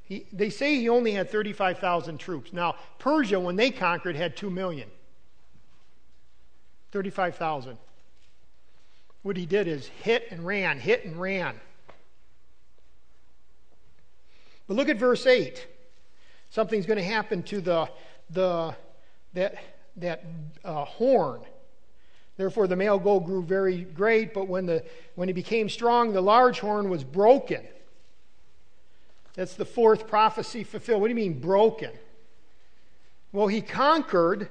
He, 0.04 0.26
they 0.32 0.50
say 0.50 0.76
he 0.76 0.88
only 0.88 1.12
had 1.12 1.30
35,000 1.30 2.18
troops. 2.18 2.54
Now, 2.54 2.76
Persia, 2.98 3.40
when 3.40 3.58
they 3.58 3.72
conquered, 3.72 4.16
had 4.16 4.38
2 4.38 4.50
million. 4.50 4.90
35,000. 6.92 7.78
What 9.24 9.36
he 9.36 9.46
did 9.46 9.68
is 9.68 9.88
hit 9.88 10.28
and 10.32 10.46
ran, 10.46 10.80
hit 10.80 11.04
and 11.04 11.20
ran. 11.20 11.60
But 14.68 14.78
look 14.78 14.88
at 14.88 14.98
verse 14.98 15.26
8. 15.26 15.68
Something's 16.50 16.86
going 16.86 16.98
to 16.98 17.04
happen 17.04 17.44
to 17.44 17.60
the, 17.60 17.90
the, 18.30 18.76
that, 19.34 19.56
that 19.98 20.24
uh, 20.64 20.86
horn. 20.86 21.42
Therefore, 22.38 22.68
the 22.68 22.76
male 22.76 23.00
goat 23.00 23.22
grew 23.22 23.42
very 23.42 23.80
great, 23.80 24.34
but 24.34 24.48
when, 24.48 24.66
the, 24.66 24.84
when 25.16 25.28
he 25.28 25.34
became 25.34 25.70
strong, 25.70 26.14
the 26.14 26.22
large 26.22 26.60
horn 26.60 26.90
was 26.90 27.04
broken. 27.04 27.62
That's 29.34 29.56
the 29.56 29.66
fourth 29.66 30.08
prophecy 30.08 30.64
fulfilled. 30.64 31.02
What 31.02 31.08
do 31.08 31.12
you 31.12 31.16
mean, 31.16 31.40
broken? 31.40 31.92
Well, 33.32 33.48
he 33.48 33.62
conquered. 33.62 34.50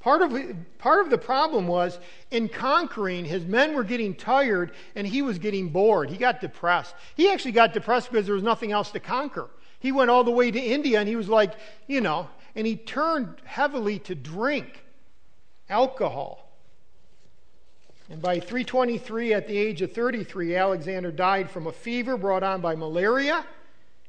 Part 0.00 0.20
of, 0.20 0.36
part 0.78 1.00
of 1.00 1.08
the 1.08 1.16
problem 1.16 1.66
was 1.66 1.98
in 2.30 2.50
conquering, 2.50 3.24
his 3.24 3.46
men 3.46 3.74
were 3.74 3.84
getting 3.84 4.14
tired 4.14 4.72
and 4.94 5.06
he 5.06 5.22
was 5.22 5.38
getting 5.38 5.70
bored. 5.70 6.10
He 6.10 6.18
got 6.18 6.42
depressed. 6.42 6.94
He 7.14 7.30
actually 7.30 7.52
got 7.52 7.72
depressed 7.72 8.10
because 8.10 8.26
there 8.26 8.34
was 8.34 8.42
nothing 8.42 8.72
else 8.72 8.90
to 8.90 9.00
conquer. 9.00 9.48
He 9.78 9.92
went 9.92 10.10
all 10.10 10.22
the 10.22 10.30
way 10.30 10.50
to 10.50 10.60
India 10.60 11.00
and 11.00 11.08
he 11.08 11.16
was 11.16 11.30
like, 11.30 11.54
you 11.86 12.02
know, 12.02 12.28
and 12.54 12.66
he 12.66 12.76
turned 12.76 13.36
heavily 13.44 13.98
to 14.00 14.14
drink, 14.14 14.84
alcohol. 15.68 16.50
And 18.10 18.20
by 18.20 18.38
323, 18.38 19.32
at 19.32 19.48
the 19.48 19.56
age 19.56 19.82
of 19.82 19.92
33, 19.92 20.56
Alexander 20.56 21.10
died 21.10 21.50
from 21.50 21.66
a 21.66 21.72
fever 21.72 22.16
brought 22.16 22.42
on 22.42 22.60
by 22.60 22.74
malaria 22.74 23.44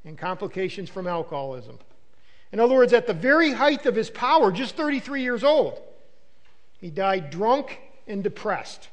and 0.03 0.17
complications 0.17 0.89
from 0.89 1.07
alcoholism. 1.07 1.79
In 2.51 2.59
other 2.59 2.75
words, 2.75 2.93
at 2.93 3.07
the 3.07 3.13
very 3.13 3.51
height 3.51 3.85
of 3.85 3.95
his 3.95 4.09
power, 4.09 4.51
just 4.51 4.75
33 4.75 5.21
years 5.21 5.43
old, 5.43 5.81
he 6.79 6.89
died 6.89 7.29
drunk 7.29 7.79
and 8.07 8.23
depressed. 8.23 8.89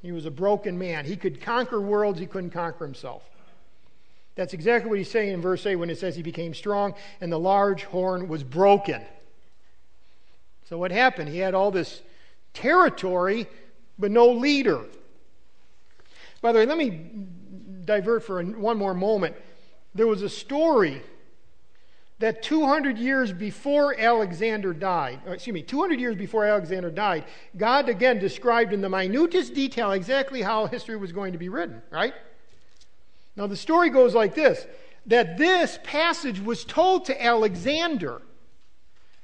He 0.00 0.12
was 0.12 0.26
a 0.26 0.30
broken 0.30 0.78
man. 0.78 1.04
He 1.04 1.16
could 1.16 1.40
conquer 1.40 1.80
worlds, 1.80 2.18
he 2.18 2.26
couldn't 2.26 2.50
conquer 2.50 2.84
himself. 2.84 3.22
That's 4.36 4.52
exactly 4.52 4.88
what 4.88 4.98
he's 4.98 5.10
saying 5.10 5.32
in 5.32 5.40
verse 5.40 5.66
8 5.66 5.76
when 5.76 5.90
it 5.90 5.98
says 5.98 6.14
he 6.14 6.22
became 6.22 6.54
strong 6.54 6.94
and 7.20 7.32
the 7.32 7.38
large 7.38 7.84
horn 7.84 8.28
was 8.28 8.44
broken. 8.44 9.02
So, 10.68 10.78
what 10.78 10.92
happened? 10.92 11.30
He 11.30 11.38
had 11.38 11.54
all 11.54 11.70
this 11.70 12.02
territory, 12.52 13.48
but 13.98 14.10
no 14.10 14.28
leader. 14.28 14.84
By 16.42 16.52
the 16.52 16.60
way, 16.60 16.66
let 16.66 16.76
me 16.76 17.10
divert 17.84 18.24
for 18.24 18.42
one 18.42 18.76
more 18.76 18.94
moment. 18.94 19.36
There 19.94 20.06
was 20.06 20.22
a 20.22 20.28
story 20.28 21.02
that 22.18 22.42
200 22.42 22.98
years 22.98 23.32
before 23.32 23.98
Alexander 23.98 24.72
died, 24.72 25.20
uh, 25.26 25.32
excuse 25.32 25.54
me, 25.54 25.62
200 25.62 26.00
years 26.00 26.16
before 26.16 26.44
Alexander 26.44 26.90
died, 26.90 27.24
God 27.56 27.88
again 27.88 28.18
described 28.18 28.72
in 28.72 28.80
the 28.80 28.88
minutest 28.88 29.54
detail 29.54 29.92
exactly 29.92 30.42
how 30.42 30.66
history 30.66 30.96
was 30.96 31.12
going 31.12 31.32
to 31.32 31.38
be 31.38 31.48
written, 31.48 31.82
right? 31.90 32.14
Now, 33.36 33.46
the 33.46 33.56
story 33.56 33.90
goes 33.90 34.14
like 34.14 34.34
this 34.34 34.66
that 35.06 35.38
this 35.38 35.78
passage 35.84 36.40
was 36.40 36.64
told 36.64 37.04
to 37.04 37.24
Alexander 37.24 38.20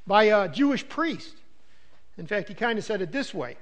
by 0.06 0.24
a 0.24 0.48
Jewish 0.48 0.88
priest. 0.88 1.34
In 2.18 2.26
fact, 2.26 2.48
he 2.48 2.54
kind 2.54 2.78
of 2.78 2.84
said 2.84 3.02
it 3.02 3.10
this 3.10 3.34
way 3.34 3.56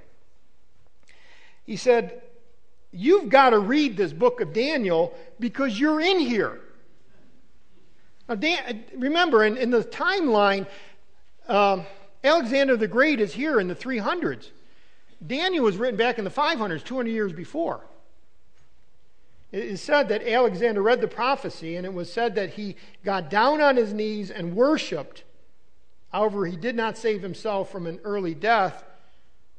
He 1.65 1.75
said, 1.75 2.21
You've 2.91 3.29
got 3.29 3.51
to 3.51 3.59
read 3.59 3.95
this 3.95 4.11
book 4.11 4.41
of 4.41 4.51
Daniel 4.51 5.17
because 5.39 5.79
you're 5.79 6.01
in 6.01 6.19
here. 6.19 6.59
Now, 8.27 8.35
Dan, 8.35 8.83
remember, 8.97 9.45
in, 9.45 9.55
in, 9.55 9.69
the 9.71 9.81
timeline, 9.81 10.67
um, 11.47 11.85
Alexander 12.23 12.75
the 12.75 12.87
Great 12.87 13.21
is 13.21 13.33
here 13.33 13.61
in 13.61 13.69
the 13.69 13.75
300s. 13.75 14.49
Daniel 15.25 15.63
was 15.63 15.77
written 15.77 15.97
back 15.97 16.17
in 16.17 16.25
the 16.25 16.29
500s, 16.29 16.83
200 16.83 17.09
years 17.09 17.31
before. 17.31 17.81
It 19.51 19.65
is 19.65 19.81
said 19.81 20.07
that 20.09 20.25
Alexander 20.25 20.81
read 20.81 21.01
the 21.01 21.07
prophecy, 21.07 21.75
and 21.75 21.85
it 21.85 21.93
was 21.93 22.11
said 22.11 22.35
that 22.35 22.51
he 22.51 22.77
got 23.03 23.29
down 23.29 23.59
on 23.59 23.75
his 23.75 23.93
knees 23.93 24.31
and 24.31 24.55
worshiped. 24.55 25.23
However, 26.11 26.45
he 26.45 26.55
did 26.55 26.75
not 26.75 26.97
save 26.97 27.21
himself 27.21 27.71
from 27.71 27.85
an 27.85 27.99
early 28.03 28.33
death, 28.33 28.83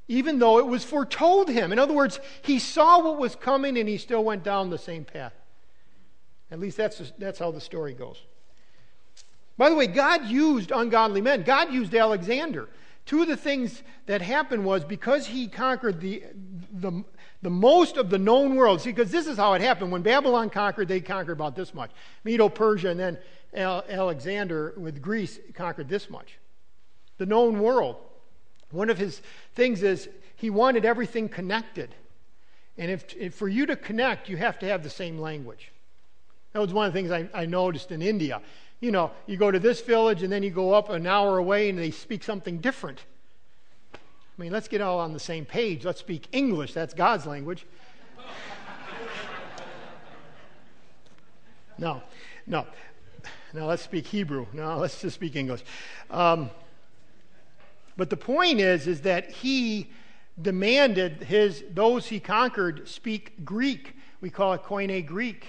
even 0.08 0.38
though 0.38 0.58
it 0.58 0.66
was 0.66 0.84
foretold 0.84 1.48
him. 1.48 1.72
In 1.72 1.78
other 1.78 1.94
words, 1.94 2.20
he 2.42 2.58
saw 2.58 3.02
what 3.02 3.18
was 3.18 3.36
coming 3.36 3.78
and 3.78 3.88
he 3.88 3.98
still 3.98 4.24
went 4.24 4.42
down 4.42 4.70
the 4.70 4.78
same 4.78 5.04
path. 5.04 5.34
At 6.50 6.60
least 6.60 6.76
that's, 6.76 7.12
that's 7.18 7.38
how 7.38 7.50
the 7.50 7.60
story 7.60 7.94
goes. 7.94 8.20
By 9.56 9.70
the 9.70 9.74
way, 9.74 9.86
God 9.86 10.26
used 10.26 10.70
ungodly 10.70 11.20
men. 11.20 11.42
God 11.42 11.72
used 11.72 11.94
Alexander. 11.94 12.68
Two 13.06 13.22
of 13.22 13.28
the 13.28 13.36
things 13.36 13.82
that 14.06 14.22
happened 14.22 14.64
was 14.64 14.84
because 14.84 15.26
he 15.26 15.48
conquered 15.48 16.00
the, 16.00 16.24
the, 16.72 17.04
the 17.42 17.50
most 17.50 17.96
of 17.96 18.10
the 18.10 18.18
known 18.18 18.54
world. 18.56 18.80
See, 18.80 18.90
because 18.90 19.10
this 19.10 19.26
is 19.26 19.36
how 19.36 19.54
it 19.54 19.62
happened. 19.62 19.92
When 19.92 20.02
Babylon 20.02 20.50
conquered, 20.50 20.88
they 20.88 21.00
conquered 21.00 21.32
about 21.32 21.56
this 21.56 21.74
much. 21.74 21.90
Medo 22.24 22.48
Persia 22.48 22.90
and 22.90 23.00
then 23.00 23.18
Alexander 23.54 24.74
with 24.76 25.02
Greece 25.02 25.38
conquered 25.54 25.88
this 25.88 26.08
much. 26.08 26.38
The 27.18 27.26
known 27.26 27.60
world. 27.60 27.96
One 28.70 28.90
of 28.90 28.98
his 28.98 29.20
things 29.54 29.82
is 29.82 30.08
he 30.36 30.50
wanted 30.50 30.84
everything 30.84 31.28
connected. 31.28 31.94
And 32.78 32.90
if, 32.90 33.14
if 33.16 33.34
for 33.34 33.48
you 33.48 33.66
to 33.66 33.76
connect, 33.76 34.28
you 34.28 34.36
have 34.38 34.58
to 34.60 34.66
have 34.66 34.82
the 34.82 34.90
same 34.90 35.18
language. 35.18 35.70
That 36.52 36.60
was 36.60 36.72
one 36.72 36.86
of 36.86 36.92
the 36.92 36.98
things 36.98 37.10
I, 37.10 37.28
I 37.34 37.46
noticed 37.46 37.92
in 37.92 38.02
India. 38.02 38.40
You 38.80 38.90
know, 38.90 39.12
you 39.26 39.36
go 39.36 39.50
to 39.50 39.58
this 39.58 39.80
village 39.80 40.22
and 40.22 40.32
then 40.32 40.42
you 40.42 40.50
go 40.50 40.72
up 40.72 40.88
an 40.90 41.06
hour 41.06 41.38
away 41.38 41.68
and 41.68 41.78
they 41.78 41.90
speak 41.90 42.24
something 42.24 42.58
different. 42.58 43.04
I 44.38 44.42
mean, 44.42 44.52
let's 44.52 44.68
get 44.68 44.80
all 44.80 44.98
on 44.98 45.12
the 45.12 45.20
same 45.20 45.44
page. 45.44 45.84
Let's 45.84 46.00
speak 46.00 46.26
English. 46.32 46.72
That's 46.72 46.94
God's 46.94 47.26
language. 47.26 47.66
no, 51.78 52.02
no. 52.46 52.66
No, 53.52 53.66
let's 53.66 53.82
speak 53.82 54.06
Hebrew. 54.06 54.46
No, 54.54 54.78
let's 54.78 55.00
just 55.00 55.14
speak 55.14 55.36
English. 55.36 55.62
Um, 56.10 56.50
but 57.98 58.08
the 58.08 58.16
point 58.16 58.60
is, 58.60 58.86
is 58.86 59.02
that 59.02 59.30
he 59.30 59.90
demanded 60.40 61.24
his 61.24 61.62
those 61.70 62.06
he 62.06 62.18
conquered 62.18 62.88
speak 62.88 63.44
Greek. 63.44 63.94
We 64.22 64.30
call 64.30 64.54
it 64.54 64.62
Koine 64.62 65.04
Greek. 65.04 65.48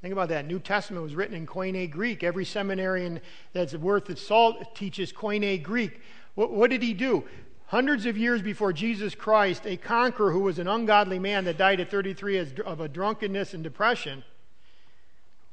Think 0.00 0.12
about 0.12 0.30
that. 0.30 0.46
New 0.46 0.58
Testament 0.58 1.02
was 1.04 1.14
written 1.14 1.36
in 1.36 1.46
Koine 1.46 1.90
Greek. 1.90 2.24
Every 2.24 2.44
seminarian 2.44 3.20
that's 3.52 3.74
worth 3.74 4.08
its 4.08 4.26
salt 4.26 4.74
teaches 4.74 5.12
Koine 5.12 5.62
Greek. 5.62 6.00
What, 6.34 6.50
what 6.50 6.70
did 6.70 6.82
he 6.82 6.94
do? 6.94 7.24
Hundreds 7.72 8.04
of 8.04 8.18
years 8.18 8.42
before 8.42 8.70
Jesus 8.70 9.14
Christ, 9.14 9.64
a 9.64 9.78
conqueror 9.78 10.30
who 10.30 10.40
was 10.40 10.58
an 10.58 10.68
ungodly 10.68 11.18
man 11.18 11.46
that 11.46 11.56
died 11.56 11.80
at 11.80 11.90
33 11.90 12.60
of 12.66 12.80
a 12.80 12.86
drunkenness 12.86 13.54
and 13.54 13.64
depression 13.64 14.22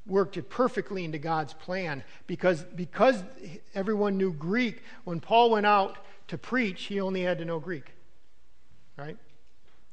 worked 0.05 0.35
it 0.35 0.49
perfectly 0.49 1.05
into 1.05 1.17
God's 1.17 1.53
plan 1.53 2.03
because, 2.27 2.65
because 2.75 3.23
everyone 3.73 4.17
knew 4.17 4.33
Greek. 4.33 4.83
When 5.05 5.21
Paul 5.21 5.51
went 5.51 5.65
out 5.65 5.97
to 6.27 6.37
preach, 6.37 6.87
he 6.87 6.99
only 6.99 7.21
had 7.21 7.37
to 7.37 7.45
know 7.45 7.57
Greek. 7.57 7.93
Right? 8.97 9.15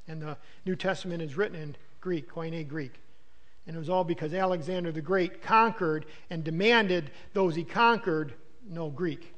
And 0.08 0.20
the 0.20 0.36
New 0.64 0.74
Testament 0.74 1.22
is 1.22 1.36
written 1.36 1.62
in 1.62 1.76
Greek, 2.00 2.28
Koine 2.28 2.66
Greek. 2.66 2.94
And 3.68 3.76
it 3.76 3.78
was 3.78 3.88
all 3.88 4.02
because 4.02 4.34
Alexander 4.34 4.90
the 4.90 5.00
Great 5.00 5.42
conquered 5.42 6.06
and 6.28 6.42
demanded 6.42 7.12
those 7.34 7.54
he 7.54 7.62
conquered 7.62 8.34
know 8.68 8.90
Greek. 8.90 9.32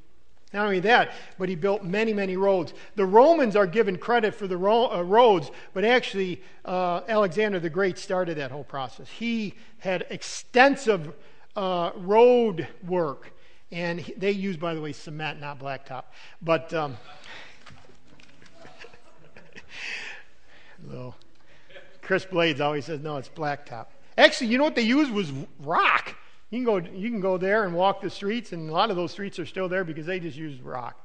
Not 0.51 0.65
only 0.65 0.79
that, 0.79 1.11
but 1.37 1.47
he 1.47 1.55
built 1.55 1.83
many, 1.83 2.11
many 2.11 2.35
roads. 2.35 2.73
The 2.95 3.05
Romans 3.05 3.55
are 3.55 3.67
given 3.67 3.97
credit 3.97 4.33
for 4.33 4.47
the 4.47 4.57
ro- 4.57 4.91
uh, 4.91 5.03
roads, 5.03 5.51
but 5.73 5.85
actually, 5.85 6.41
uh, 6.65 7.01
Alexander 7.07 7.59
the 7.59 7.69
Great 7.69 7.99
started 7.99 8.37
that 8.37 8.49
whole 8.49 8.63
process. 8.63 9.07
He 9.09 9.53
had 9.77 10.07
extensive 10.09 11.13
uh, 11.55 11.91
road 11.95 12.67
work, 12.87 13.31
and 13.71 13.99
he, 13.99 14.13
they 14.13 14.31
used, 14.31 14.59
by 14.59 14.73
the 14.73 14.81
way, 14.81 14.91
cement, 14.91 15.39
not 15.39 15.59
blacktop. 15.59 16.05
But, 16.41 16.73
um, 16.73 16.97
Chris 22.01 22.25
Blades 22.25 22.59
always 22.59 22.85
says, 22.85 23.01
no, 23.01 23.17
it's 23.17 23.29
blacktop. 23.29 23.85
Actually, 24.17 24.47
you 24.47 24.57
know 24.57 24.63
what 24.63 24.73
they 24.73 24.81
used 24.81 25.11
was 25.11 25.31
rock. 25.59 26.15
You 26.49 26.57
can 26.57 26.65
go, 26.65 26.77
you 26.77 27.09
can 27.11 27.21
go 27.21 27.37
there 27.37 27.65
and 27.65 27.75
walk 27.75 28.01
the 28.01 28.09
streets, 28.09 28.53
and 28.53 28.69
a 28.69 28.73
lot 28.73 28.89
of 28.89 28.95
those 28.95 29.11
streets 29.11 29.37
are 29.39 29.45
still 29.45 29.69
there 29.69 29.83
because 29.83 30.05
they 30.05 30.19
just 30.19 30.37
used 30.37 30.61
rock. 30.63 30.99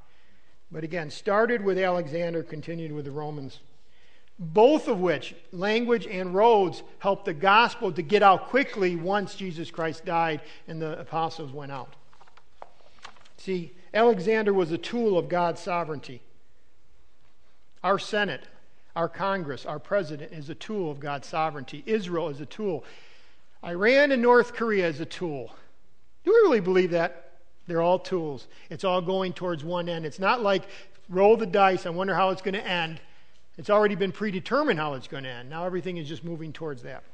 But 0.73 0.85
again, 0.85 1.11
started 1.11 1.63
with 1.63 1.79
Alexander, 1.79 2.43
continued 2.43 2.93
with 2.93 3.05
the 3.05 3.11
Romans. 3.11 3.61
Both 4.39 4.89
of 4.89 4.99
which, 4.99 5.35
language 5.53 6.07
and 6.07 6.35
roads, 6.35 6.83
helped 6.99 7.27
the 7.27 7.35
gospel 7.35 7.93
to 7.93 8.03
get 8.03 8.23
out 8.23 8.49
quickly 8.49 8.97
once 8.97 9.37
Jesus 9.37 9.71
Christ 9.71 10.05
died 10.05 10.41
and 10.67 10.83
the 10.83 10.99
apostles 10.99 11.53
went 11.53 11.71
out. 11.71 11.95
See, 13.37 13.73
Alexander 13.93 14.53
was 14.53 14.73
a 14.73 14.79
tool 14.79 15.17
of 15.17 15.29
God's 15.29 15.61
sovereignty. 15.61 16.21
Our 17.85 17.99
Senate, 17.99 18.49
our 18.97 19.09
Congress, 19.09 19.67
our 19.67 19.79
president 19.79 20.33
is 20.33 20.49
a 20.49 20.55
tool 20.55 20.91
of 20.91 20.99
God's 20.99 21.29
sovereignty. 21.29 21.85
Israel 21.87 22.29
is 22.29 22.41
a 22.41 22.47
tool. 22.47 22.85
Iran 23.65 24.13
and 24.13 24.21
North 24.21 24.55
Korea 24.55 24.87
as 24.87 25.01
a 25.01 25.07
tool. 25.07 25.55
Do 26.25 26.33
we 26.33 26.37
really 26.49 26.61
believe 26.61 26.91
that? 26.91 27.33
They're 27.67 27.83
all 27.83 27.99
tools. 27.99 28.47
It's 28.69 28.85
all 28.85 29.01
going 29.01 29.33
towards 29.33 29.65
one 29.65 29.89
end. 29.89 30.05
It's 30.05 30.19
not 30.19 30.43
like 30.43 30.65
roll 31.09 31.37
the 31.37 31.47
dice, 31.47 31.87
I 31.87 31.91
wonder 31.91 32.15
how 32.15 32.31
it's 32.31 32.43
going 32.43 32.55
to 32.55 32.67
end. 32.67 33.01
It's 33.57 33.71
already 33.71 33.95
been 33.95 34.13
predetermined 34.13 34.79
how 34.79 34.95
it's 34.95 35.09
going 35.09 35.25
to 35.25 35.31
end. 35.31 35.49
Now 35.49 35.65
everything 35.65 35.97
is 35.97 36.09
just 36.09 36.25
moving 36.25 36.53
towards 36.53 36.83
that. 36.83 37.05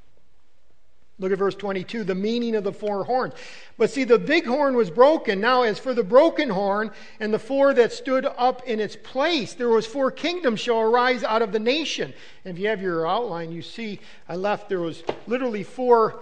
Look 1.21 1.33
at 1.33 1.39
verse 1.39 1.55
22, 1.55 2.05
the 2.05 2.15
meaning 2.15 2.57
of 2.57 2.65
the 2.65 2.73
four 2.73 3.05
horns. 3.05 3.35
But 3.77 3.91
see, 3.91 4.05
the 4.05 4.19
big 4.19 4.47
horn 4.47 4.75
was 4.75 4.91
broken. 4.91 5.39
Now, 5.39 5.65
as 5.65 5.79
for 5.79 5.93
the 5.93 6.03
broken 6.03 6.49
horn 6.49 6.93
and 7.21 7.33
the 7.33 7.39
four 7.39 7.75
that 7.75 7.93
stood 7.93 8.25
up 8.25 8.67
in 8.67 8.81
its 8.81 8.97
place, 8.97 9.53
there 9.53 9.69
was 9.69 9.85
four 9.85 10.11
kingdoms 10.11 10.61
shall 10.61 10.81
arise 10.81 11.23
out 11.23 11.43
of 11.43 11.53
the 11.53 11.59
nation. 11.59 12.15
And 12.47 12.57
if 12.57 12.63
you 12.63 12.69
have 12.69 12.81
your 12.81 13.07
outline, 13.07 13.53
you 13.53 13.61
see 13.61 14.01
I 14.31 14.37
left 14.37 14.71
there 14.71 14.81
was 14.81 15.03
literally 15.27 15.63
four 15.63 16.21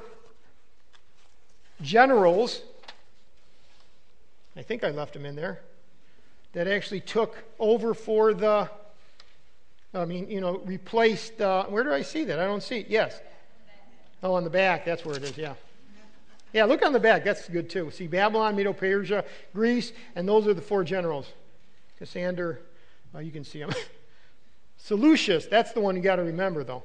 generals. 1.82 2.62
I 4.56 4.62
think 4.62 4.84
I 4.84 4.90
left 4.90 5.12
them 5.12 5.24
in 5.24 5.36
there. 5.36 5.60
That 6.52 6.66
actually 6.66 7.00
took 7.00 7.36
over 7.58 7.94
for 7.94 8.34
the, 8.34 8.68
I 9.94 10.04
mean, 10.04 10.30
you 10.30 10.40
know, 10.40 10.58
replaced. 10.64 11.38
Where 11.38 11.84
do 11.84 11.92
I 11.92 12.02
see 12.02 12.24
that? 12.24 12.38
I 12.38 12.44
don't 12.44 12.62
see 12.62 12.78
it. 12.78 12.88
Yes. 12.88 13.20
Oh, 14.22 14.34
on 14.34 14.44
the 14.44 14.50
back, 14.50 14.84
that's 14.84 15.04
where 15.04 15.16
it 15.16 15.22
is, 15.22 15.36
yeah. 15.38 15.54
Yeah, 16.52 16.64
look 16.64 16.82
on 16.82 16.92
the 16.92 17.00
back, 17.00 17.24
that's 17.24 17.48
good 17.48 17.68
too. 17.68 17.90
See, 17.90 18.06
Babylon, 18.06 18.56
Medo 18.56 18.72
Persia, 18.72 19.24
Greece, 19.52 19.92
and 20.16 20.26
those 20.26 20.46
are 20.48 20.54
the 20.54 20.62
four 20.62 20.82
generals. 20.82 21.30
Cassander, 21.98 22.60
you 23.20 23.30
can 23.30 23.44
see 23.44 23.60
him. 23.60 23.70
Seleucus, 24.78 25.46
that's 25.46 25.72
the 25.72 25.80
one 25.80 25.94
you 25.94 26.02
got 26.02 26.16
to 26.16 26.22
remember, 26.22 26.64
though. 26.64 26.82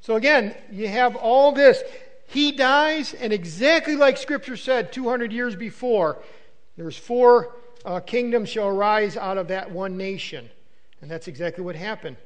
So 0.00 0.16
again, 0.16 0.54
you 0.70 0.88
have 0.88 1.16
all 1.16 1.52
this. 1.52 1.82
He 2.28 2.52
dies, 2.52 3.14
and 3.14 3.32
exactly 3.32 3.96
like 3.96 4.18
Scripture 4.18 4.56
said 4.56 4.92
200 4.92 5.32
years 5.32 5.56
before, 5.56 6.18
there's 6.76 6.96
four 6.96 7.56
uh, 7.84 8.00
kingdoms 8.00 8.50
shall 8.50 8.68
arise 8.68 9.16
out 9.16 9.38
of 9.38 9.48
that 9.48 9.70
one 9.70 9.96
nation. 9.96 10.48
And 11.00 11.10
that's 11.10 11.26
exactly 11.26 11.64
what 11.64 11.74
happened. 11.74 12.16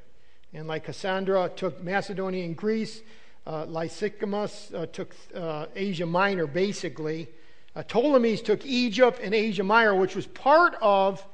And 0.53 0.67
like 0.67 0.85
Cassander 0.85 1.49
took 1.55 1.83
Macedonia 1.83 2.45
and 2.45 2.57
Greece, 2.57 3.01
uh, 3.47 3.65
uh, 3.65 4.87
took 4.87 5.15
uh, 5.35 5.67
Asia 5.75 6.07
Minor, 6.07 6.47
basically. 6.47 7.29
Uh, 7.75 7.83
Ptolemies 7.83 8.43
took 8.43 8.67
Egypt 8.67 9.21
and 9.23 9.35
Asia 9.35 9.63
Minor, 9.63 9.95
which 9.95 10.17
was 10.17 10.27
part 10.27 10.75
of 10.83 11.25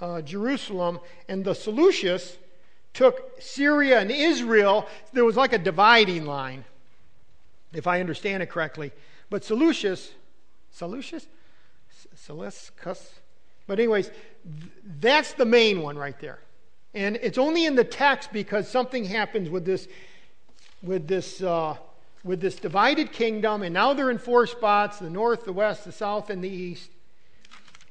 uh, 0.00 0.22
Jerusalem. 0.22 1.00
And 1.28 1.44
the 1.44 1.54
Seleucus 1.54 2.36
took 2.94 3.40
Syria 3.40 4.00
and 4.00 4.10
Israel. 4.10 4.86
There 5.12 5.24
was 5.24 5.36
like 5.36 5.52
a 5.52 5.58
dividing 5.58 6.26
line, 6.26 6.64
if 7.72 7.86
I 7.86 8.00
understand 8.00 8.42
it 8.42 8.50
correctly. 8.50 8.92
But 9.30 9.44
Seleucus, 9.44 10.12
Seleucus? 10.70 11.26
Seleucus? 12.14 13.20
But, 13.66 13.78
anyways, 13.78 14.08
th- 14.08 14.72
that's 15.00 15.32
the 15.34 15.44
main 15.44 15.82
one 15.82 15.98
right 15.98 16.18
there. 16.20 16.38
And 16.94 17.16
it's 17.16 17.38
only 17.38 17.66
in 17.66 17.74
the 17.74 17.84
text 17.84 18.32
because 18.32 18.68
something 18.68 19.04
happens 19.04 19.50
with 19.50 19.64
this 19.64 19.88
with 20.82 21.08
this, 21.08 21.42
uh, 21.42 21.76
with 22.24 22.40
this 22.40 22.56
divided 22.56 23.12
kingdom, 23.12 23.62
and 23.62 23.74
now 23.74 23.94
they're 23.94 24.10
in 24.10 24.18
four 24.18 24.46
spots 24.46 24.98
the 24.98 25.10
north, 25.10 25.44
the 25.44 25.52
west, 25.52 25.84
the 25.84 25.92
south, 25.92 26.30
and 26.30 26.42
the 26.42 26.48
east. 26.48 26.90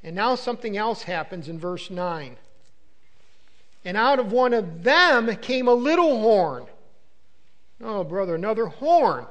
And 0.03 0.15
now 0.15 0.35
something 0.35 0.77
else 0.77 1.03
happens 1.03 1.49
in 1.49 1.59
verse 1.59 1.89
9. 1.89 2.37
And 3.83 3.97
out 3.97 4.19
of 4.19 4.31
one 4.31 4.53
of 4.53 4.83
them 4.83 5.35
came 5.37 5.67
a 5.67 5.73
little 5.73 6.19
horn. 6.19 6.65
Oh, 7.81 8.03
brother, 8.03 8.35
another 8.35 8.67
horn. 8.67 9.25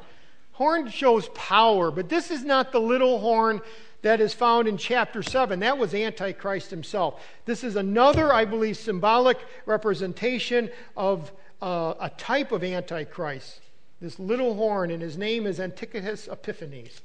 Horn 0.56 0.88
shows 0.88 1.28
power, 1.34 1.90
but 1.90 2.08
this 2.08 2.30
is 2.30 2.42
not 2.42 2.72
the 2.72 2.80
little 2.80 3.18
horn 3.18 3.60
that 4.00 4.22
is 4.22 4.32
found 4.32 4.68
in 4.68 4.78
chapter 4.78 5.22
7. 5.22 5.60
That 5.60 5.76
was 5.76 5.92
Antichrist 5.92 6.70
himself. 6.70 7.22
This 7.44 7.62
is 7.62 7.76
another, 7.76 8.32
I 8.32 8.46
believe, 8.46 8.78
symbolic 8.78 9.36
representation 9.66 10.70
of 10.96 11.30
uh, 11.60 11.92
a 12.00 12.08
type 12.08 12.52
of 12.52 12.64
Antichrist, 12.64 13.60
this 14.00 14.18
little 14.18 14.54
horn, 14.54 14.90
and 14.90 15.02
his 15.02 15.18
name 15.18 15.46
is 15.46 15.60
Antiochus 15.60 16.26
Epiphanes. 16.26 17.02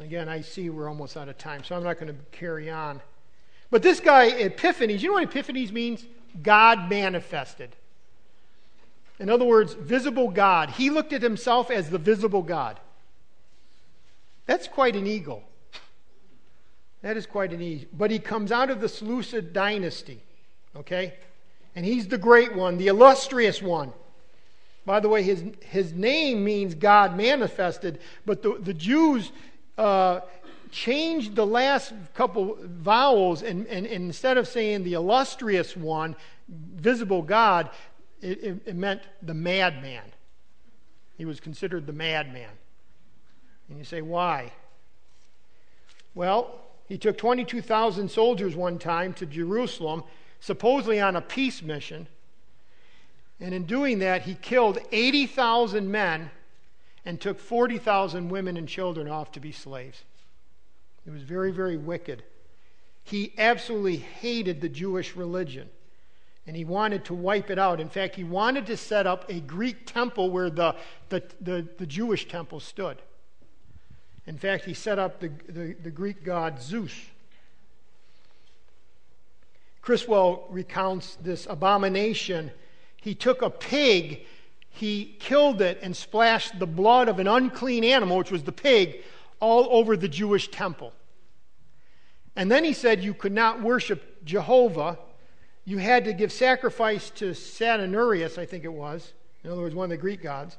Again, 0.00 0.30
I 0.30 0.40
see 0.40 0.70
we're 0.70 0.88
almost 0.88 1.18
out 1.18 1.28
of 1.28 1.36
time, 1.36 1.62
so 1.62 1.76
I'm 1.76 1.84
not 1.84 2.00
going 2.00 2.14
to 2.14 2.18
carry 2.30 2.70
on. 2.70 3.02
But 3.70 3.82
this 3.82 4.00
guy, 4.00 4.28
Epiphanes, 4.28 5.02
you 5.02 5.10
know 5.10 5.14
what 5.14 5.24
Epiphanes 5.24 5.70
means? 5.70 6.06
God 6.42 6.88
manifested. 6.88 7.76
In 9.18 9.30
other 9.30 9.44
words, 9.44 9.74
visible 9.74 10.28
God. 10.28 10.70
He 10.70 10.90
looked 10.90 11.12
at 11.12 11.22
himself 11.22 11.70
as 11.70 11.90
the 11.90 11.98
visible 11.98 12.42
God. 12.42 12.80
That's 14.46 14.66
quite 14.66 14.96
an 14.96 15.06
eagle. 15.06 15.44
That 17.02 17.16
is 17.16 17.26
quite 17.26 17.52
an 17.52 17.60
eagle. 17.60 17.88
But 17.92 18.10
he 18.10 18.18
comes 18.18 18.50
out 18.50 18.70
of 18.70 18.80
the 18.80 18.88
Seleucid 18.88 19.52
dynasty. 19.52 20.20
Okay? 20.76 21.14
And 21.74 21.84
he's 21.84 22.08
the 22.08 22.18
great 22.18 22.54
one, 22.54 22.78
the 22.78 22.88
illustrious 22.88 23.62
one. 23.62 23.92
By 24.84 25.00
the 25.00 25.08
way, 25.08 25.22
his, 25.22 25.44
his 25.60 25.92
name 25.92 26.44
means 26.44 26.74
God 26.74 27.16
manifested, 27.16 28.00
but 28.26 28.42
the, 28.42 28.58
the 28.58 28.74
Jews 28.74 29.30
uh, 29.78 30.20
changed 30.72 31.36
the 31.36 31.46
last 31.46 31.92
couple 32.14 32.58
vowels, 32.60 33.42
and, 33.42 33.66
and, 33.68 33.86
and, 33.86 34.04
instead 34.04 34.38
of 34.38 34.48
saying 34.48 34.82
the 34.82 34.94
illustrious 34.94 35.76
one, 35.76 36.16
visible 36.48 37.22
God, 37.22 37.70
it, 38.22 38.60
it, 38.66 38.76
meant 38.76 39.02
the 39.20 39.34
madman. 39.34 40.04
He 41.18 41.24
was 41.24 41.40
considered 41.40 41.86
the 41.86 41.92
madman. 41.92 42.50
And 43.68 43.78
you 43.78 43.84
say, 43.84 44.00
why? 44.00 44.52
Well, 46.14 46.60
he 46.88 46.98
took 46.98 47.18
22,000 47.18 48.10
soldiers 48.10 48.54
one 48.54 48.78
time 48.78 49.12
to 49.14 49.26
Jerusalem 49.26 50.04
supposedly 50.40 51.00
on 51.00 51.16
a 51.16 51.20
peace 51.20 51.62
mission. 51.62 52.06
And 53.40 53.54
in 53.54 53.64
doing 53.64 53.98
that, 54.00 54.22
he 54.22 54.34
killed 54.34 54.78
80,000 54.92 55.90
men 55.90 56.30
and 57.04 57.20
took 57.20 57.40
40,000 57.40 58.28
women 58.28 58.56
and 58.56 58.68
children 58.68 59.08
off 59.08 59.32
to 59.32 59.40
be 59.40 59.52
slaves. 59.52 60.04
It 61.06 61.10
was 61.10 61.22
very, 61.22 61.50
very 61.50 61.76
wicked. 61.76 62.22
He 63.02 63.32
absolutely 63.36 63.96
hated 63.96 64.60
the 64.60 64.68
Jewish 64.68 65.16
religion 65.16 65.68
and 66.46 66.56
he 66.56 66.64
wanted 66.64 67.04
to 67.06 67.14
wipe 67.14 67.50
it 67.50 67.58
out. 67.58 67.80
In 67.80 67.88
fact, 67.88 68.16
he 68.16 68.24
wanted 68.24 68.66
to 68.66 68.76
set 68.76 69.06
up 69.06 69.30
a 69.30 69.40
Greek 69.40 69.86
temple 69.86 70.30
where 70.30 70.50
the, 70.50 70.74
the, 71.08 71.22
the, 71.40 71.66
the 71.78 71.86
Jewish 71.86 72.26
temple 72.28 72.60
stood. 72.60 72.98
In 74.26 74.38
fact, 74.38 74.64
he 74.64 74.74
set 74.74 74.98
up 74.98 75.20
the, 75.20 75.30
the, 75.48 75.74
the 75.74 75.90
Greek 75.90 76.24
god 76.24 76.60
Zeus. 76.60 76.92
Criswell 79.80 80.46
recounts 80.48 81.16
this 81.22 81.46
abomination. 81.50 82.52
He 82.96 83.14
took 83.16 83.42
a 83.42 83.50
pig, 83.50 84.24
he 84.68 85.16
killed 85.18 85.60
it, 85.60 85.78
and 85.82 85.96
splashed 85.96 86.58
the 86.58 86.66
blood 86.66 87.08
of 87.08 87.18
an 87.18 87.26
unclean 87.26 87.82
animal, 87.82 88.18
which 88.18 88.30
was 88.30 88.44
the 88.44 88.52
pig, 88.52 89.02
all 89.40 89.66
over 89.70 89.96
the 89.96 90.08
Jewish 90.08 90.48
temple. 90.48 90.92
And 92.36 92.50
then 92.50 92.64
he 92.64 92.72
said 92.72 93.02
you 93.02 93.12
could 93.12 93.32
not 93.32 93.60
worship 93.60 94.24
Jehovah. 94.24 94.98
You 95.64 95.78
had 95.78 96.04
to 96.06 96.12
give 96.12 96.32
sacrifice 96.32 97.10
to 97.10 97.30
Saturnus, 97.34 98.38
I 98.38 98.46
think 98.46 98.64
it 98.64 98.72
was. 98.72 99.12
In 99.44 99.50
other 99.50 99.62
words, 99.62 99.74
one 99.74 99.84
of 99.84 99.90
the 99.90 99.96
Greek 99.96 100.22
gods. 100.22 100.56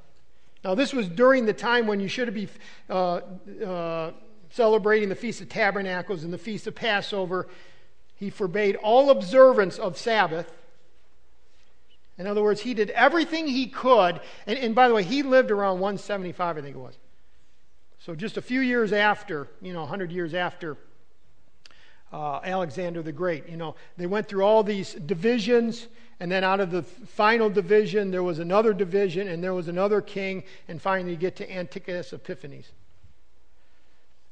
Now, 0.63 0.75
this 0.75 0.93
was 0.93 1.09
during 1.09 1.45
the 1.45 1.53
time 1.53 1.87
when 1.87 1.99
you 1.99 2.07
should 2.07 2.33
be 2.33 2.47
uh, 2.89 3.19
uh, 3.65 4.11
celebrating 4.49 5.09
the 5.09 5.15
Feast 5.15 5.41
of 5.41 5.49
Tabernacles 5.49 6.23
and 6.23 6.31
the 6.31 6.37
Feast 6.37 6.67
of 6.67 6.75
Passover 6.75 7.47
he 8.23 8.29
forbade 8.29 8.77
all 8.77 9.09
observance 9.09 9.77
of 9.77 9.97
Sabbath. 9.97 10.49
In 12.17 12.25
other 12.25 12.41
words, 12.41 12.61
he 12.61 12.73
did 12.73 12.89
everything 12.91 13.47
he 13.47 13.67
could. 13.67 14.21
And, 14.47 14.57
and, 14.57 14.73
by 14.73 14.87
the 14.87 14.93
way, 14.93 15.03
he 15.03 15.23
lived 15.23 15.51
around 15.51 15.81
175, 15.81 16.57
I 16.57 16.61
think 16.61 16.75
it 16.75 16.79
was. 16.79 16.97
So 17.99 18.15
just 18.15 18.37
a 18.37 18.41
few 18.41 18.61
years 18.61 18.93
after, 18.93 19.47
you 19.61 19.73
know, 19.73 19.81
100 19.81 20.11
years 20.11 20.33
after 20.33 20.77
uh, 22.13 22.39
Alexander 22.43 23.01
the 23.01 23.11
Great, 23.11 23.49
you 23.49 23.57
know, 23.57 23.75
they 23.97 24.05
went 24.05 24.27
through 24.27 24.43
all 24.43 24.63
these 24.63 24.93
divisions. 24.93 25.87
And 26.19 26.31
then 26.31 26.43
out 26.43 26.59
of 26.59 26.71
the 26.71 26.83
final 26.83 27.49
division, 27.49 28.11
there 28.11 28.23
was 28.23 28.39
another 28.39 28.71
division, 28.71 29.27
and 29.27 29.43
there 29.43 29.53
was 29.53 29.67
another 29.67 29.99
king. 29.99 30.43
And 30.67 30.81
finally, 30.81 31.11
you 31.11 31.17
get 31.17 31.35
to 31.37 31.51
Antiochus 31.51 32.13
Epiphanes. 32.13 32.71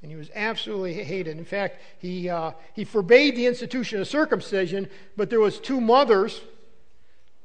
And 0.01 0.09
he 0.09 0.15
was 0.15 0.29
absolutely 0.33 0.93
hated. 0.93 1.37
In 1.37 1.43
fact, 1.43 1.81
he, 1.99 2.29
uh, 2.29 2.51
he 2.73 2.85
forbade 2.85 3.35
the 3.35 3.45
institution 3.45 3.99
of 3.99 4.07
circumcision, 4.07 4.87
but 5.17 5.29
there 5.29 5.39
was 5.39 5.59
two 5.59 5.81
mothers 5.81 6.41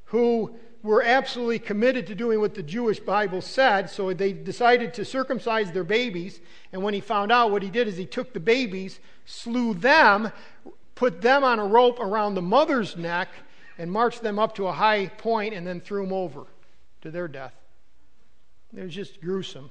who 0.07 0.55
were 0.87 1.03
absolutely 1.03 1.59
committed 1.59 2.07
to 2.07 2.15
doing 2.15 2.41
what 2.41 2.55
the 2.55 2.63
Jewish 2.63 3.01
Bible 3.01 3.41
said, 3.41 3.91
so 3.91 4.13
they 4.13 4.33
decided 4.33 4.95
to 4.95 5.05
circumcise 5.05 5.73
their 5.73 5.85
babies. 5.85 6.41
And 6.73 6.83
when 6.83 6.95
he 6.95 7.01
found 7.01 7.33
out, 7.33 7.51
what 7.51 7.63
he 7.63 7.71
did 7.71 7.89
is 7.89 7.97
he 7.97 8.07
took 8.07 8.33
the 8.33 8.41
babies, 8.41 9.01
slew 9.25 9.75
them, 9.75 10.31
put 10.95 11.21
them 11.21 11.45
on 11.45 11.59
a 11.59 11.67
rope 11.67 11.99
around 12.01 12.35
the 12.35 12.43
mother's 12.43 12.97
neck, 12.97 13.29
and 13.79 13.91
marched 13.91 14.23
them 14.23 14.39
up 14.39 14.55
to 14.55 14.67
a 14.69 14.73
high 14.73 15.07
point 15.07 15.55
and 15.55 15.67
then 15.67 15.81
threw 15.81 16.03
them 16.03 16.13
over 16.13 16.47
to 17.03 17.11
their 17.11 17.29
death. 17.29 17.53
It 18.75 18.83
was 18.83 18.95
just 18.95 19.21
gruesome. 19.21 19.71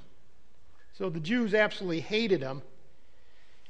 So 0.92 1.10
the 1.10 1.20
Jews 1.20 1.54
absolutely 1.54 2.00
hated 2.00 2.42
him. 2.42 2.62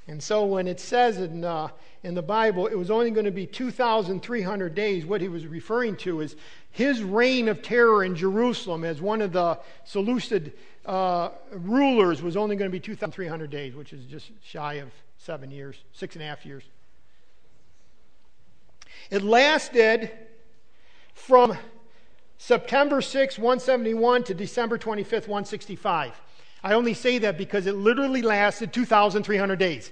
And 0.08 0.22
so 0.22 0.44
when 0.44 0.68
it 0.68 0.78
says 0.78 1.18
in, 1.18 1.44
uh, 1.44 1.68
in 2.04 2.14
the 2.14 2.22
Bible 2.22 2.68
it 2.68 2.78
was 2.78 2.90
only 2.90 3.10
going 3.10 3.24
to 3.24 3.32
be 3.32 3.46
2,300 3.46 4.74
days, 4.74 5.04
what 5.04 5.20
he 5.20 5.28
was 5.28 5.46
referring 5.46 5.96
to 5.96 6.20
is 6.20 6.36
his 6.76 7.02
reign 7.02 7.48
of 7.48 7.62
terror 7.62 8.04
in 8.04 8.14
Jerusalem 8.14 8.84
as 8.84 9.00
one 9.00 9.22
of 9.22 9.32
the 9.32 9.58
Seleucid 9.84 10.52
uh, 10.84 11.30
rulers 11.50 12.20
was 12.20 12.36
only 12.36 12.54
going 12.54 12.70
to 12.70 12.72
be 12.72 12.78
2,300 12.78 13.48
days, 13.48 13.74
which 13.74 13.94
is 13.94 14.04
just 14.04 14.30
shy 14.44 14.74
of 14.74 14.90
seven 15.16 15.50
years, 15.50 15.82
six 15.94 16.16
and 16.16 16.22
a 16.22 16.26
half 16.26 16.44
years. 16.44 16.64
It 19.10 19.22
lasted 19.22 20.10
from 21.14 21.56
September 22.36 23.00
6, 23.00 23.38
171 23.38 24.24
to 24.24 24.34
December 24.34 24.76
25th, 24.76 25.28
165. 25.28 26.12
I 26.62 26.74
only 26.74 26.92
say 26.92 27.16
that 27.20 27.38
because 27.38 27.66
it 27.66 27.74
literally 27.74 28.20
lasted 28.20 28.74
2,300 28.74 29.58
days. 29.58 29.90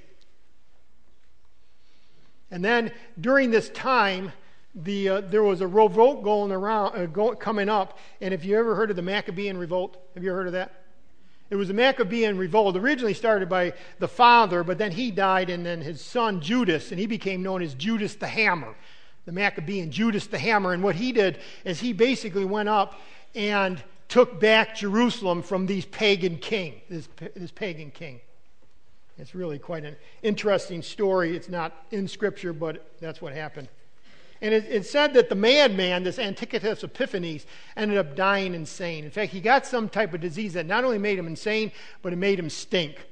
And 2.51 2.63
then 2.63 2.93
during 3.19 3.51
this 3.51 3.71
time, 3.71 4.33
the, 4.75 5.09
uh, 5.09 5.21
there 5.21 5.43
was 5.43 5.61
a 5.61 5.67
revolt 5.67 6.23
going 6.23 6.51
around, 6.51 7.17
uh, 7.17 7.35
coming 7.35 7.69
up. 7.69 7.99
And 8.21 8.35
if 8.35 8.45
you 8.45 8.59
ever 8.59 8.75
heard 8.75 8.91
of 8.91 8.97
the 8.97 9.03
Maccabean 9.03 9.57
revolt, 9.57 9.97
have 10.15 10.25
you 10.25 10.33
heard 10.33 10.47
of 10.47 10.53
that? 10.55 10.85
It 11.51 11.57
was 11.57 11.71
a 11.71 11.75
Maccabean 11.75 12.39
revolt, 12.39 12.77
originally 12.77 13.15
started 13.15 13.49
by 13.49 13.75
the 13.99 14.09
father, 14.09 14.65
but 14.65 14.79
then 14.79 14.93
he 14.93 15.11
died, 15.11 15.51
and 15.51 15.65
then 15.65 15.83
his 15.83 16.01
son 16.01 16.41
Judas, 16.41 16.91
and 16.91 16.99
he 16.99 17.07
became 17.07 17.43
known 17.43 17.63
as 17.63 17.75
Judas 17.75 18.15
the 18.15 18.27
Hammer, 18.27 18.75
the 19.27 19.33
Maccabean 19.33 19.91
Judas 19.91 20.27
the 20.27 20.39
Hammer. 20.39 20.73
And 20.73 20.83
what 20.83 20.97
he 20.97 21.13
did 21.13 21.39
is 21.65 21.81
he 21.81 21.93
basically 21.93 22.45
went 22.45 22.69
up 22.69 22.99
and 23.35 23.83
took 24.09 24.41
back 24.41 24.75
Jerusalem 24.75 25.43
from 25.43 25.67
these 25.67 25.85
pagan 25.85 26.39
king, 26.39 26.81
this, 26.89 27.09
this 27.37 27.53
pagan 27.53 27.91
king. 27.91 28.21
It's 29.19 29.35
really 29.35 29.59
quite 29.59 29.85
an 29.85 29.97
interesting 30.23 30.83
story. 30.83 31.37
It's 31.37 31.49
not 31.49 31.73
in 31.93 32.09
Scripture, 32.09 32.53
but 32.53 32.91
that's 33.01 33.23
what 33.23 33.33
happened. 33.33 33.69
And 34.45 34.53
it, 34.53 34.67
it, 34.69 34.85
said 34.85 35.15
that 35.15 35.31
the 35.31 35.35
madman, 35.35 36.03
this 36.03 36.19
Antiochus 36.19 36.85
Epiphanes, 36.85 37.47
ended 37.79 37.97
up 37.97 38.15
dying 38.15 38.53
insane. 38.53 39.05
In 39.05 39.11
fact, 39.11 39.33
he 39.33 39.41
got 39.41 39.65
some 39.65 39.89
type 39.89 40.13
of 40.13 40.21
disease 40.21 40.53
that 40.53 40.67
not 40.67 40.85
only 40.85 40.99
made 40.99 41.19
him 41.19 41.27
insane, 41.27 41.73
but 42.03 42.13
it 42.13 42.17
made 42.17 42.39
him 42.39 42.51
stink. 42.51 43.07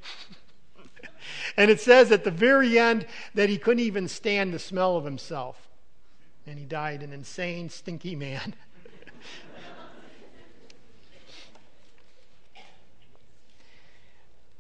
and 1.57 1.71
it 1.71 1.81
says 1.81 2.13
at 2.13 2.25
the 2.25 2.31
very 2.31 2.79
end 2.79 3.07
that 3.35 3.49
he 3.49 3.57
couldn't 3.57 3.83
even 3.83 4.09
stand 4.09 4.53
the 4.53 4.59
smell 4.59 4.99
of 4.99 5.07
himself. 5.07 5.71
And 6.47 6.59
he 6.59 6.67
died 6.67 7.03
an 7.03 7.15
insane, 7.15 7.71
stinky 7.71 8.15
man. 8.15 8.55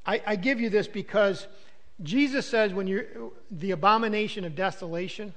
I, 0.06 0.22
I 0.26 0.36
give 0.36 0.58
you 0.58 0.70
this 0.70 0.88
because 0.88 1.48
Jesus 2.02 2.46
says 2.46 2.72
when 2.72 2.86
you're 2.86 3.04
the 3.50 3.72
abomination 3.72 4.46
of 4.46 4.54
desolation, 4.54 5.34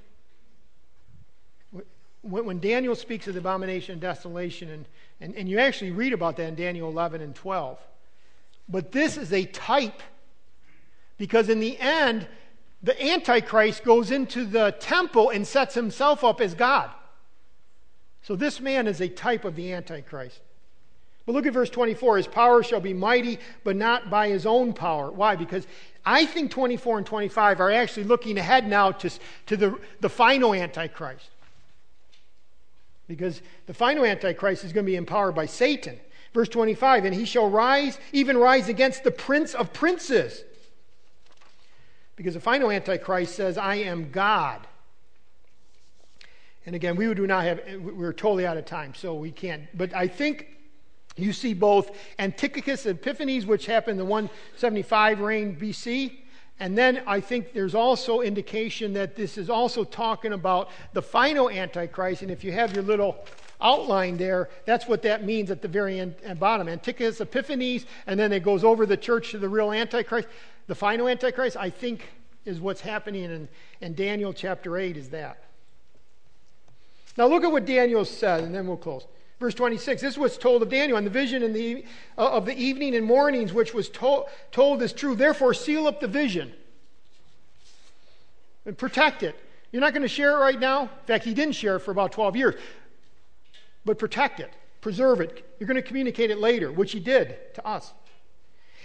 when, 2.26 2.46
when 2.46 2.60
Daniel 2.60 2.96
speaks 2.96 3.28
of 3.28 3.34
the 3.34 3.40
abomination 3.40 3.96
of 3.96 4.02
desolation, 4.02 4.70
and, 4.70 4.86
and, 5.22 5.36
and 5.36 5.48
you 5.48 5.60
actually 5.60 5.92
read 5.92 6.14
about 6.14 6.38
that 6.38 6.48
in 6.48 6.56
Daniel 6.56 6.90
11 6.90 7.22
and 7.22 7.36
12. 7.36 7.80
But 8.68 8.92
this 8.92 9.18
is 9.18 9.32
a 9.32 9.46
type 9.46 10.02
because 11.18 11.50
in 11.50 11.60
the 11.60 11.78
end, 11.80 12.28
the 12.82 13.02
Antichrist 13.12 13.84
goes 13.84 14.12
into 14.12 14.46
the 14.46 14.76
temple 14.80 15.30
and 15.30 15.46
sets 15.46 15.76
himself 15.76 16.24
up 16.24 16.42
as 16.42 16.54
God. 16.54 16.90
So 18.24 18.36
this 18.36 18.60
man 18.60 18.88
is 18.88 19.02
a 19.02 19.08
type 19.08 19.46
of 19.46 19.56
the 19.56 19.72
Antichrist. 19.72 20.42
But 21.26 21.34
look 21.34 21.46
at 21.46 21.54
verse 21.54 21.70
24. 21.70 22.18
His 22.18 22.28
power 22.28 22.64
shall 22.64 22.80
be 22.80 22.94
mighty, 22.94 23.40
but 23.64 23.76
not 23.76 24.10
by 24.10 24.30
his 24.30 24.46
own 24.46 24.74
power. 24.74 25.12
Why? 25.12 25.36
Because 25.36 25.66
I 26.06 26.26
think 26.26 26.52
24 26.52 27.00
and 27.00 27.08
25 27.08 27.60
are 27.60 27.72
actually 27.72 28.04
looking 28.04 28.38
ahead 28.38 28.68
now 28.68 28.92
to, 28.92 29.10
to 29.48 29.58
the, 29.58 29.80
the 30.02 30.10
final 30.10 30.54
Antichrist. 30.54 31.30
Because 33.08 33.42
the 33.68 33.74
final 33.74 34.06
Antichrist 34.06 34.64
is 34.64 34.74
going 34.74 34.86
to 34.86 34.92
be 34.92 34.96
empowered 34.96 35.36
by 35.36 35.46
Satan. 35.46 36.00
Verse 36.34 36.50
25, 36.50 37.06
and 37.06 37.16
he 37.16 37.24
shall 37.24 37.50
rise, 37.50 37.98
even 38.12 38.38
rise 38.38 38.68
against 38.68 39.04
the 39.04 39.12
prince 39.12 39.54
of 39.54 39.72
princes. 39.72 40.44
Because 42.16 42.34
the 42.34 42.40
final 42.40 42.72
Antichrist 42.72 43.36
says, 43.36 43.58
I 43.58 43.76
am 43.76 44.12
God. 44.12 44.68
And 46.66 46.76
again, 46.76 46.96
we 46.96 47.14
do 47.14 47.28
not 47.28 47.44
have, 47.44 47.62
we're 47.80 48.14
totally 48.14 48.46
out 48.46 48.58
of 48.58 48.66
time, 48.66 48.94
so 48.96 49.14
we 49.14 49.32
can't. 49.32 49.64
But 49.78 49.94
I 49.94 50.08
think 50.08 50.48
you 51.16 51.32
see 51.32 51.54
both 51.54 51.96
Antiochus 52.20 52.86
Epiphanes, 52.86 53.46
which 53.46 53.68
happened 53.68 53.94
in 53.94 54.06
the 54.06 54.12
175 54.12 55.20
reign 55.20 55.56
BC, 55.56 56.18
and 56.60 56.78
then 56.78 57.04
I 57.06 57.20
think 57.20 57.54
there's 57.54 57.76
also 57.76 58.22
indication 58.22 58.94
that 58.94 59.16
this 59.16 59.38
is 59.38 59.50
also 59.50 59.84
talking 59.84 60.32
about 60.32 60.70
the 60.94 61.02
final 61.02 61.50
Antichrist. 61.50 62.22
And 62.22 62.32
if 62.32 62.44
you 62.44 62.54
have 62.54 62.74
your 62.74 62.84
little 62.84 63.26
outline 63.60 64.16
there, 64.16 64.50
that's 64.64 64.88
what 64.88 65.02
that 65.02 65.26
means 65.26 65.52
at 65.52 65.62
the 65.62 65.68
very 65.68 66.00
end, 66.00 66.16
at 66.24 66.40
bottom. 66.40 66.70
Antiochus 66.70 67.20
Epiphanes, 67.20 67.86
and 68.08 68.18
then 68.18 68.32
it 68.32 68.42
goes 68.42 68.64
over 68.64 68.86
the 68.86 68.96
church 68.96 69.32
to 69.32 69.38
the 69.38 69.50
real 69.50 69.74
Antichrist. 69.74 70.30
The 70.68 70.76
final 70.76 71.10
Antichrist, 71.10 71.58
I 71.58 71.70
think, 71.70 72.08
is 72.46 72.62
what's 72.62 72.82
happening 72.82 73.26
in, 73.26 73.50
in 73.82 73.94
Daniel 73.94 74.32
chapter 74.32 74.78
8, 74.78 74.96
is 74.96 75.10
that. 75.10 75.44
Now 77.18 77.28
look 77.28 77.44
at 77.44 77.52
what 77.52 77.66
Daniel 77.66 78.06
said, 78.06 78.44
and 78.44 78.56
then 78.56 78.66
we'll 78.66 78.78
close. 78.78 79.06
Verse 79.40 79.54
26, 79.54 80.02
this 80.02 80.18
was 80.18 80.38
told 80.38 80.62
of 80.62 80.70
Daniel, 80.70 80.98
and 80.98 81.06
the 81.06 81.12
vision 81.12 81.44
in 81.44 81.52
the, 81.52 81.84
uh, 82.18 82.30
of 82.32 82.46
the 82.46 82.58
evening 82.58 82.96
and 82.96 83.06
mornings, 83.06 83.52
which 83.52 83.74
was 83.74 83.90
to- 83.90 84.26
told 84.52 84.82
is 84.82 84.94
true. 84.94 85.14
Therefore, 85.14 85.54
seal 85.54 85.88
up 85.88 86.00
the 86.00 86.08
vision 86.08 86.54
and 88.66 88.78
protect 88.78 89.24
it. 89.24 89.36
You're 89.72 89.82
not 89.82 89.94
going 89.94 90.04
to 90.04 90.08
share 90.08 90.32
it 90.32 90.40
right 90.40 90.60
now. 90.60 90.84
In 90.84 90.90
fact, 91.06 91.26
he 91.26 91.34
didn't 91.34 91.56
share 91.56 91.76
it 91.76 91.80
for 91.82 91.92
about 91.92 92.14
12 92.14 92.38
years. 92.38 92.56
But 93.84 94.00
protect 94.00 94.40
it, 94.40 94.52
preserve 94.80 95.20
it. 95.20 95.46
You're 95.60 95.68
going 95.68 95.76
to 95.76 95.88
communicate 95.88 96.32
it 96.32 96.38
later, 96.38 96.72
which 96.72 96.94
he 96.94 97.02
did 97.02 97.54
to 97.56 97.68
us. 97.68 97.94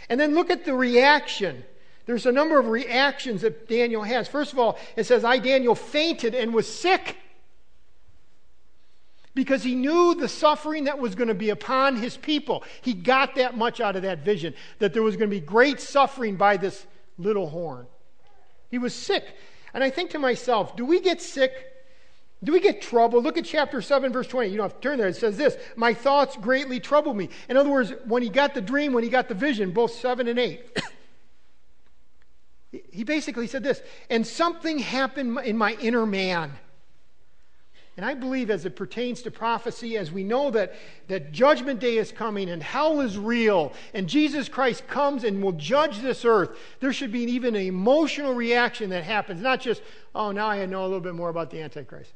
And 0.08 0.18
then 0.18 0.34
look 0.34 0.50
at 0.50 0.64
the 0.64 0.74
reaction. 0.74 1.64
There's 2.06 2.26
a 2.26 2.32
number 2.32 2.58
of 2.58 2.66
reactions 2.66 3.42
that 3.42 3.68
Daniel 3.68 4.02
has. 4.02 4.26
First 4.26 4.52
of 4.52 4.58
all, 4.58 4.78
it 4.96 5.04
says, 5.04 5.24
I, 5.24 5.38
Daniel, 5.38 5.76
fainted 5.76 6.34
and 6.34 6.52
was 6.52 6.66
sick 6.66 7.16
because 9.34 9.62
he 9.62 9.74
knew 9.74 10.14
the 10.14 10.28
suffering 10.28 10.84
that 10.84 10.98
was 10.98 11.14
going 11.14 11.28
to 11.28 11.34
be 11.34 11.50
upon 11.50 11.96
his 11.96 12.16
people. 12.16 12.64
He 12.82 12.94
got 12.94 13.36
that 13.36 13.56
much 13.56 13.80
out 13.80 13.96
of 13.96 14.02
that 14.02 14.24
vision, 14.24 14.54
that 14.78 14.92
there 14.92 15.02
was 15.02 15.16
going 15.16 15.30
to 15.30 15.36
be 15.36 15.40
great 15.40 15.80
suffering 15.80 16.36
by 16.36 16.56
this 16.56 16.86
little 17.18 17.48
horn. 17.48 17.86
He 18.70 18.78
was 18.78 18.94
sick. 18.94 19.24
And 19.72 19.84
I 19.84 19.90
think 19.90 20.10
to 20.10 20.18
myself, 20.18 20.76
do 20.76 20.84
we 20.84 21.00
get 21.00 21.22
sick? 21.22 21.52
Do 22.42 22.52
we 22.52 22.60
get 22.60 22.80
trouble? 22.80 23.22
Look 23.22 23.36
at 23.36 23.44
chapter 23.44 23.82
7, 23.82 24.12
verse 24.12 24.26
20. 24.26 24.48
You 24.48 24.56
don't 24.56 24.64
have 24.64 24.80
to 24.80 24.88
turn 24.88 24.98
there. 24.98 25.08
It 25.08 25.16
says 25.16 25.36
this 25.36 25.56
My 25.76 25.92
thoughts 25.92 26.36
greatly 26.36 26.80
troubled 26.80 27.16
me. 27.16 27.28
In 27.48 27.56
other 27.56 27.70
words, 27.70 27.92
when 28.06 28.22
he 28.22 28.30
got 28.30 28.54
the 28.54 28.62
dream, 28.62 28.92
when 28.92 29.04
he 29.04 29.10
got 29.10 29.28
the 29.28 29.34
vision, 29.34 29.72
both 29.72 29.92
7 29.92 30.26
and 30.26 30.38
8, 30.38 30.80
he 32.92 33.04
basically 33.04 33.46
said 33.46 33.62
this, 33.62 33.82
and 34.08 34.26
something 34.26 34.78
happened 34.78 35.38
in 35.44 35.56
my 35.56 35.74
inner 35.74 36.06
man. 36.06 36.52
And 37.96 38.06
I 38.06 38.14
believe, 38.14 38.50
as 38.50 38.64
it 38.64 38.76
pertains 38.76 39.20
to 39.22 39.30
prophecy, 39.30 39.98
as 39.98 40.12
we 40.12 40.24
know 40.24 40.50
that, 40.52 40.74
that 41.08 41.32
judgment 41.32 41.80
day 41.80 41.98
is 41.98 42.12
coming 42.12 42.48
and 42.48 42.62
hell 42.62 43.00
is 43.00 43.18
real 43.18 43.72
and 43.94 44.08
Jesus 44.08 44.48
Christ 44.48 44.86
comes 44.86 45.24
and 45.24 45.42
will 45.42 45.52
judge 45.52 46.00
this 46.00 46.24
earth, 46.24 46.56
there 46.78 46.92
should 46.92 47.12
be 47.12 47.24
even 47.24 47.54
an 47.54 47.62
emotional 47.62 48.32
reaction 48.32 48.90
that 48.90 49.04
happens. 49.04 49.40
Not 49.40 49.60
just, 49.60 49.82
oh, 50.14 50.30
now 50.30 50.48
I 50.48 50.64
know 50.66 50.82
a 50.82 50.86
little 50.86 51.00
bit 51.00 51.14
more 51.14 51.28
about 51.28 51.50
the 51.50 51.60
Antichrist. 51.60 52.12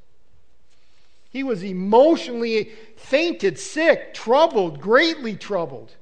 He 1.31 1.43
was 1.43 1.65
emotionally 1.65 2.71
fainted, 2.97 3.59
sick, 3.59 4.15
troubled, 4.15 4.81
greatly 4.81 5.35
troubled. 5.35 5.93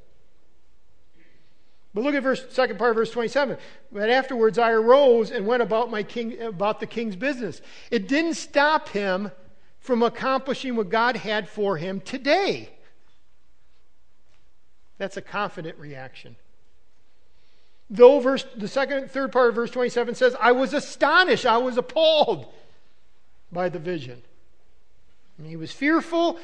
But 1.95 2.05
look 2.05 2.15
at 2.15 2.23
verse 2.23 2.45
second 2.51 2.79
part 2.79 2.91
of 2.91 2.97
verse 2.97 3.11
27. 3.11 3.57
But 3.91 4.11
afterwards 4.11 4.59
I 4.59 4.71
arose 4.73 5.31
and 5.31 5.47
went 5.47 5.63
about 5.63 5.91
my 5.91 6.03
king 6.03 6.41
about 6.41 6.81
the 6.81 6.87
king's 6.87 7.17
business. 7.17 7.63
It 7.91 8.09
didn't 8.09 8.35
stop 8.35 8.91
him 8.91 9.31
from 9.83 10.03
accomplishing 10.03 10.77
what 10.77 10.89
God 10.89 11.17
had 11.17 11.49
for 11.49 11.77
him 11.77 12.01
today. 12.01 12.71
That's 14.97 15.17
a 15.17 15.23
confident 15.23 15.77
reaction. 15.79 16.37
Though 17.91 18.21
verse, 18.21 18.47
the 18.57 18.69
second, 18.69 19.11
third 19.11 19.33
part 19.33 19.51
of 19.51 19.57
verse 19.57 19.73
27 19.73 20.15
says, 20.15 20.37
I 20.41 20.53
was 20.53 20.73
astonished, 20.73 21.45
I 21.45 21.59
was 21.59 21.77
appalled 21.77 22.47
by 23.51 23.69
the 23.69 23.81
vision. 23.81 24.23
And 25.37 25.47
he 25.47 25.57
was 25.57 25.73
fearful 25.73 26.39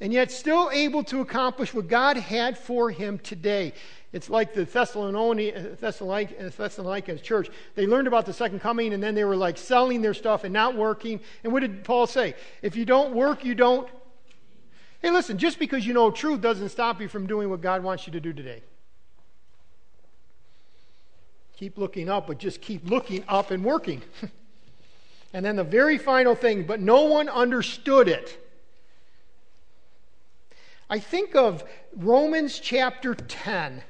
and 0.00 0.12
yet 0.12 0.30
still 0.30 0.70
able 0.72 1.04
to 1.04 1.20
accomplish 1.20 1.74
what 1.74 1.88
God 1.88 2.16
had 2.16 2.56
for 2.56 2.90
him 2.90 3.18
today. 3.18 3.74
It's 4.12 4.30
like 4.30 4.54
the 4.54 4.64
Thessalonians, 4.64 5.56
uh, 5.56 5.76
Thessalonians 5.78 7.20
uh, 7.20 7.22
church. 7.22 7.48
They 7.74 7.86
learned 7.86 8.08
about 8.08 8.26
the 8.26 8.32
second 8.32 8.60
coming 8.60 8.92
and 8.92 9.02
then 9.02 9.14
they 9.14 9.24
were 9.24 9.36
like 9.36 9.56
selling 9.58 10.02
their 10.02 10.14
stuff 10.14 10.42
and 10.44 10.52
not 10.52 10.74
working. 10.74 11.20
And 11.44 11.52
what 11.52 11.60
did 11.60 11.84
Paul 11.84 12.06
say? 12.06 12.34
If 12.62 12.76
you 12.76 12.84
don't 12.84 13.14
work, 13.14 13.44
you 13.44 13.54
don't. 13.54 13.88
Hey, 15.02 15.10
listen, 15.10 15.38
just 15.38 15.58
because 15.58 15.86
you 15.86 15.94
know 15.94 16.10
truth 16.10 16.40
doesn't 16.40 16.70
stop 16.70 17.00
you 17.00 17.08
from 17.08 17.26
doing 17.26 17.50
what 17.50 17.60
God 17.60 17.82
wants 17.82 18.06
you 18.06 18.12
to 18.14 18.20
do 18.20 18.32
today. 18.32 18.62
Keep 21.56 21.78
looking 21.78 22.08
up, 22.08 22.26
but 22.26 22.38
just 22.38 22.60
keep 22.60 22.88
looking 22.88 23.22
up 23.28 23.50
and 23.50 23.62
working. 23.62 24.02
and 25.32 25.44
then 25.44 25.56
the 25.56 25.64
very 25.64 25.98
final 25.98 26.34
thing, 26.34 26.64
but 26.64 26.80
no 26.80 27.02
one 27.04 27.28
understood 27.28 28.08
it. 28.08 28.49
I 30.90 30.98
think 30.98 31.36
of 31.36 31.62
Romans 31.96 32.58
chapter 32.58 33.14
10, 33.14 33.84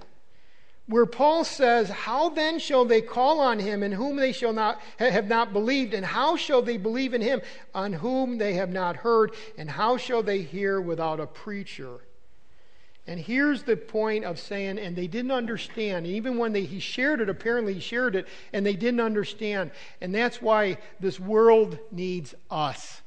where 0.87 1.07
Paul 1.07 1.45
says, 1.45 1.89
How 1.89 2.29
then 2.29 2.59
shall 2.59 2.85
they 2.85 3.01
call 3.01 3.41
on 3.41 3.59
him 3.59 3.83
in 3.83 3.91
whom 3.91 4.17
they 4.17 4.33
shall 4.33 4.53
not 4.53 4.79
have 4.99 5.27
not 5.27 5.55
believed? 5.55 5.95
And 5.95 6.05
how 6.05 6.37
shall 6.37 6.61
they 6.61 6.77
believe 6.77 7.15
in 7.15 7.23
him 7.23 7.41
on 7.75 7.95
whom 7.95 8.37
they 8.37 8.53
have 8.55 8.69
not 8.69 8.97
heard? 8.97 9.33
And 9.57 9.71
how 9.71 9.97
shall 9.97 10.23
they 10.23 10.43
hear 10.43 10.79
without 10.79 11.21
a 11.21 11.27
preacher? 11.27 12.01
And 13.07 13.19
here's 13.19 13.63
the 13.63 13.79
point 13.79 14.27
of 14.27 14.39
saying, 14.39 14.79
and 14.79 14.95
they 14.95 15.07
didn't 15.07 15.31
understand. 15.31 16.07
Even 16.07 16.37
when 16.37 16.53
they, 16.53 16.65
he 16.65 16.81
shared 16.81 17.23
it, 17.23 17.31
apparently 17.31 17.73
he 17.73 17.81
shared 17.81 18.15
it, 18.15 18.29
and 18.53 18.65
they 18.65 18.77
didn't 18.77 19.01
understand. 19.01 19.71
And 20.03 20.15
that's 20.15 20.43
why 20.43 20.77
this 21.01 21.19
world 21.19 21.79
needs 21.91 22.35
us 22.51 23.00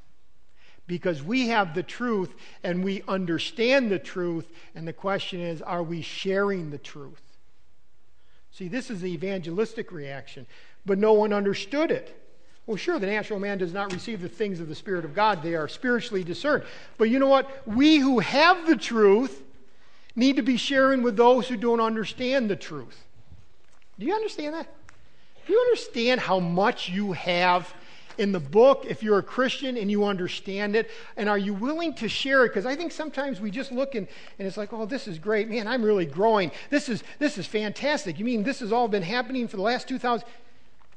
because 0.87 1.23
we 1.23 1.47
have 1.49 1.73
the 1.73 1.83
truth 1.83 2.33
and 2.63 2.83
we 2.83 3.03
understand 3.07 3.91
the 3.91 3.99
truth. 3.99 4.49
And 4.75 4.87
the 4.87 4.93
question 4.93 5.39
is, 5.39 5.61
are 5.61 5.83
we 5.83 6.01
sharing 6.01 6.69
the 6.69 6.77
truth? 6.77 7.21
See, 8.51 8.67
this 8.67 8.91
is 8.91 9.01
the 9.01 9.11
evangelistic 9.11 9.91
reaction, 9.91 10.45
but 10.85 10.97
no 10.97 11.13
one 11.13 11.33
understood 11.33 11.89
it. 11.89 12.19
Well, 12.65 12.77
sure, 12.77 12.99
the 12.99 13.07
natural 13.07 13.39
man 13.39 13.57
does 13.57 13.73
not 13.73 13.91
receive 13.91 14.21
the 14.21 14.29
things 14.29 14.59
of 14.59 14.69
the 14.69 14.75
Spirit 14.75 15.03
of 15.03 15.13
God, 15.13 15.43
they 15.43 15.55
are 15.55 15.67
spiritually 15.67 16.23
discerned. 16.23 16.63
But 16.97 17.09
you 17.09 17.19
know 17.19 17.27
what? 17.27 17.67
We 17.67 17.97
who 17.97 18.19
have 18.19 18.67
the 18.67 18.77
truth 18.77 19.41
need 20.15 20.37
to 20.37 20.43
be 20.43 20.57
sharing 20.57 21.01
with 21.01 21.17
those 21.17 21.47
who 21.47 21.57
don't 21.57 21.81
understand 21.81 22.49
the 22.49 22.55
truth. 22.55 23.03
Do 23.99 24.05
you 24.05 24.13
understand 24.13 24.53
that? 24.53 24.67
Do 25.45 25.53
you 25.53 25.59
understand 25.59 26.21
how 26.21 26.39
much 26.39 26.87
you 26.87 27.11
have 27.13 27.73
in 28.17 28.31
the 28.31 28.39
book 28.39 28.85
if 28.87 29.03
you're 29.03 29.19
a 29.19 29.23
Christian 29.23 29.77
and 29.77 29.89
you 29.89 30.05
understand 30.05 30.75
it? 30.75 30.89
And 31.17 31.29
are 31.29 31.37
you 31.37 31.53
willing 31.53 31.93
to 31.95 32.09
share 32.09 32.45
it? 32.45 32.49
Because 32.49 32.65
I 32.65 32.75
think 32.75 32.91
sometimes 32.91 33.39
we 33.41 33.51
just 33.51 33.71
look 33.71 33.95
and, 33.95 34.07
and 34.39 34.47
it's 34.47 34.57
like, 34.57 34.73
oh, 34.73 34.85
this 34.85 35.07
is 35.07 35.19
great. 35.19 35.49
Man, 35.49 35.67
I'm 35.67 35.83
really 35.83 36.05
growing. 36.05 36.51
This 36.69 36.89
is, 36.89 37.03
this 37.19 37.37
is 37.37 37.47
fantastic. 37.47 38.19
You 38.19 38.25
mean 38.25 38.43
this 38.43 38.59
has 38.59 38.71
all 38.71 38.87
been 38.87 39.03
happening 39.03 39.47
for 39.47 39.57
the 39.57 39.63
last 39.63 39.87
2,000? 39.87 40.27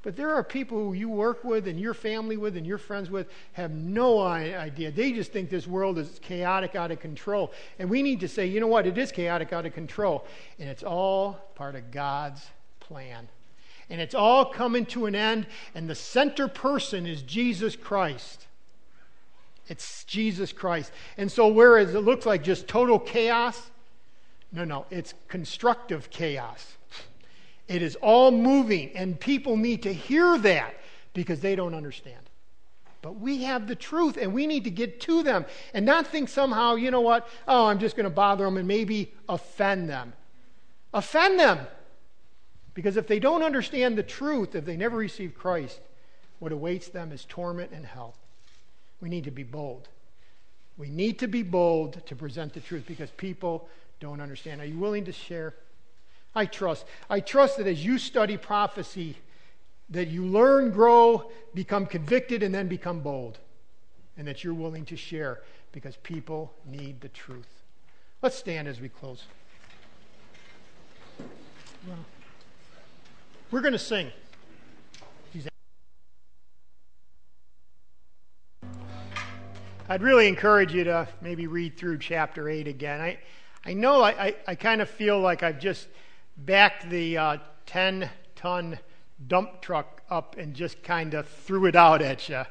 But 0.02 0.14
there 0.14 0.32
are 0.32 0.44
people 0.44 0.78
who 0.78 0.92
you 0.92 1.08
work 1.08 1.42
with 1.42 1.66
and 1.66 1.80
your 1.80 1.92
family 1.92 2.36
with 2.36 2.56
and 2.56 2.64
your 2.64 2.78
friends 2.78 3.10
with 3.10 3.28
have 3.54 3.72
no 3.72 4.20
idea. 4.20 4.92
They 4.92 5.10
just 5.10 5.32
think 5.32 5.50
this 5.50 5.66
world 5.66 5.98
is 5.98 6.20
chaotic, 6.22 6.76
out 6.76 6.92
of 6.92 7.00
control. 7.00 7.52
And 7.80 7.90
we 7.90 8.02
need 8.02 8.20
to 8.20 8.28
say, 8.28 8.46
you 8.46 8.60
know 8.60 8.68
what? 8.68 8.86
It 8.86 8.96
is 8.98 9.10
chaotic, 9.10 9.52
out 9.52 9.66
of 9.66 9.74
control. 9.74 10.24
And 10.60 10.68
it's 10.68 10.84
all 10.84 11.50
part 11.56 11.74
of 11.74 11.90
God's 11.90 12.46
plan 12.78 13.28
and 13.88 14.00
it's 14.00 14.14
all 14.14 14.44
coming 14.46 14.86
to 14.86 15.06
an 15.06 15.14
end, 15.14 15.46
and 15.74 15.88
the 15.88 15.94
center 15.94 16.48
person 16.48 17.06
is 17.06 17.22
Jesus 17.22 17.76
Christ. 17.76 18.46
It's 19.68 20.04
Jesus 20.04 20.52
Christ. 20.52 20.92
And 21.16 21.30
so, 21.30 21.48
whereas 21.48 21.94
it 21.94 22.00
looks 22.00 22.26
like 22.26 22.42
just 22.42 22.68
total 22.68 22.98
chaos, 22.98 23.70
no, 24.52 24.64
no, 24.64 24.86
it's 24.90 25.14
constructive 25.28 26.10
chaos. 26.10 26.76
It 27.68 27.82
is 27.82 27.96
all 27.96 28.30
moving, 28.30 28.90
and 28.94 29.18
people 29.18 29.56
need 29.56 29.82
to 29.82 29.92
hear 29.92 30.38
that 30.38 30.74
because 31.14 31.40
they 31.40 31.56
don't 31.56 31.74
understand. 31.74 32.22
But 33.02 33.20
we 33.20 33.44
have 33.44 33.66
the 33.66 33.74
truth, 33.74 34.16
and 34.16 34.32
we 34.32 34.46
need 34.46 34.64
to 34.64 34.70
get 34.70 35.00
to 35.02 35.22
them 35.22 35.46
and 35.74 35.84
not 35.84 36.06
think 36.06 36.28
somehow, 36.28 36.74
you 36.74 36.90
know 36.90 37.00
what, 37.00 37.28
oh, 37.46 37.66
I'm 37.66 37.78
just 37.78 37.96
going 37.96 38.04
to 38.04 38.10
bother 38.10 38.44
them 38.44 38.56
and 38.56 38.66
maybe 38.66 39.12
offend 39.28 39.88
them. 39.88 40.12
Offend 40.92 41.38
them. 41.38 41.66
Because 42.76 42.98
if 42.98 43.06
they 43.06 43.18
don't 43.18 43.42
understand 43.42 43.96
the 43.96 44.02
truth, 44.02 44.54
if 44.54 44.66
they 44.66 44.76
never 44.76 44.98
receive 44.98 45.34
Christ, 45.34 45.80
what 46.40 46.52
awaits 46.52 46.88
them 46.88 47.10
is 47.10 47.24
torment 47.24 47.72
and 47.72 47.86
hell. 47.86 48.14
We 49.00 49.08
need 49.08 49.24
to 49.24 49.30
be 49.30 49.44
bold. 49.44 49.88
We 50.76 50.90
need 50.90 51.18
to 51.20 51.26
be 51.26 51.42
bold 51.42 52.04
to 52.04 52.14
present 52.14 52.52
the 52.52 52.60
truth 52.60 52.84
because 52.86 53.10
people 53.12 53.66
don't 53.98 54.20
understand. 54.20 54.60
Are 54.60 54.66
you 54.66 54.78
willing 54.78 55.06
to 55.06 55.12
share? 55.12 55.54
I 56.34 56.44
trust. 56.44 56.84
I 57.08 57.20
trust 57.20 57.56
that 57.56 57.66
as 57.66 57.82
you 57.82 57.96
study 57.96 58.36
prophecy, 58.36 59.16
that 59.88 60.08
you 60.08 60.26
learn, 60.26 60.70
grow, 60.70 61.30
become 61.54 61.86
convicted, 61.86 62.42
and 62.42 62.54
then 62.54 62.68
become 62.68 63.00
bold. 63.00 63.38
And 64.18 64.28
that 64.28 64.44
you're 64.44 64.52
willing 64.52 64.84
to 64.86 64.98
share 64.98 65.40
because 65.72 65.96
people 65.96 66.52
need 66.66 67.00
the 67.00 67.08
truth. 67.08 67.48
Let's 68.20 68.36
stand 68.36 68.68
as 68.68 68.82
we 68.82 68.90
close. 68.90 69.24
We're 73.50 73.60
going 73.60 73.72
to 73.72 73.78
sing. 73.78 74.10
I'd 79.88 80.02
really 80.02 80.26
encourage 80.26 80.74
you 80.74 80.82
to 80.84 81.06
maybe 81.20 81.46
read 81.46 81.76
through 81.76 81.98
chapter 81.98 82.48
8 82.48 82.66
again. 82.66 83.00
I, 83.00 83.18
I 83.64 83.72
know 83.72 84.02
I, 84.02 84.10
I, 84.10 84.36
I 84.48 84.54
kind 84.56 84.82
of 84.82 84.90
feel 84.90 85.20
like 85.20 85.44
I've 85.44 85.60
just 85.60 85.86
backed 86.36 86.90
the 86.90 87.14
10 87.66 88.02
uh, 88.02 88.08
ton 88.34 88.80
dump 89.28 89.62
truck 89.62 90.02
up 90.10 90.36
and 90.38 90.54
just 90.54 90.82
kind 90.82 91.14
of 91.14 91.28
threw 91.28 91.66
it 91.66 91.76
out 91.76 92.02
at 92.02 92.28
you. 92.28 92.42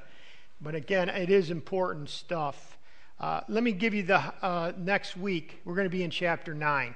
But 0.62 0.76
again, 0.76 1.10
it 1.10 1.30
is 1.30 1.52
important 1.52 2.10
stuff. 2.10 2.78
Uh, 3.20 3.42
let 3.50 3.64
me 3.64 3.74
give 3.74 3.94
you 3.94 4.04
the 4.04 4.20
uh, 4.42 4.72
next 4.78 5.18
week. 5.18 5.60
We're 5.66 5.76
going 5.76 5.90
to 5.90 5.96
be 5.96 6.04
in 6.04 6.12
chapter 6.12 6.54
9, 6.54 6.96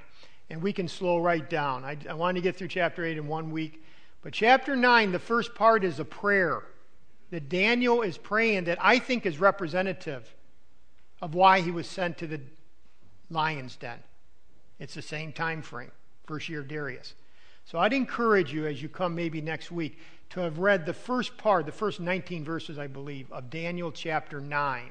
and 0.49 0.61
we 0.61 0.71
can 0.71 0.87
slow 0.87 1.19
right 1.19 1.49
down. 1.49 1.83
I, 1.83 1.97
I 2.09 2.13
wanted 2.13 2.39
to 2.39 2.43
get 2.43 2.55
through 2.55 2.69
chapter 2.69 3.03
8 3.03 3.17
in 3.17 3.27
one 3.27 3.51
week. 3.51 3.83
But 4.21 4.33
chapter 4.33 4.75
9, 4.75 5.11
the 5.11 5.19
first 5.19 5.55
part 5.55 5.83
is 5.83 5.99
a 5.99 6.05
prayer 6.05 6.63
that 7.31 7.47
Daniel 7.47 8.01
is 8.01 8.17
praying 8.17 8.65
that 8.65 8.77
I 8.81 8.99
think 8.99 9.25
is 9.25 9.39
representative 9.39 10.33
of 11.21 11.35
why 11.35 11.61
he 11.61 11.71
was 11.71 11.87
sent 11.87 12.17
to 12.17 12.27
the 12.27 12.41
lion's 13.29 13.75
den. 13.75 13.99
It's 14.79 14.95
the 14.95 15.01
same 15.01 15.31
time 15.31 15.61
frame, 15.61 15.91
first 16.25 16.49
year 16.49 16.61
of 16.61 16.67
Darius. 16.67 17.13
So 17.65 17.77
I'd 17.77 17.93
encourage 17.93 18.51
you 18.51 18.65
as 18.65 18.81
you 18.81 18.89
come 18.89 19.13
maybe 19.13 19.41
next 19.41 19.71
week 19.71 19.99
to 20.31 20.39
have 20.41 20.59
read 20.59 20.85
the 20.85 20.93
first 20.93 21.37
part, 21.37 21.65
the 21.65 21.71
first 21.71 21.99
19 21.99 22.43
verses, 22.43 22.79
I 22.79 22.87
believe, 22.87 23.31
of 23.31 23.49
Daniel 23.49 23.91
chapter 23.91 24.41
9. 24.41 24.89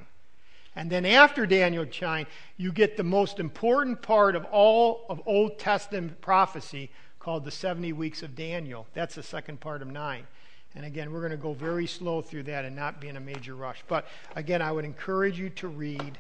And 0.77 0.91
then 0.91 1.05
after 1.05 1.45
Daniel 1.45 1.87
9, 2.01 2.27
you 2.57 2.71
get 2.71 2.97
the 2.97 3.03
most 3.03 3.41
important 3.41 4.01
part 4.01 4.37
of 4.37 4.45
all 4.47 5.07
of 5.09 5.21
Old 5.27 5.59
Testament 5.59 6.21
prophecy, 6.21 6.91
called 7.19 7.45
the 7.45 7.51
70 7.51 7.93
weeks 7.93 8.23
of 8.23 8.35
Daniel. 8.35 8.87
That's 8.95 9.15
the 9.15 9.23
second 9.23 9.61
part 9.61 9.83
of 9.83 9.89
9. 9.89 10.27
And 10.75 10.85
again, 10.85 11.13
we're 11.13 11.21
going 11.21 11.33
to 11.33 11.37
go 11.37 11.55
very 11.55 11.87
slow 11.87 12.21
through 12.21 12.45
that 12.45 12.65
and 12.65 12.77
not 12.77 13.01
be 13.01 13.09
in 13.09 13.17
a 13.17 13.21
major 13.21 13.55
rush. 13.55 13.83
But 13.89 14.07
again, 14.37 14.63
I 14.63 14.71
would 14.71 14.85
encourage 14.85 15.39
you 15.39 15.51
to 15.51 15.69
read 15.69 16.19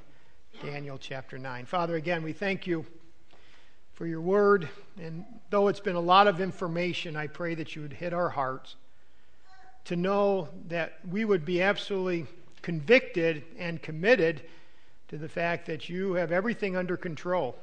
Daniel 0.62 0.99
chapter 0.99 1.38
9. 1.38 1.66
Father, 1.66 1.96
again, 1.96 2.22
we 2.22 2.32
thank 2.32 2.66
you 2.66 2.84
for 3.92 4.07
your 4.07 4.20
word. 4.20 4.68
And 5.01 5.24
though 5.51 5.68
it's 5.68 5.80
been 5.80 5.96
a 5.96 6.01
lot 6.01 6.26
of 6.26 6.40
information, 6.40 7.16
I 7.16 7.26
pray 7.26 7.55
that 7.55 7.76
you 7.76 7.82
would 7.82 7.92
hit 7.92 8.12
our 8.12 8.30
hearts 8.30 8.76
to 9.84 9.96
know 9.96 10.49
that 10.68 10.99
we 11.09 11.24
would 11.24 11.44
be 11.44 11.62
absolutely 11.62 12.26
convicted 12.62 13.44
and 13.59 13.80
committed 13.80 14.42
to 15.09 15.16
the 15.16 15.28
fact 15.28 15.66
that 15.66 15.88
you 15.88 16.14
have 16.14 16.32
everything 16.32 16.76
under 16.76 16.96
control 16.96 17.57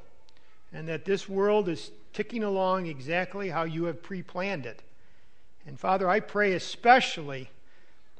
and 0.72 0.88
that 0.88 1.04
this 1.04 1.28
world 1.28 1.68
is 1.68 1.90
ticking 2.12 2.42
along 2.42 2.86
exactly 2.86 3.48
how 3.48 3.64
you 3.64 3.84
have 3.84 4.02
pre 4.02 4.22
planned 4.22 4.66
it. 4.66 4.82
And 5.66 5.78
Father, 5.78 6.08
I 6.08 6.20
pray 6.20 6.52
especially 6.52 7.50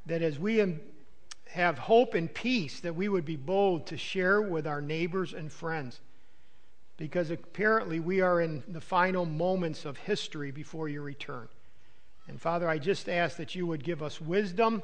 that 0.06 0.22
as 0.22 0.38
we 0.38 0.78
have 1.50 1.78
hope 1.78 2.14
and 2.14 2.32
peace, 2.32 2.80
that 2.80 2.94
we 2.94 3.08
would 3.08 3.24
be 3.24 3.36
bold 3.36 3.86
to 3.86 3.96
share 3.96 4.40
with 4.42 4.66
our 4.66 4.80
neighbors 4.80 5.32
and 5.32 5.50
friends. 5.50 6.00
Because 6.96 7.30
apparently 7.30 8.00
we 8.00 8.20
are 8.20 8.40
in 8.40 8.62
the 8.68 8.80
final 8.80 9.26
moments 9.26 9.84
of 9.84 9.96
history 9.96 10.50
before 10.50 10.88
your 10.88 11.02
return. 11.02 11.48
And 12.28 12.40
Father, 12.40 12.68
I 12.68 12.78
just 12.78 13.08
ask 13.08 13.36
that 13.36 13.54
you 13.54 13.66
would 13.66 13.84
give 13.84 14.02
us 14.02 14.20
wisdom 14.20 14.82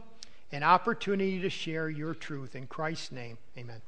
and 0.53 0.63
opportunity 0.63 1.41
to 1.41 1.51
share 1.51 1.89
your 1.89 2.15
truth. 2.15 2.55
In 2.55 2.67
Christ's 2.67 3.13
name, 3.13 3.39
amen. 3.57 3.81